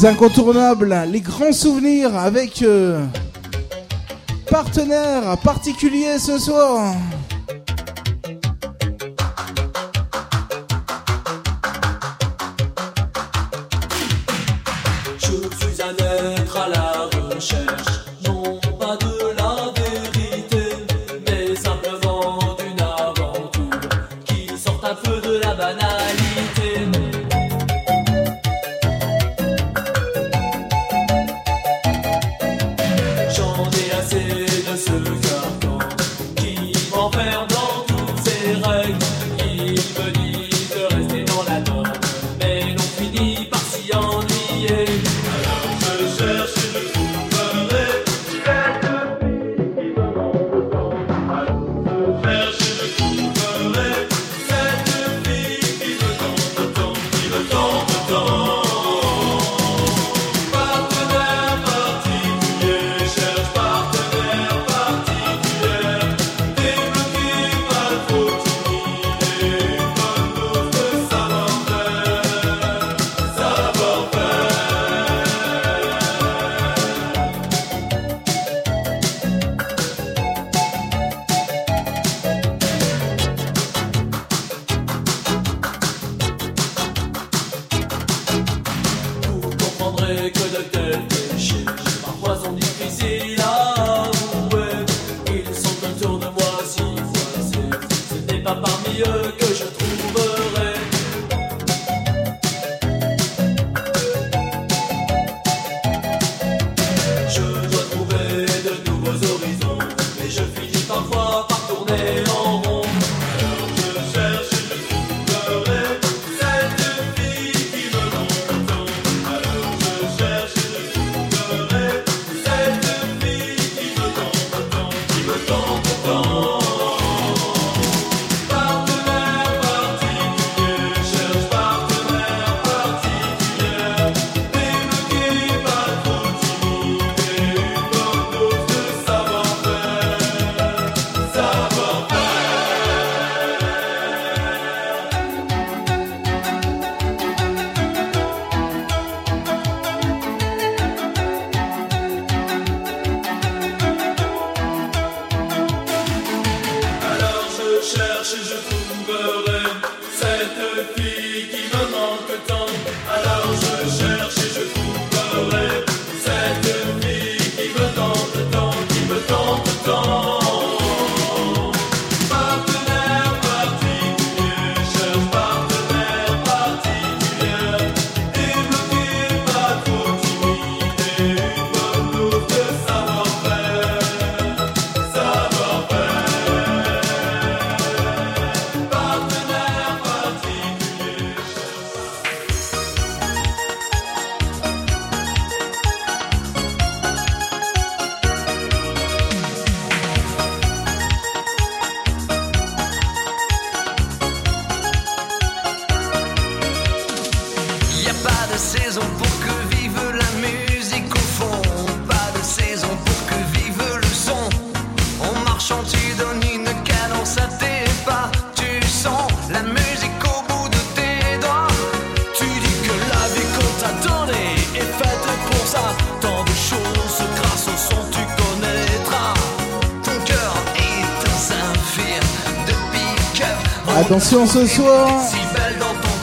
Incontournables, 0.03 0.97
les 1.11 1.21
grands 1.21 1.51
souvenirs 1.51 2.17
avec 2.17 2.63
euh, 2.63 3.05
partenaires 4.49 5.37
particuliers 5.43 6.17
ce 6.17 6.39
soir. 6.39 6.95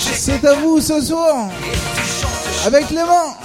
C'est 0.00 0.42
à 0.46 0.54
vous 0.54 0.80
ce 0.80 0.98
soir. 1.02 1.50
Avec 2.64 2.88
les 2.88 2.96
mains. 2.96 3.37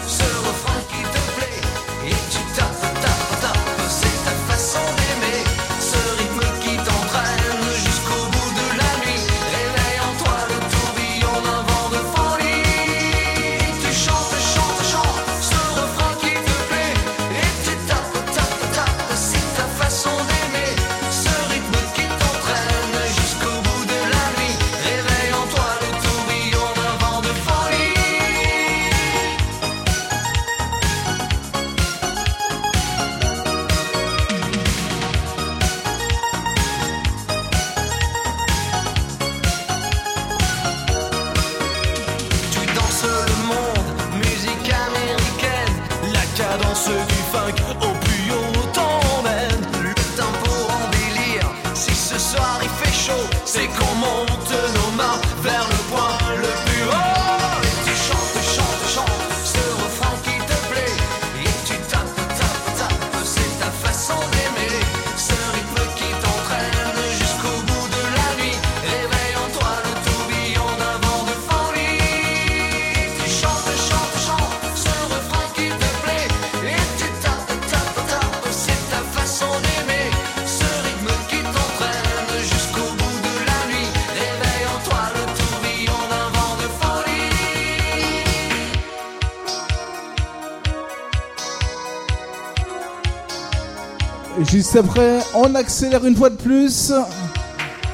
Juste 94.53 94.75
après, 94.75 95.19
on 95.33 95.55
accélère 95.55 96.05
une 96.05 96.15
fois 96.15 96.29
de 96.29 96.35
plus. 96.35 96.93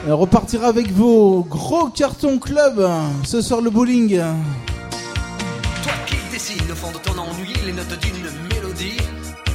Repartira 0.07 0.67
avec 0.67 0.91
vos 0.91 1.43
gros 1.43 1.87
cartons 1.87 2.37
club. 2.37 2.85
Ce 3.23 3.41
soir, 3.41 3.61
le 3.61 3.69
bowling. 3.69 4.17
Toi 4.17 5.93
qui 6.05 6.15
dessines 6.33 6.69
au 6.69 6.75
fond 6.75 6.91
de 6.91 6.97
ton 6.97 7.17
ennui 7.17 7.53
les 7.65 7.71
notes 7.71 7.97
d'une 8.01 8.29
mélodie. 8.53 8.97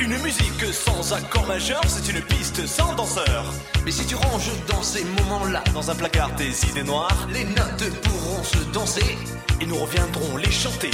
Une 0.00 0.16
musique 0.22 0.64
sans 0.72 1.12
accord 1.12 1.46
majeur, 1.46 1.82
c'est 1.86 2.10
une 2.10 2.22
piste 2.22 2.66
sans 2.66 2.94
danseur. 2.94 3.52
Mais 3.84 3.90
si 3.90 4.06
tu 4.06 4.14
ranges 4.14 4.50
dans 4.68 4.82
ces 4.82 5.04
moments-là, 5.04 5.62
Dans 5.74 5.90
un 5.90 5.94
placard 5.94 6.30
tes 6.36 6.52
idées 6.70 6.84
noires, 6.84 7.28
les 7.32 7.44
notes 7.44 7.90
pourront 8.02 8.42
se 8.42 8.58
danser. 8.72 9.18
et 9.60 9.66
nous 9.66 9.76
reviendrons 9.76 10.36
les 10.36 10.50
chanter. 10.50 10.90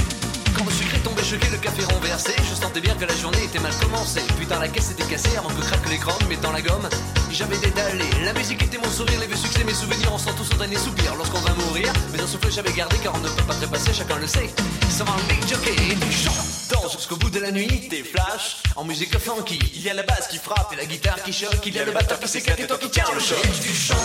Le 0.65 0.71
sucré 0.71 0.99
tombait 0.99 1.25
choqué, 1.25 1.49
le 1.51 1.59
café 1.59 1.83
renversé, 1.85 2.33
je 2.49 2.55
sentais 2.55 2.81
bien 2.81 2.95
que 2.95 3.05
la 3.05 3.15
journée 3.17 3.43
était 3.45 3.59
mal 3.59 3.73
commencée. 3.81 4.23
Putain, 4.39 4.59
la 4.59 4.69
caisse 4.69 4.91
était 4.91 5.05
cassée 5.05 5.37
avant 5.37 5.49
que 5.49 5.63
craque 5.63 5.89
l'écran, 5.89 6.13
mettant 6.29 6.53
la 6.53 6.61
gomme. 6.61 6.89
J'avais 7.31 7.57
dédalé, 7.59 8.05
la 8.25 8.33
musique 8.35 8.63
était 8.63 8.79
mon 8.79 8.91
sourire, 8.91 9.19
les 9.21 9.27
vieux 9.27 9.37
succès, 9.37 9.65
mes 9.65 9.75
souvenirs, 9.75 10.11
on 10.13 10.19
sent 10.19 10.31
tous 10.37 10.55
un 10.55 10.59
dernier 10.59 10.79
soupir 10.79 11.15
lorsqu'on 11.17 11.41
va 11.41 11.55
mourir. 11.55 11.93
Mais 12.13 12.21
un 12.21 12.27
souffle 12.27 12.51
j'avais 12.51 12.73
gardé 12.73 12.97
car 13.03 13.15
on 13.15 13.19
ne 13.19 13.29
peut 13.29 13.43
pas 13.45 13.55
trépasser, 13.55 13.93
chacun 13.95 14.19
le 14.19 14.27
sait. 14.27 14.51
Ça 14.91 15.05
va 15.05 15.13
un 15.13 15.33
big 15.33 15.49
jockey 15.49 15.73
et 15.73 15.97
tu 15.97 16.13
chantes 16.13 16.93
jusqu'au 16.93 17.17
bout 17.17 17.31
de 17.31 17.41
la 17.41 17.51
nuit. 17.51 17.89
Des 17.89 18.03
flashs, 18.03 18.63
En 18.77 18.85
musique 18.85 19.17
funky, 19.19 19.59
il 19.75 19.83
y 19.83 19.91
a 19.91 19.95
la 19.95 20.03
basse 20.03 20.29
qui 20.29 20.39
frappe 20.39 20.73
et 20.73 20.77
la 20.77 20.85
guitare 20.85 21.23
qui 21.23 21.33
choque, 21.33 21.65
il 21.67 21.75
y 21.75 21.79
a 21.79 21.85
le 21.85 21.93
batteur 21.93 22.19
qui 22.21 22.29
s'éclate 22.29 22.61
et 22.61 22.67
toi 22.67 22.79
qui 22.79 22.91
tiens 22.91 23.05
le 23.15 23.21
choc. 23.21 23.41
Tu 23.63 23.75
chantes, 23.75 23.97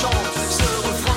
chantes, 0.00 1.13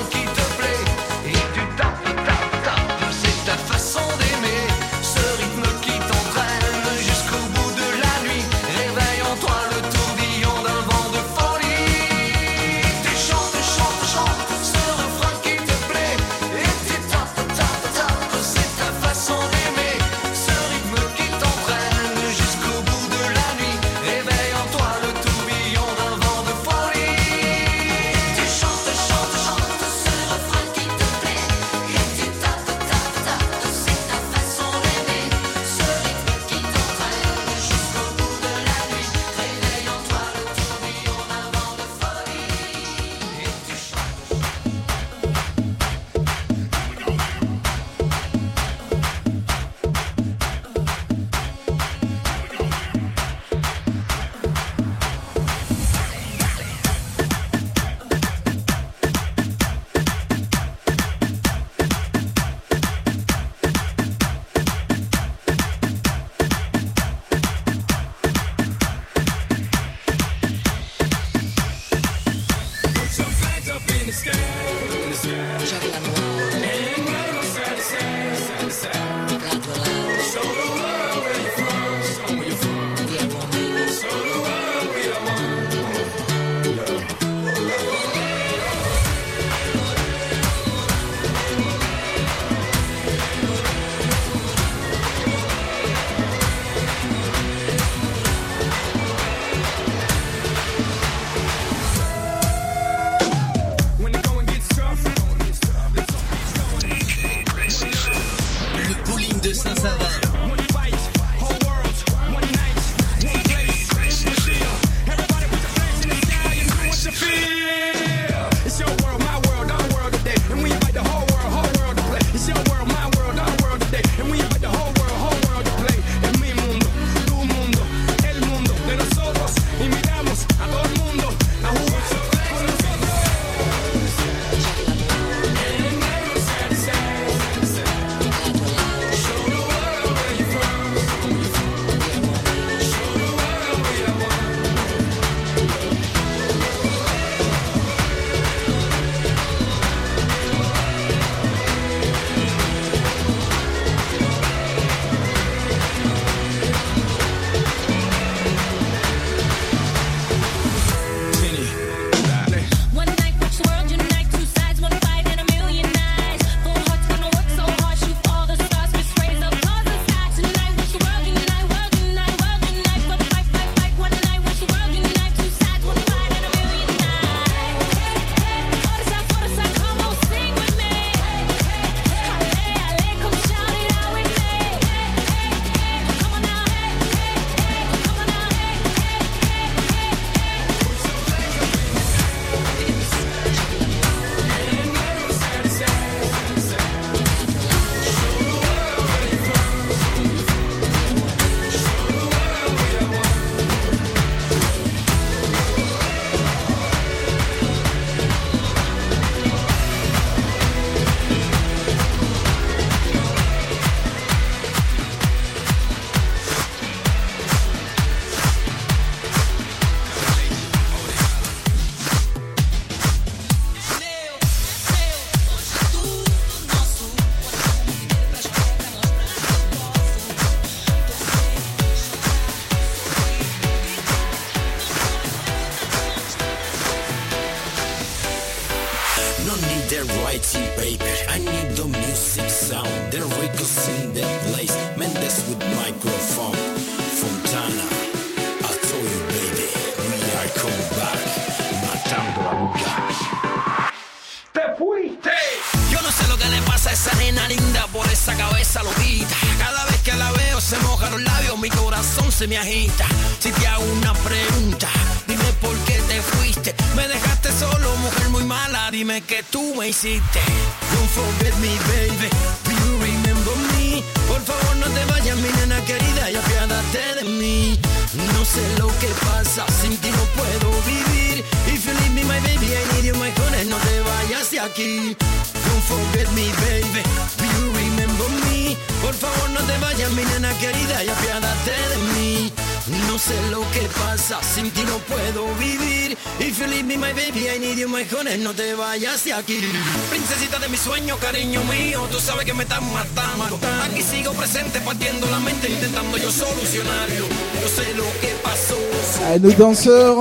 sueño, 300.87 301.17
cariño 301.17 301.61
mío, 301.65 302.01
tú 302.11 302.19
sabes 302.19 302.45
que 302.45 302.53
me 302.53 302.63
estás 302.63 302.81
matando. 302.81 303.59
Aquí 303.83 304.01
sigo 304.01 304.31
presente, 304.33 304.79
partiendo 304.79 305.27
la 305.29 305.39
mente, 305.39 305.69
intentando 305.69 306.17
yo 306.17 306.31
solucionarlo. 306.31 307.25
Yo 307.61 307.67
sé 307.67 307.93
lo 307.95 308.05
que 308.21 308.29
pasó. 308.41 308.77
Allez, 309.25 309.41
nos 309.41 309.57
danseurs, 309.57 310.17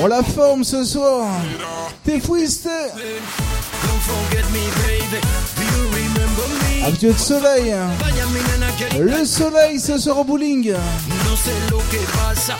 on 0.00 0.08
la 0.08 0.22
forme 0.22 0.64
ce 0.64 0.84
soir. 0.84 1.26
T'es 2.04 2.20
fuiste 2.20 2.68
Don't 2.68 4.02
forget 4.10 4.46
me, 4.52 4.64
baby. 4.82 5.18
Do 5.56 5.62
you 5.72 5.82
remember 6.00 6.46
me? 6.60 6.86
Un 6.86 6.94
de 7.00 7.12
soleil. 7.18 7.74
Le 8.98 9.24
soleil 9.26 9.80
ce 9.80 9.98
soir 9.98 10.18
au 10.18 10.24
bowling. 10.24 10.72
No 10.72 11.78
pasa, 12.14 12.56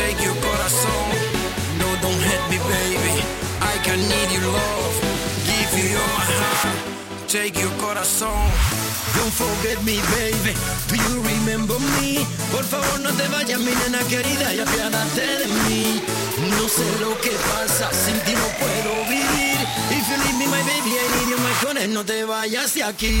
Take 0.00 0.24
your 0.24 0.34
corazón. 0.40 1.04
No, 1.78 1.88
don't 2.00 2.20
hurt 2.28 2.44
me, 2.50 2.58
baby. 2.72 3.14
I 3.60 3.74
can 3.84 4.00
need 4.00 4.30
your 4.32 4.48
love. 4.50 4.94
Give 5.44 5.72
you 5.82 5.98
all 6.00 6.12
my 6.18 6.26
heart. 6.40 6.78
Take 7.28 7.60
your 7.60 7.72
corazón. 7.84 8.48
Don't 9.16 9.34
forget 9.42 9.78
me, 9.84 10.00
baby. 10.16 10.52
Do 10.88 10.94
you 10.96 11.14
remember 11.32 11.78
me? 12.00 12.24
Por 12.50 12.64
favor, 12.64 12.98
no 13.00 13.10
te 13.12 13.28
vayas, 13.28 13.60
mi 13.60 13.72
nena 13.80 14.00
querida, 14.08 14.54
y 14.54 14.60
apiádate 14.60 15.26
de 15.40 15.46
mí. 15.68 16.02
No 16.56 16.68
sé 16.68 16.86
lo 17.00 17.12
que 17.20 17.32
pasa, 17.52 17.92
sin 17.92 18.18
ti 18.24 18.32
no 18.32 18.48
puedo 18.60 18.92
vivir. 19.04 19.58
If 19.90 20.08
you 20.08 20.16
leave 20.24 20.38
me, 20.38 20.46
my 20.46 20.62
baby, 20.70 20.92
I 20.96 21.06
need 21.14 21.28
you, 21.28 21.38
my 21.38 21.54
honey, 21.62 21.88
no 21.88 22.04
te 22.04 22.24
vayas 22.24 22.72
de 22.74 22.84
aquí. 22.84 23.20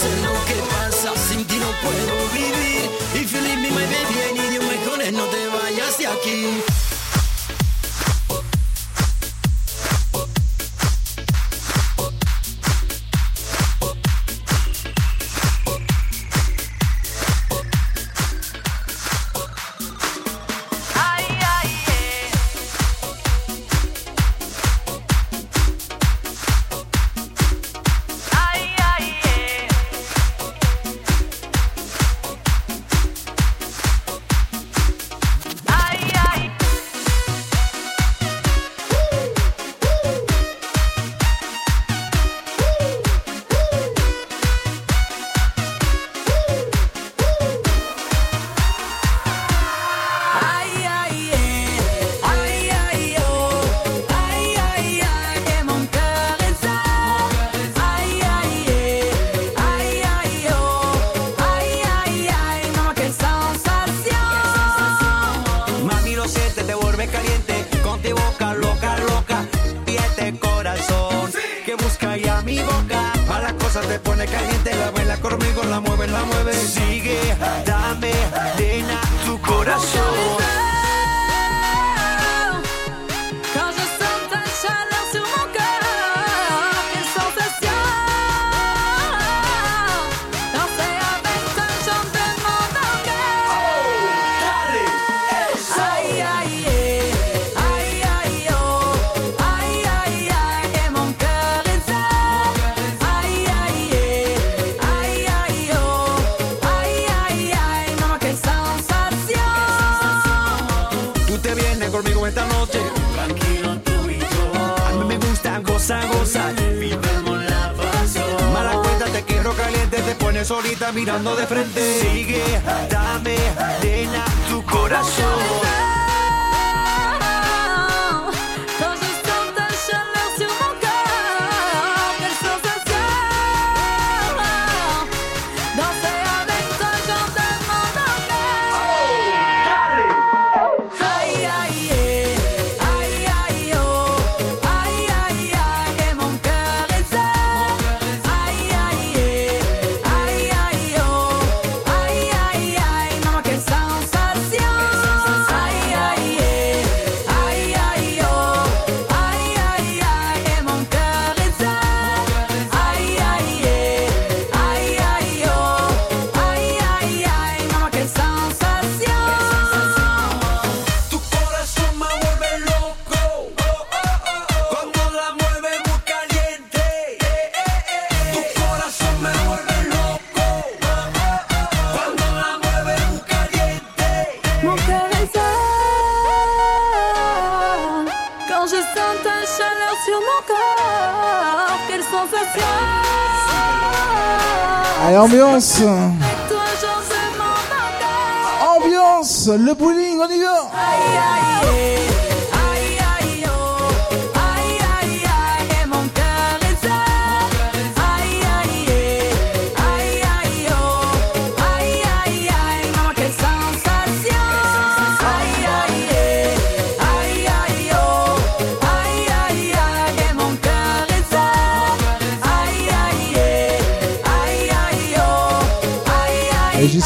sé 0.00 0.10
lo 0.26 0.34
que 0.48 0.58
pasa, 0.72 1.12
sin 1.28 1.44
ti 1.44 1.56
no 1.58 1.70
puedo 1.84 2.14
vivir. 2.32 2.88
If 3.14 3.32
you 3.32 3.40
leave 3.40 3.60
me, 3.60 3.70
my 3.70 3.86
baby, 3.94 4.16
I 4.28 4.32
need 4.32 4.52
you, 4.54 4.62
my 4.62 4.78
honey, 4.86 5.10
no 5.12 5.24
te 5.26 5.40
vayas 5.48 5.98
de 5.98 6.06
aquí. 6.06 6.40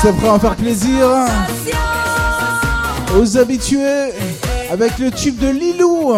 C'est 0.04 0.12
prêt 0.16 0.28
en 0.28 0.38
faire 0.38 0.54
plaisir 0.54 1.08
aux 3.18 3.38
habitués 3.38 4.12
avec 4.70 4.98
le 4.98 5.10
tube 5.10 5.38
de 5.38 5.48
Lilou, 5.48 6.12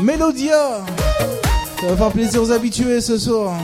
Mélodia. 0.00 0.78
Ça 1.80 1.88
va 1.88 1.96
faire 1.96 2.12
plaisir 2.12 2.40
aux 2.40 2.52
habitués 2.52 3.00
ce 3.00 3.18
soir. 3.18 3.54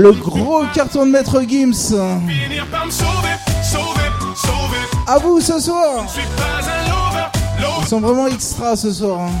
Le 0.00 0.12
gros 0.12 0.64
carton 0.72 1.04
de 1.04 1.10
Maître 1.10 1.42
Gims. 1.46 1.94
À 5.06 5.18
vous 5.18 5.42
ce 5.42 5.60
soir. 5.60 6.06
Ils 7.82 7.86
sont 7.86 8.00
vraiment 8.00 8.26
extra 8.26 8.76
ce 8.76 8.90
soir. 8.92 9.20
Hein. 9.20 9.32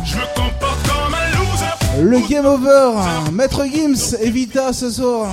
Le 2.02 2.20
game 2.28 2.44
over. 2.44 2.90
Maître 3.32 3.64
Gims, 3.64 4.16
Evita 4.20 4.74
ce 4.74 4.90
soir. 4.90 5.28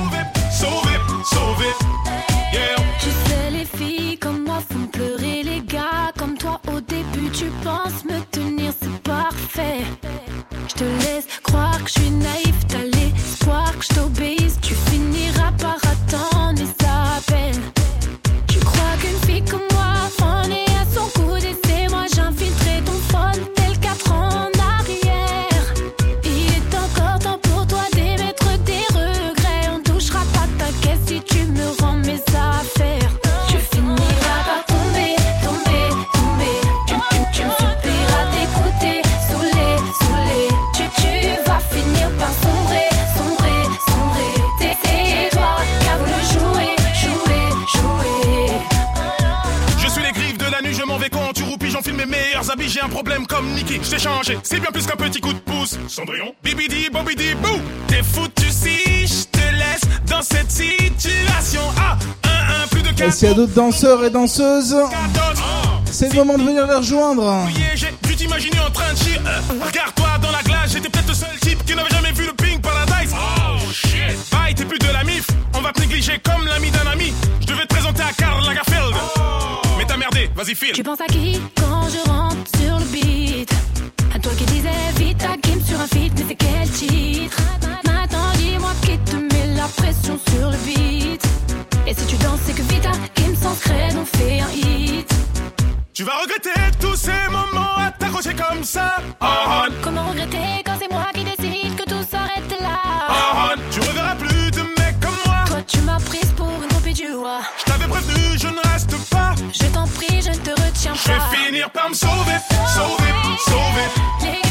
danseurs 63.57 64.03
et 64.03 64.11
danseuses. 64.11 64.77
C'est 65.85 66.09
le 66.09 66.23
moment 66.23 66.37
de 66.37 66.43
venir 66.43 66.67
les 66.67 66.75
rejoindre. 66.75 67.47
J'ai 67.73 67.87
Tu 68.07 68.15
t'imaginais 68.15 68.59
en 68.59 68.69
train 68.69 68.93
de 68.93 68.97
chier. 68.99 69.17
Euh, 69.25 69.65
regarde-toi 69.65 70.09
dans 70.21 70.31
la 70.31 70.43
glace, 70.43 70.73
j'étais 70.73 70.89
peut-être 70.89 71.07
le 71.07 71.13
seul 71.15 71.39
type 71.41 71.65
qui 71.65 71.75
n'avait 71.75 71.89
jamais 71.89 72.11
vu 72.11 72.27
le 72.27 72.33
Pink 72.33 72.61
Paradise. 72.61 73.15
Oh 73.15 73.57
shit. 73.73 74.15
Bye, 74.31 74.53
t'es 74.53 74.63
plus 74.63 74.77
de 74.77 74.93
la 74.93 75.03
mif. 75.03 75.25
On 75.55 75.61
va 75.61 75.71
te 75.71 75.81
négliger 75.81 76.21
comme 76.23 76.45
l'ami 76.45 76.69
d'un 76.69 76.85
ami. 76.91 77.11
Je 77.41 77.47
devais 77.47 77.63
te 77.63 77.73
présenter 77.73 78.03
à 78.03 78.13
Karl 78.13 78.45
Lagerfeld. 78.45 78.93
Oh. 78.93 79.21
Mais 79.79 79.85
t'as 79.85 79.97
merdé, 79.97 80.29
vas-y 80.35 80.53
file. 80.53 80.73
Tu 80.73 80.83
penses 80.83 81.01
à 81.01 81.07
qui? 81.07 81.41
regretter 96.37 96.77
tous 96.79 96.95
ces 96.95 97.29
moments 97.29 97.77
à 97.77 97.91
t'accrocher 97.91 98.33
comme 98.33 98.63
ça. 98.63 98.97
Ah, 99.19 99.27
ah. 99.47 99.65
Comment 99.81 100.07
regretter 100.09 100.63
quand 100.65 100.73
c'est 100.79 100.91
moi 100.91 101.07
qui 101.13 101.23
décide 101.23 101.75
que 101.75 101.83
tout 101.83 102.03
s'arrête 102.09 102.49
là? 102.61 102.77
Oh, 103.09 103.59
tu 103.71 103.79
reverras 103.79 104.15
plus 104.15 104.51
de 104.51 104.61
mecs 104.61 104.99
comme 104.99 105.17
moi. 105.25 105.43
Toi, 105.47 105.61
tu 105.67 105.79
m'as 105.81 105.99
prise 105.99 106.31
pour 106.35 106.49
une 106.49 106.67
copie 106.69 106.93
du 106.93 107.13
roi. 107.13 107.39
Je 107.59 107.71
t'avais 107.71 107.87
prévenu, 107.87 108.37
je 108.37 108.47
ne 108.47 108.71
reste 108.71 109.09
pas. 109.09 109.33
Je 109.53 109.65
t'en 109.67 109.87
prie, 109.87 110.21
je 110.21 110.29
ne 110.29 110.35
te 110.35 110.51
retiens 110.51 110.93
pas. 110.93 110.99
Je 111.05 111.11
vais 111.11 111.45
finir 111.45 111.69
par 111.71 111.89
me 111.89 111.93
sauver, 111.93 112.37
sauver, 112.75 113.13
sauver. 113.45 114.46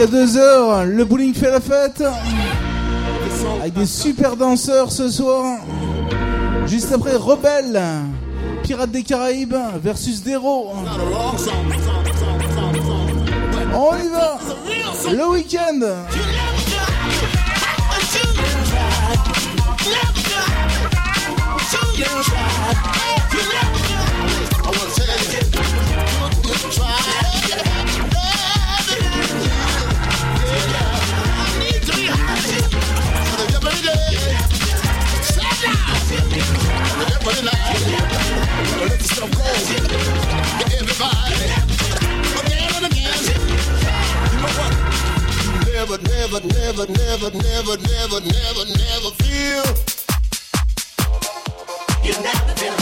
jusqu'à 0.00 0.16
2h, 0.16 0.84
le 0.86 1.04
bowling 1.04 1.34
fait 1.34 1.50
la 1.50 1.60
fête. 1.60 2.02
Avec 3.60 3.74
des 3.74 3.86
super 3.86 4.36
danseurs 4.36 4.90
ce 4.90 5.10
soir. 5.10 5.58
Juste 6.66 6.92
après, 6.92 7.16
Rebelle, 7.16 7.80
Pirates 8.62 8.90
des 8.90 9.02
Caraïbes 9.02 9.56
versus 9.82 10.22
Dero. 10.22 10.72
On 13.74 13.96
y 13.96 14.08
va. 14.08 14.38
Le 15.10 15.28
week-end. 15.30 15.80
You? 39.20 39.26
Never, 45.66 45.98
never, 45.98 46.40
never, 46.40 46.86
never, 46.86 47.30
never, 47.30 47.76
never, 47.76 48.20
never, 48.20 48.64
never 48.64 49.10
feel. 49.18 49.64
You 52.02 52.14
never 52.22 52.54
feel. 52.56 52.79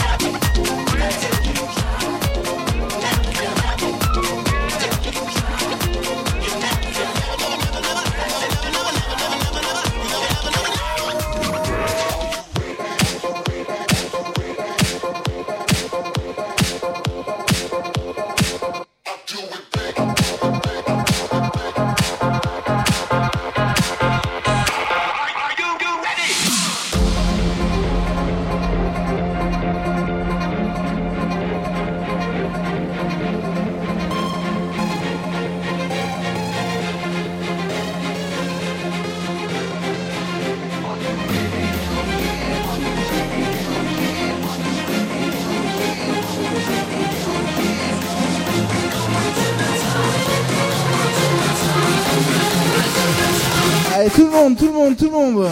Monde, 54.89 54.97
tout 54.97 55.05
le 55.05 55.11
monde. 55.11 55.47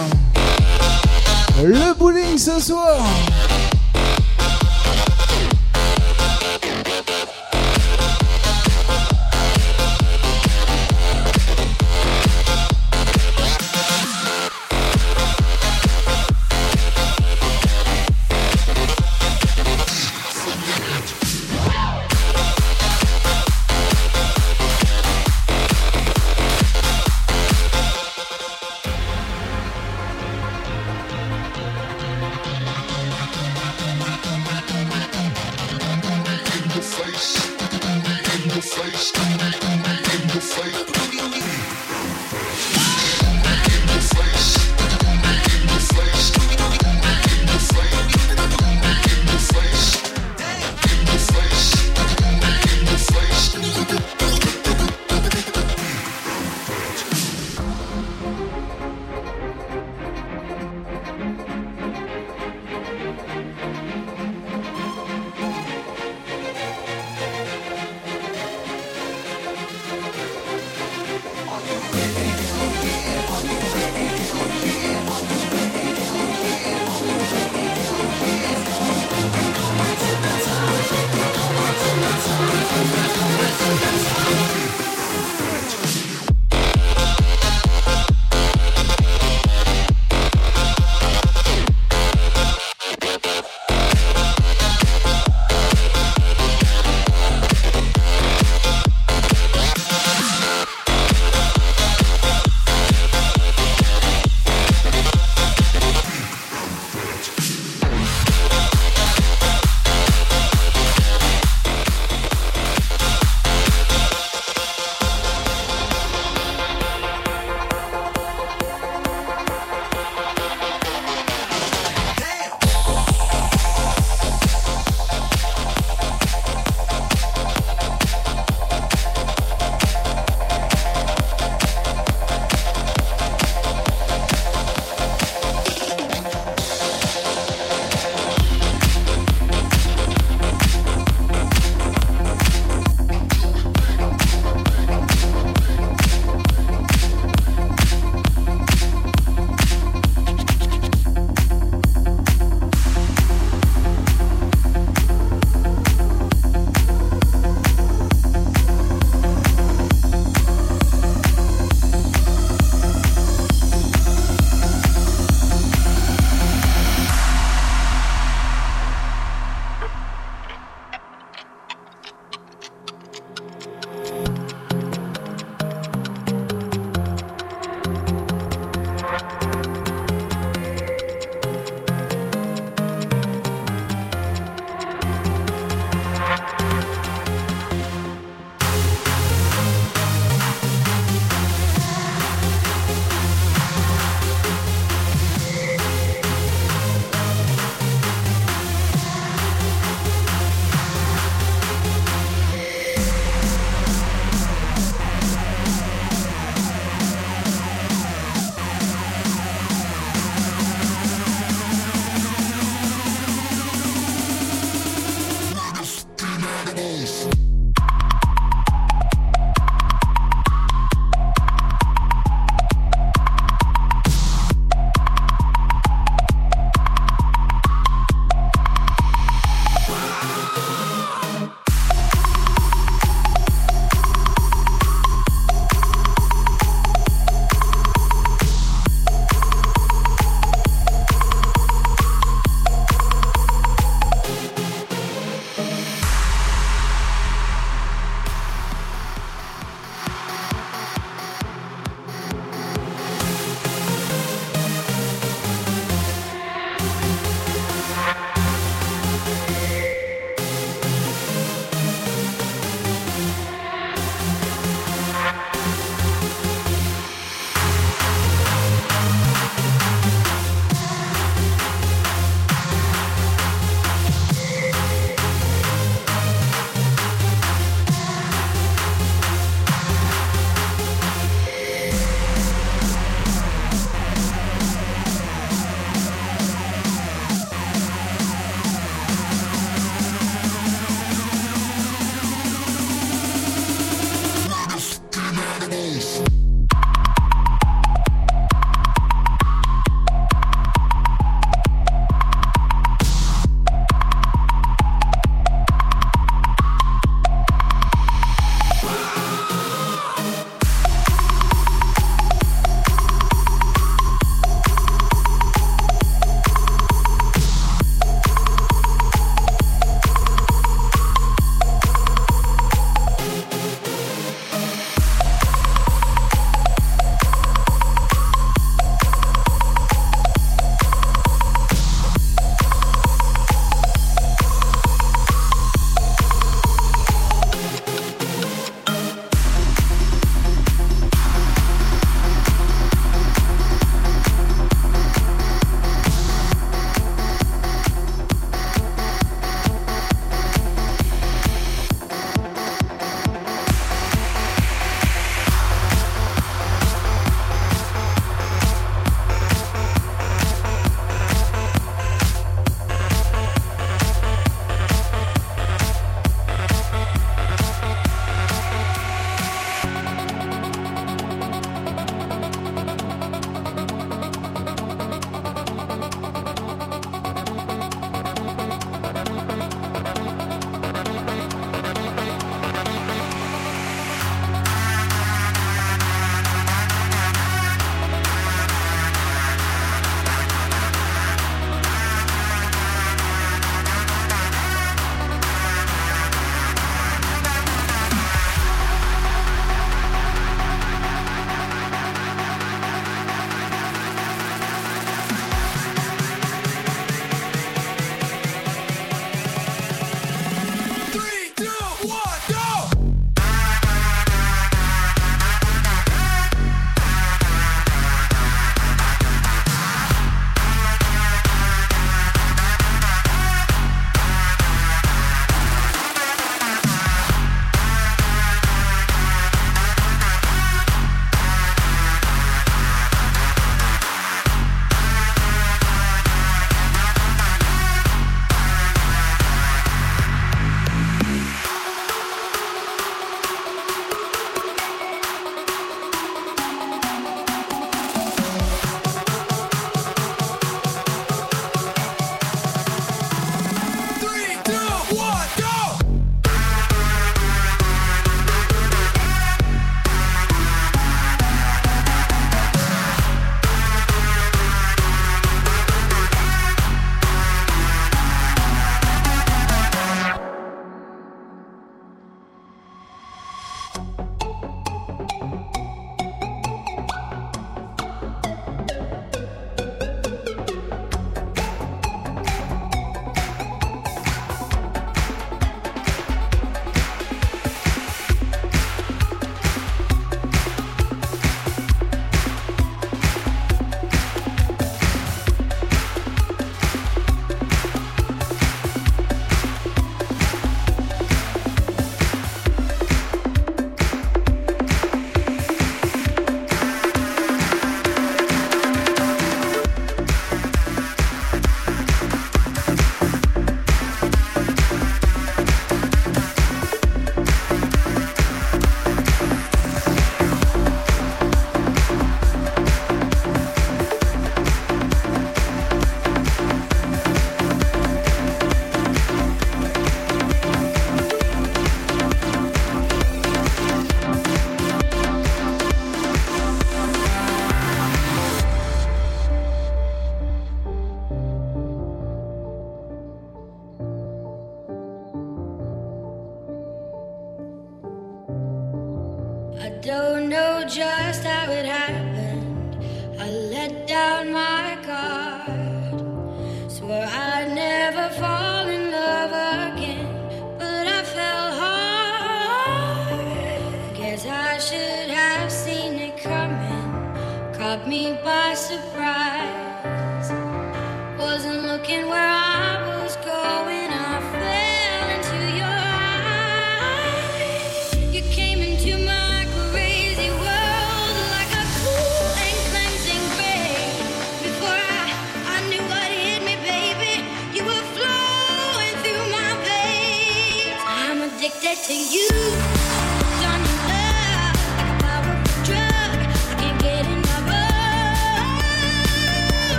Le 1.63 1.93
bowling 1.97 2.37
ce 2.37 2.59
soir. 2.59 2.97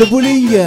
le 0.00 0.06
bowling. 0.06 0.58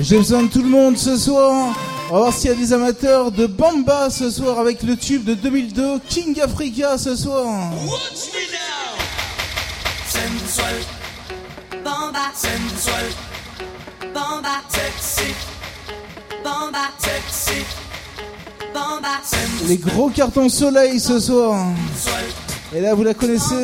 J'ai 0.00 0.18
besoin 0.18 0.42
de 0.42 0.48
tout 0.48 0.62
le 0.62 0.68
monde 0.68 0.98
ce 0.98 1.16
soir. 1.16 1.76
On 2.10 2.14
va 2.14 2.18
voir 2.20 2.34
s'il 2.34 2.50
y 2.50 2.52
a 2.52 2.56
des 2.56 2.72
amateurs 2.72 3.30
de 3.30 3.46
Bamba 3.46 4.10
ce 4.10 4.30
soir 4.30 4.58
avec 4.58 4.82
le 4.82 4.96
tube 4.96 5.24
de 5.24 5.34
2002 5.34 6.00
King 6.08 6.40
Africa 6.40 6.98
ce 6.98 7.14
soir. 7.14 7.46
Watch 7.86 8.32
me 8.34 8.40
now. 8.52 8.88
Les 19.68 19.76
gros 19.76 20.08
cartons 20.08 20.48
soleil 20.48 20.98
ce 20.98 21.20
soir. 21.20 21.64
Et 22.74 22.80
là 22.80 22.94
vous 22.94 23.04
la 23.04 23.14
connaissez. 23.14 23.62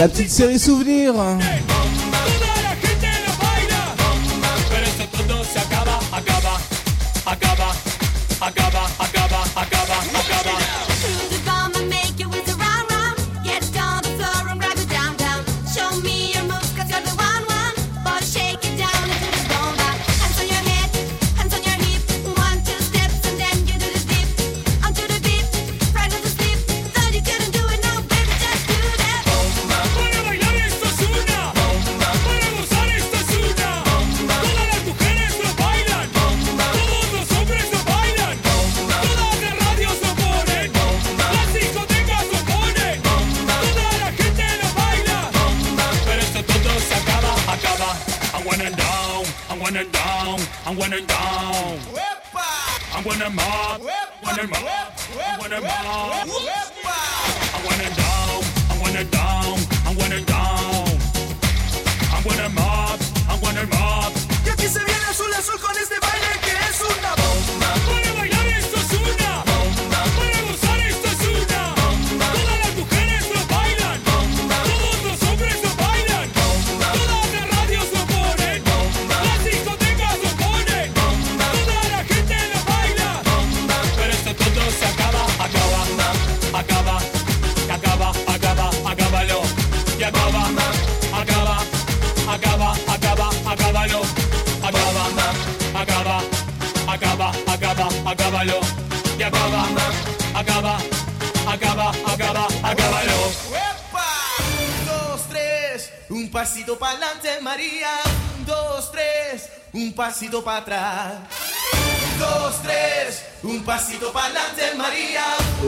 la 0.00 0.08
petite 0.08 0.30
série 0.30 0.58
souvenir. 0.58 1.20
Hein. 1.20 1.38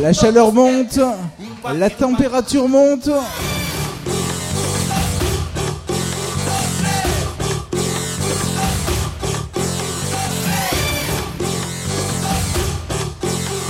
La 0.01 0.12
chaleur 0.12 0.52
monte, 0.52 0.99
la 1.75 1.91
température 1.91 2.68
monte. 2.68 3.10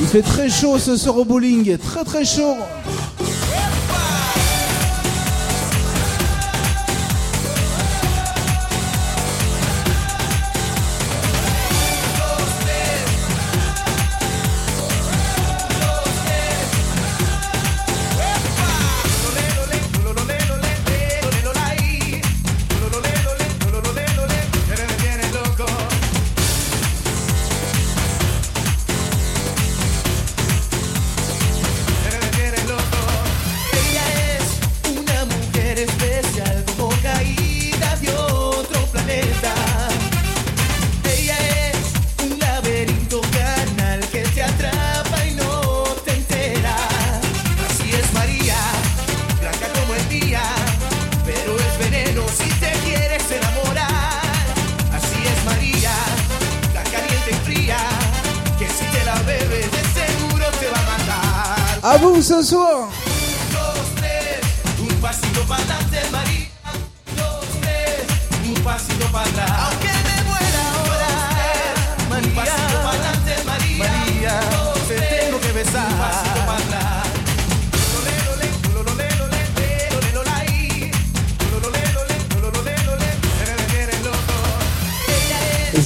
Il 0.00 0.08
fait 0.08 0.22
très 0.22 0.50
chaud 0.50 0.78
ce 0.78 0.97
soir 0.97 1.16
au 1.18 1.24
bowling, 1.24 1.78
très 1.78 2.05
très 2.05 2.24
chaud. 2.24 2.56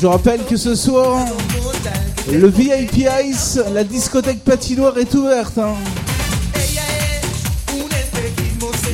Je 0.07 0.09
rappelle 0.09 0.45
que 0.45 0.57
ce 0.57 0.77
soir, 0.77 1.27
le 2.33 2.47
VIP 2.47 3.09
Ice, 3.25 3.59
la 3.75 3.83
discothèque 3.83 4.45
patinoire 4.45 4.97
est 4.99 5.13
ouverte. 5.15 5.59
Hein. 5.59 5.75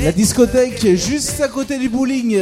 La 0.02 0.10
discothèque 0.10 0.96
juste 0.96 1.42
à 1.42 1.48
côté 1.48 1.76
du 1.76 1.90
bowling. 1.90 2.38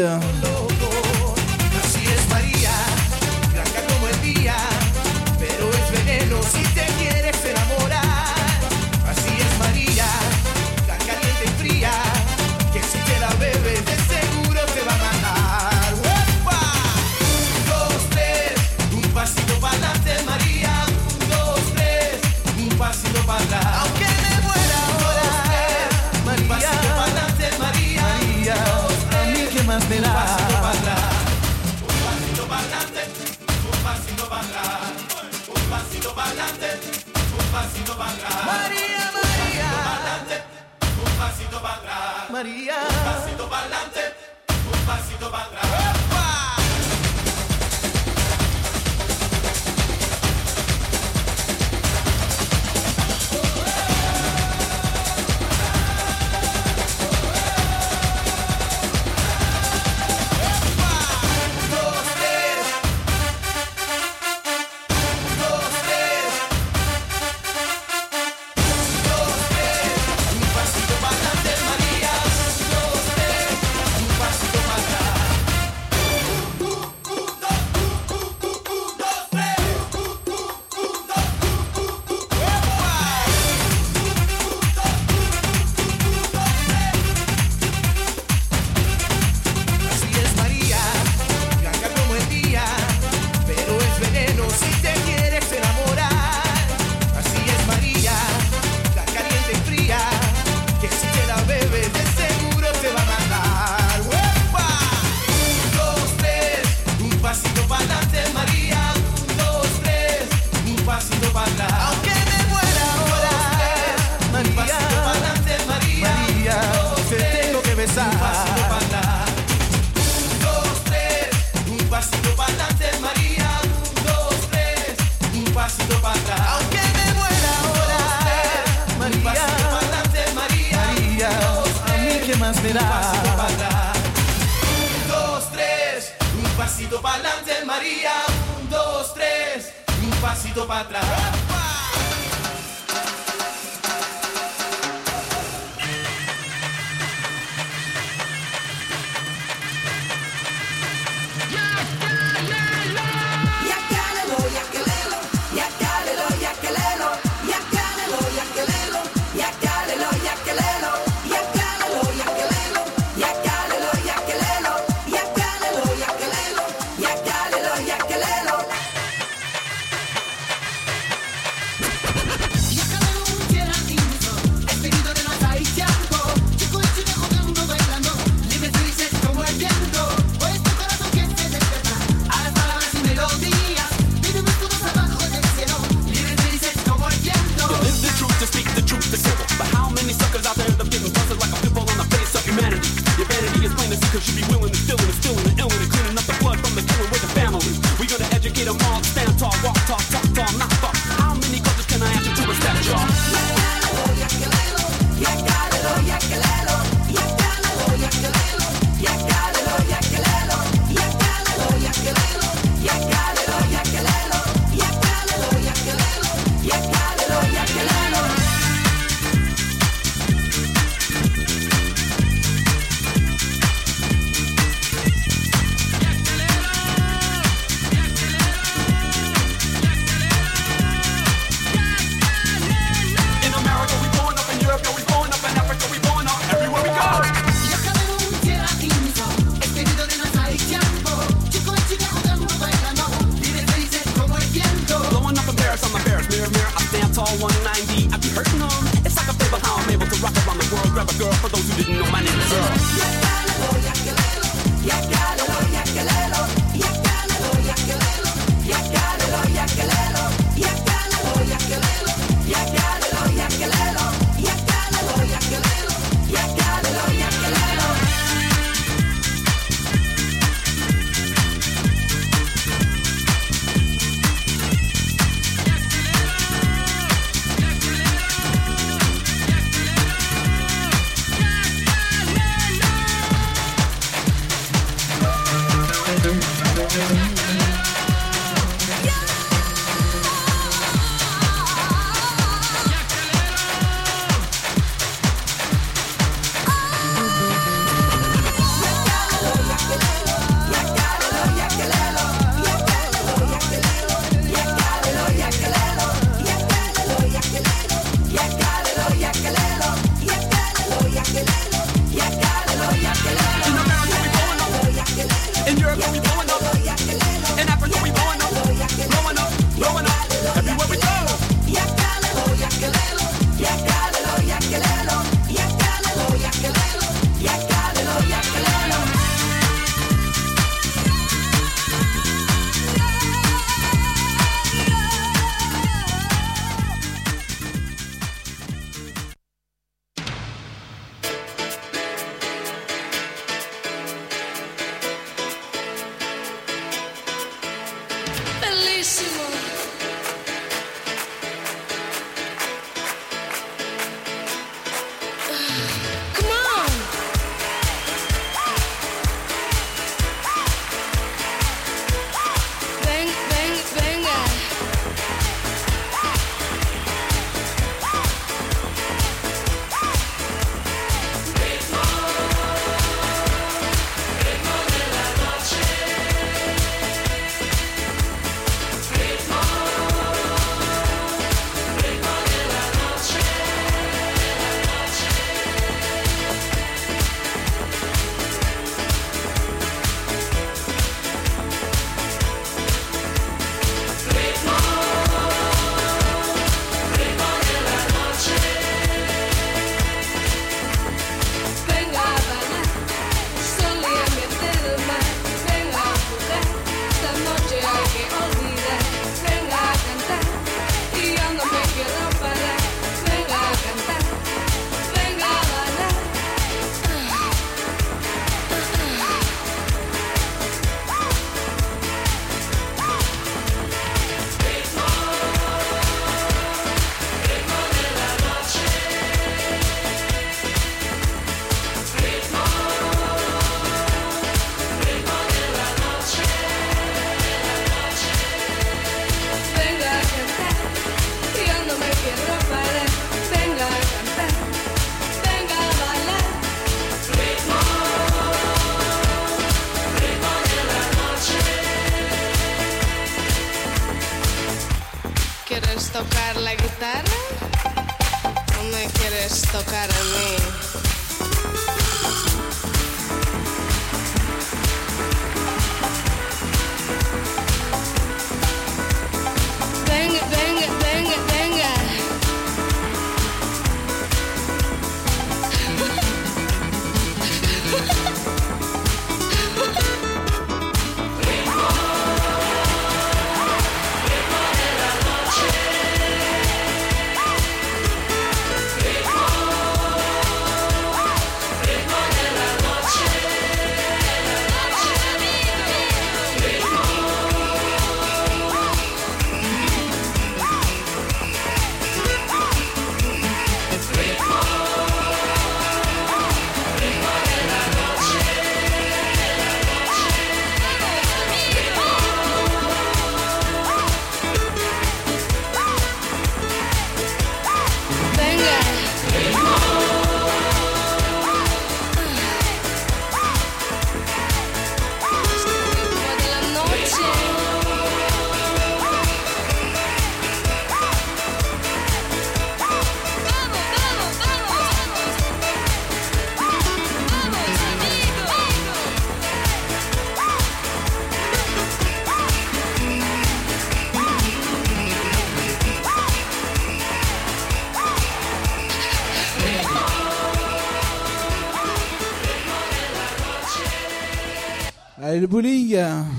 Allez, 555.92 556.02
le 556.02 556.06
bowling 556.06 556.29